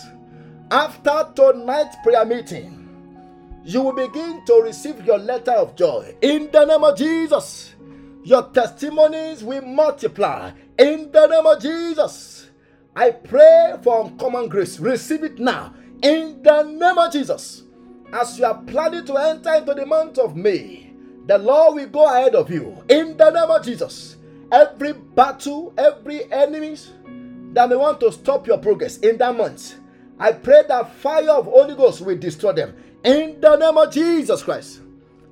After 0.72 1.32
tonight's 1.36 1.98
prayer 2.02 2.23
meeting, 2.23 2.88
you 3.65 3.82
will 3.82 3.94
begin 3.94 4.45
to 4.45 4.61
receive 4.64 5.06
your 5.06 5.18
letter 5.18 5.52
of 5.52 5.76
joy. 5.76 6.15
In 6.22 6.49
the 6.52 6.64
name 6.64 6.84
of 6.84 6.98
Jesus, 6.98 7.74
your 8.26 8.49
testimonies 8.49 9.43
will 9.43 9.61
multiply. 9.61 10.52
In 10.77 11.11
the 11.11 11.27
name 11.27 11.45
of 11.45 11.61
Jesus, 11.61 12.49
I 12.95 13.11
pray 13.11 13.76
for 13.81 14.06
uncommon 14.06 14.49
grace. 14.49 14.80
Receive 14.80 15.23
it 15.23 15.39
now 15.39 15.73
in 16.02 16.43
the 16.43 16.64
name 16.64 16.97
of 16.97 17.11
Jesus, 17.11 17.64
as 18.11 18.38
you 18.38 18.45
are 18.45 18.61
planning 18.64 19.06
to 19.06 19.15
enter 19.15 19.56
into 19.56 19.73
the 19.73 19.85
month 19.85 20.18
of 20.18 20.35
May, 20.35 20.93
the 21.26 21.38
Lord 21.38 21.76
will 21.76 21.88
go 21.88 22.06
ahead 22.06 22.35
of 22.35 22.52
you. 22.52 22.84
In 22.89 23.18
the 23.18 23.30
name 23.31 23.49
of 23.49 23.64
Jesus, 23.64 24.18
every 24.52 24.93
battle, 24.93 25.73
every 25.77 26.31
enemy 26.31 26.77
that 27.53 27.69
may 27.69 27.76
want 27.76 27.99
to 28.02 28.11
stop 28.11 28.45
your 28.45 28.57
progress 28.57 28.97
in 28.99 29.18
that 29.18 29.35
month, 29.35 29.76
I 30.19 30.31
pray 30.31 30.64
that 30.68 30.93
fire 30.95 31.30
of 31.30 31.45
Holy 31.45 31.76
Ghost 31.76 32.02
will 32.02 32.18
destroy 32.18 32.53
them. 32.53 32.76
In 33.03 33.39
the 33.39 33.56
name 33.56 33.77
of 33.77 33.91
Jesus 33.91 34.43
Christ, 34.43 34.81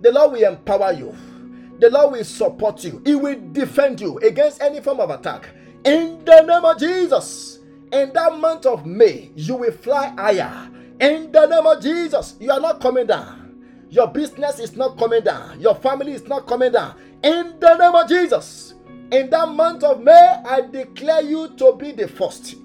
the 0.02 0.12
Lord 0.12 0.34
will 0.34 0.44
empower 0.44 0.94
you. 0.94 1.16
The 1.84 1.90
Lord 1.90 2.14
will 2.14 2.24
support 2.24 2.82
you. 2.86 3.02
He 3.06 3.14
will 3.14 3.38
defend 3.52 4.00
you 4.00 4.18
against 4.20 4.62
any 4.62 4.80
form 4.80 5.02
of 5.02 5.10
attack. 5.10 5.50
In 5.84 6.24
the 6.24 6.40
name 6.40 6.64
of 6.64 6.80
Jesus 6.80 7.60
in 7.92 8.14
that 8.14 8.40
month 8.40 8.66
of 8.66 8.86
May, 8.86 9.32
you 9.36 9.56
will 9.58 9.74
fly 9.74 10.08
higher. 10.18 10.72
In 11.02 11.30
the 11.34 11.46
name 11.46 11.68
of 11.68 11.84
Jesus, 11.84 12.36
you 12.40 12.50
are 12.52 12.62
not 12.62 12.80
coming 12.80 13.08
down. 13.08 13.62
Your 13.90 14.08
business 14.08 14.60
is 14.60 14.78
not 14.78 14.98
coming 14.98 15.26
down. 15.26 15.60
Your 15.60 15.76
family 15.76 16.14
is 16.14 16.26
not 16.26 16.48
coming 16.48 16.72
down. 16.72 16.98
In 17.22 17.60
the 17.60 17.76
name 17.76 17.96
of 17.96 18.08
Jesus, 18.08 18.76
in 19.12 19.30
that 19.32 19.50
month 19.50 19.84
of 19.84 20.02
May, 20.02 20.42
I 20.46 20.62
declare 20.62 21.22
you 21.22 21.50
to 21.58 21.76
be 21.76 21.92
the 21.92 22.08
first 22.08 22.56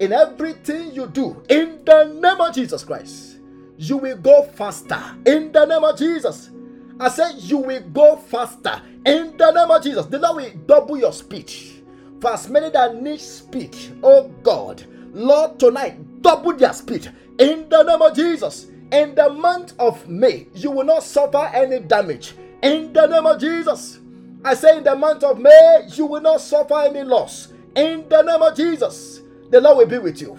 in 0.00 0.12
everything 0.12 0.92
you 0.92 1.06
do. 1.06 1.42
In 1.48 1.82
the 1.86 2.04
name 2.20 2.42
of 2.42 2.54
Jesus 2.54 2.84
Christ, 2.84 3.38
you 3.78 3.96
will 3.96 4.18
go 4.18 4.42
faster. 4.42 5.00
In 5.24 5.50
the 5.50 5.64
name 5.64 5.82
of 5.82 5.96
Jesus, 5.96 6.50
I 6.98 7.08
said 7.08 7.34
you 7.38 7.58
will 7.58 7.80
go 7.90 8.16
faster. 8.16 8.80
In 9.04 9.36
the 9.36 9.50
name 9.52 9.70
of 9.70 9.82
Jesus, 9.82 10.06
the 10.06 10.18
Lord 10.18 10.36
will 10.36 10.50
double 10.66 10.96
your 10.98 11.12
speech. 11.12 11.74
For 12.20 12.32
as 12.32 12.48
many 12.48 12.70
that 12.70 13.00
need 13.02 13.20
speech, 13.20 13.90
oh 14.02 14.28
God, 14.42 14.82
Lord, 15.12 15.58
tonight, 15.60 16.22
double 16.22 16.54
their 16.54 16.72
speed 16.72 17.12
in 17.38 17.68
the 17.68 17.82
name 17.82 18.00
of 18.02 18.14
Jesus. 18.16 18.66
In 18.92 19.14
the 19.14 19.28
month 19.28 19.74
of 19.78 20.08
May, 20.08 20.46
you 20.54 20.70
will 20.70 20.84
not 20.84 21.02
suffer 21.02 21.50
any 21.52 21.80
damage 21.80 22.34
in 22.62 22.92
the 22.92 23.06
name 23.06 23.26
of 23.26 23.40
Jesus. 23.40 23.98
I 24.44 24.54
say, 24.54 24.78
in 24.78 24.84
the 24.84 24.94
month 24.94 25.24
of 25.24 25.38
May, 25.38 25.88
you 25.92 26.06
will 26.06 26.20
not 26.20 26.40
suffer 26.40 26.80
any 26.80 27.02
loss 27.02 27.48
in 27.74 28.08
the 28.08 28.22
name 28.22 28.42
of 28.42 28.56
Jesus. 28.56 29.20
The 29.50 29.60
Lord 29.60 29.78
will 29.78 29.86
be 29.86 29.98
with 29.98 30.20
you, 30.20 30.36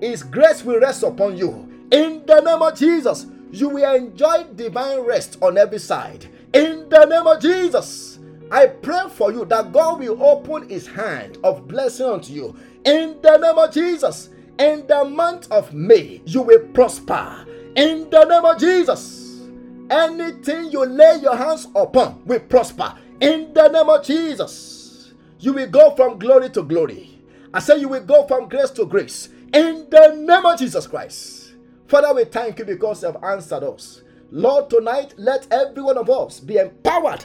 His 0.00 0.22
grace 0.22 0.64
will 0.64 0.80
rest 0.80 1.02
upon 1.02 1.36
you 1.36 1.68
in 1.92 2.24
the 2.26 2.40
name 2.40 2.62
of 2.62 2.76
Jesus. 2.76 3.26
You 3.50 3.70
will 3.70 3.94
enjoy 3.94 4.44
divine 4.54 5.00
rest 5.00 5.38
on 5.42 5.56
every 5.58 5.78
side 5.78 6.26
in 6.52 6.88
the 6.88 7.04
name 7.04 7.26
of 7.26 7.40
Jesus. 7.40 8.18
I 8.50 8.66
pray 8.66 9.08
for 9.10 9.32
you 9.32 9.44
that 9.46 9.72
God 9.72 10.00
will 10.00 10.22
open 10.22 10.68
his 10.68 10.86
hand 10.86 11.38
of 11.44 11.68
blessing 11.68 12.06
unto 12.06 12.32
you 12.32 12.56
in 12.84 13.20
the 13.22 13.36
name 13.36 13.58
of 13.58 13.72
Jesus. 13.72 14.30
In 14.58 14.86
the 14.86 15.04
month 15.04 15.50
of 15.52 15.72
May, 15.72 16.20
you 16.24 16.42
will 16.42 16.66
prosper 16.68 17.46
in 17.76 18.10
the 18.10 18.24
name 18.24 18.44
of 18.44 18.58
Jesus. 18.58 19.42
Anything 19.90 20.70
you 20.72 20.84
lay 20.84 21.18
your 21.22 21.36
hands 21.36 21.68
upon 21.74 22.24
will 22.26 22.40
prosper 22.40 22.94
in 23.20 23.52
the 23.54 23.68
name 23.68 23.88
of 23.88 24.04
Jesus. 24.04 25.12
You 25.40 25.52
will 25.52 25.68
go 25.68 25.94
from 25.94 26.18
glory 26.18 26.50
to 26.50 26.62
glory. 26.62 27.20
I 27.54 27.60
say 27.60 27.78
you 27.78 27.88
will 27.88 28.04
go 28.04 28.26
from 28.26 28.48
grace 28.48 28.70
to 28.70 28.84
grace 28.84 29.28
in 29.54 29.86
the 29.90 30.14
name 30.16 30.44
of 30.44 30.58
Jesus 30.58 30.86
Christ. 30.86 31.47
Father, 31.88 32.14
we 32.14 32.24
thank 32.24 32.58
you 32.58 32.66
because 32.66 33.02
you 33.02 33.10
have 33.10 33.24
answered 33.24 33.64
us. 33.64 34.02
Lord, 34.30 34.68
tonight 34.68 35.14
let 35.16 35.50
every 35.50 35.82
one 35.82 35.96
of 35.96 36.10
us 36.10 36.38
be 36.38 36.58
empowered 36.58 37.24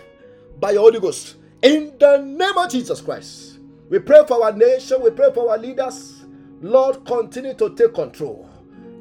by 0.60 0.72
your 0.72 0.84
Holy 0.84 1.02
Ghost 1.02 1.36
in 1.62 1.94
the 2.00 2.18
name 2.18 2.58
of 2.58 2.72
Jesus 2.72 3.02
Christ. 3.02 3.60
We 3.90 4.00
pray 4.00 4.24
for 4.26 4.42
our 4.42 4.54
nation, 4.54 5.02
we 5.02 5.12
pray 5.12 5.34
for 5.34 5.52
our 5.52 5.58
leaders. 5.58 6.24
Lord, 6.62 7.06
continue 7.06 7.54
to 7.56 7.76
take 7.76 7.94
control. 7.94 8.50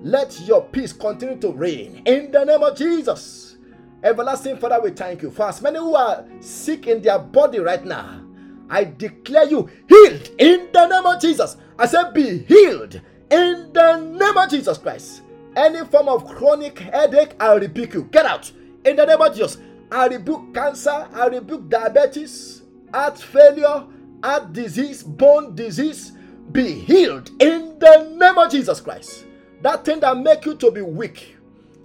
Let 0.03 0.37
your 0.49 0.65
peace 0.65 0.93
continue 0.93 1.39
to 1.39 1.53
reign 1.53 2.03
in 2.07 2.33
the 2.33 2.45
name 2.45 2.65
of 2.65 2.77
Jesus. 2.77 3.57
Everlasting 4.03 4.57
Father, 4.57 4.81
we 4.83 4.91
thank 4.91 5.23
you 5.23 5.31
for 5.31 5.47
as 5.49 5.63
many 5.63 5.79
who 5.79 5.95
are 5.95 6.25
sick 6.41 6.89
in 6.89 7.01
their 7.01 7.21
body 7.21 7.61
right 7.61 7.85
now. 7.85 8.21
I 8.69 8.83
declare 8.83 9.47
you 9.47 9.71
healed 9.89 10.29
in 10.41 10.71
the 10.73 10.89
name 10.89 11.07
of 11.07 11.21
Jesus. 11.21 11.57
I 11.79 11.87
said, 11.87 12.13
be 12.13 12.39
healed 12.39 13.01
in 13.31 13.73
the 13.73 13.97
name 13.99 14.37
of 14.37 14.51
Jesus 14.51 14.77
Christ. 14.77 15.22
Any 15.57 15.85
form 15.87 16.09
of 16.09 16.27
chronic 16.27 16.79
headache, 16.79 17.35
I 17.39 17.55
rebuke 17.55 17.95
you. 17.95 18.05
Get 18.05 18.27
out 18.27 18.51
in 18.85 18.97
the 18.97 19.05
name 19.05 19.21
of 19.21 19.33
Jesus. 19.35 19.59
I 19.91 20.07
rebuke 20.07 20.55
cancer, 20.55 21.07
I 21.13 21.27
rebuke 21.27 21.69
diabetes, 21.69 22.63
heart 22.95 23.19
failure, 23.19 23.85
heart 24.25 24.53
disease, 24.53 25.03
bone 25.03 25.55
disease. 25.55 26.13
Be 26.51 26.73
healed 26.73 27.31
in 27.41 27.79
the 27.79 28.09
name 28.19 28.39
of 28.39 28.51
Jesus 28.51 28.81
Christ. 28.81 29.27
That 29.61 29.85
thing 29.85 30.01
that 30.01 30.17
make 30.17 30.45
you 30.47 30.55
to 30.57 30.71
be 30.71 30.81
weak, 30.81 31.37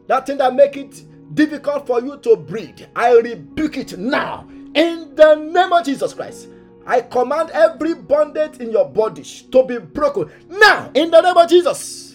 that 0.07 0.25
thing 0.25 0.37
that 0.37 0.55
make 0.55 0.77
it 0.77 1.03
difficult 1.35 1.85
for 1.85 2.01
you 2.01 2.17
to 2.19 2.37
breathe, 2.37 2.81
I 2.95 3.11
rebuke 3.13 3.77
it 3.77 3.97
now 3.97 4.47
in 4.73 5.13
the 5.15 5.35
name 5.35 5.73
of 5.73 5.85
Jesus 5.85 6.13
Christ. 6.13 6.47
I 6.85 7.01
command 7.01 7.49
every 7.49 7.93
bondage 7.93 8.59
in 8.61 8.71
your 8.71 8.87
body 8.87 9.23
to 9.23 9.63
be 9.65 9.77
broken 9.77 10.31
now 10.47 10.89
in 10.93 11.11
the 11.11 11.19
name 11.19 11.35
of 11.35 11.49
Jesus. 11.49 12.06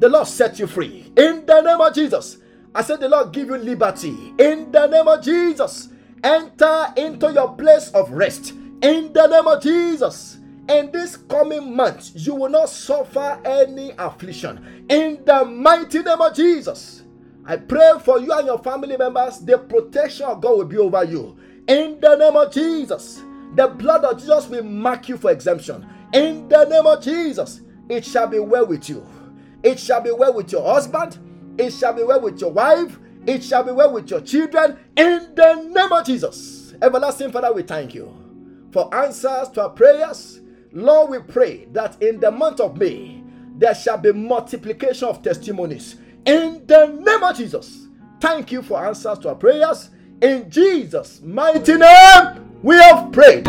The 0.00 0.08
Lord 0.08 0.26
set 0.26 0.58
you 0.58 0.66
free 0.66 1.12
in 1.14 1.44
the 1.44 1.60
name 1.60 1.78
of 1.78 1.94
Jesus. 1.94 2.38
I 2.74 2.82
said, 2.82 3.00
The 3.00 3.08
Lord 3.10 3.32
give 3.32 3.48
you 3.48 3.58
liberty 3.58 4.32
in 4.38 4.72
the 4.72 4.86
name 4.86 5.06
of 5.06 5.22
Jesus. 5.22 5.90
Enter 6.24 6.94
into 6.96 7.30
your 7.30 7.54
place 7.54 7.90
of 7.90 8.10
rest 8.10 8.52
in 8.82 9.12
the 9.12 9.26
name 9.26 9.46
of 9.46 9.62
Jesus. 9.62 10.38
In 10.70 10.90
this 10.90 11.18
coming 11.18 11.76
month, 11.76 12.12
you 12.14 12.34
will 12.34 12.48
not 12.48 12.70
suffer 12.70 13.42
any 13.44 13.92
affliction 13.98 14.86
in 14.88 15.22
the 15.26 15.44
mighty 15.44 15.98
name 16.02 16.20
of 16.22 16.34
Jesus. 16.34 17.04
I 17.44 17.56
pray 17.56 17.92
for 18.02 18.20
you 18.20 18.32
and 18.32 18.46
your 18.46 18.58
family 18.60 18.96
members, 18.96 19.40
the 19.40 19.58
protection 19.58 20.24
of 20.24 20.40
God 20.40 20.56
will 20.56 20.64
be 20.64 20.78
over 20.78 21.04
you 21.04 21.36
in 21.68 22.00
the 22.00 22.16
name 22.16 22.36
of 22.36 22.50
Jesus. 22.54 23.22
The 23.54 23.68
blood 23.68 24.04
of 24.04 24.18
Jesus 24.18 24.46
will 24.48 24.62
mark 24.64 25.10
you 25.10 25.18
for 25.18 25.30
exemption 25.30 25.86
in 26.14 26.48
the 26.48 26.64
name 26.64 26.86
of 26.86 27.02
Jesus. 27.02 27.60
It 27.90 28.06
shall 28.06 28.28
be 28.28 28.38
well 28.38 28.64
with 28.64 28.88
you. 28.88 29.06
It 29.62 29.78
shall 29.78 30.00
be 30.00 30.10
well 30.10 30.34
with 30.34 30.52
your 30.52 30.64
husband 30.64 31.18
it 31.60 31.72
shall 31.74 31.92
be 31.92 32.02
well 32.02 32.22
with 32.22 32.40
your 32.40 32.52
wife. 32.52 32.98
It 33.26 33.44
shall 33.44 33.62
be 33.62 33.72
well 33.72 33.92
with 33.92 34.10
your 34.10 34.22
children. 34.22 34.78
In 34.96 35.34
the 35.34 35.54
name 35.56 35.92
of 35.92 36.06
Jesus. 36.06 36.74
Everlasting 36.80 37.32
Father, 37.32 37.52
we 37.52 37.62
thank 37.62 37.94
you 37.94 38.14
for 38.72 38.92
answers 38.94 39.50
to 39.50 39.62
our 39.64 39.68
prayers. 39.68 40.40
Lord, 40.72 41.10
we 41.10 41.18
pray 41.18 41.66
that 41.72 42.00
in 42.02 42.18
the 42.18 42.30
month 42.30 42.60
of 42.60 42.78
May, 42.78 43.22
there 43.58 43.74
shall 43.74 43.98
be 43.98 44.10
multiplication 44.12 45.08
of 45.08 45.22
testimonies. 45.22 45.96
In 46.24 46.64
the 46.66 46.86
name 46.86 47.22
of 47.22 47.36
Jesus. 47.36 47.88
Thank 48.20 48.52
you 48.52 48.62
for 48.62 48.82
answers 48.82 49.18
to 49.18 49.30
our 49.30 49.34
prayers. 49.34 49.90
In 50.22 50.50
Jesus' 50.50 51.20
mighty 51.20 51.74
name, 51.74 52.58
we 52.62 52.76
have 52.76 53.12
prayed. 53.12 53.46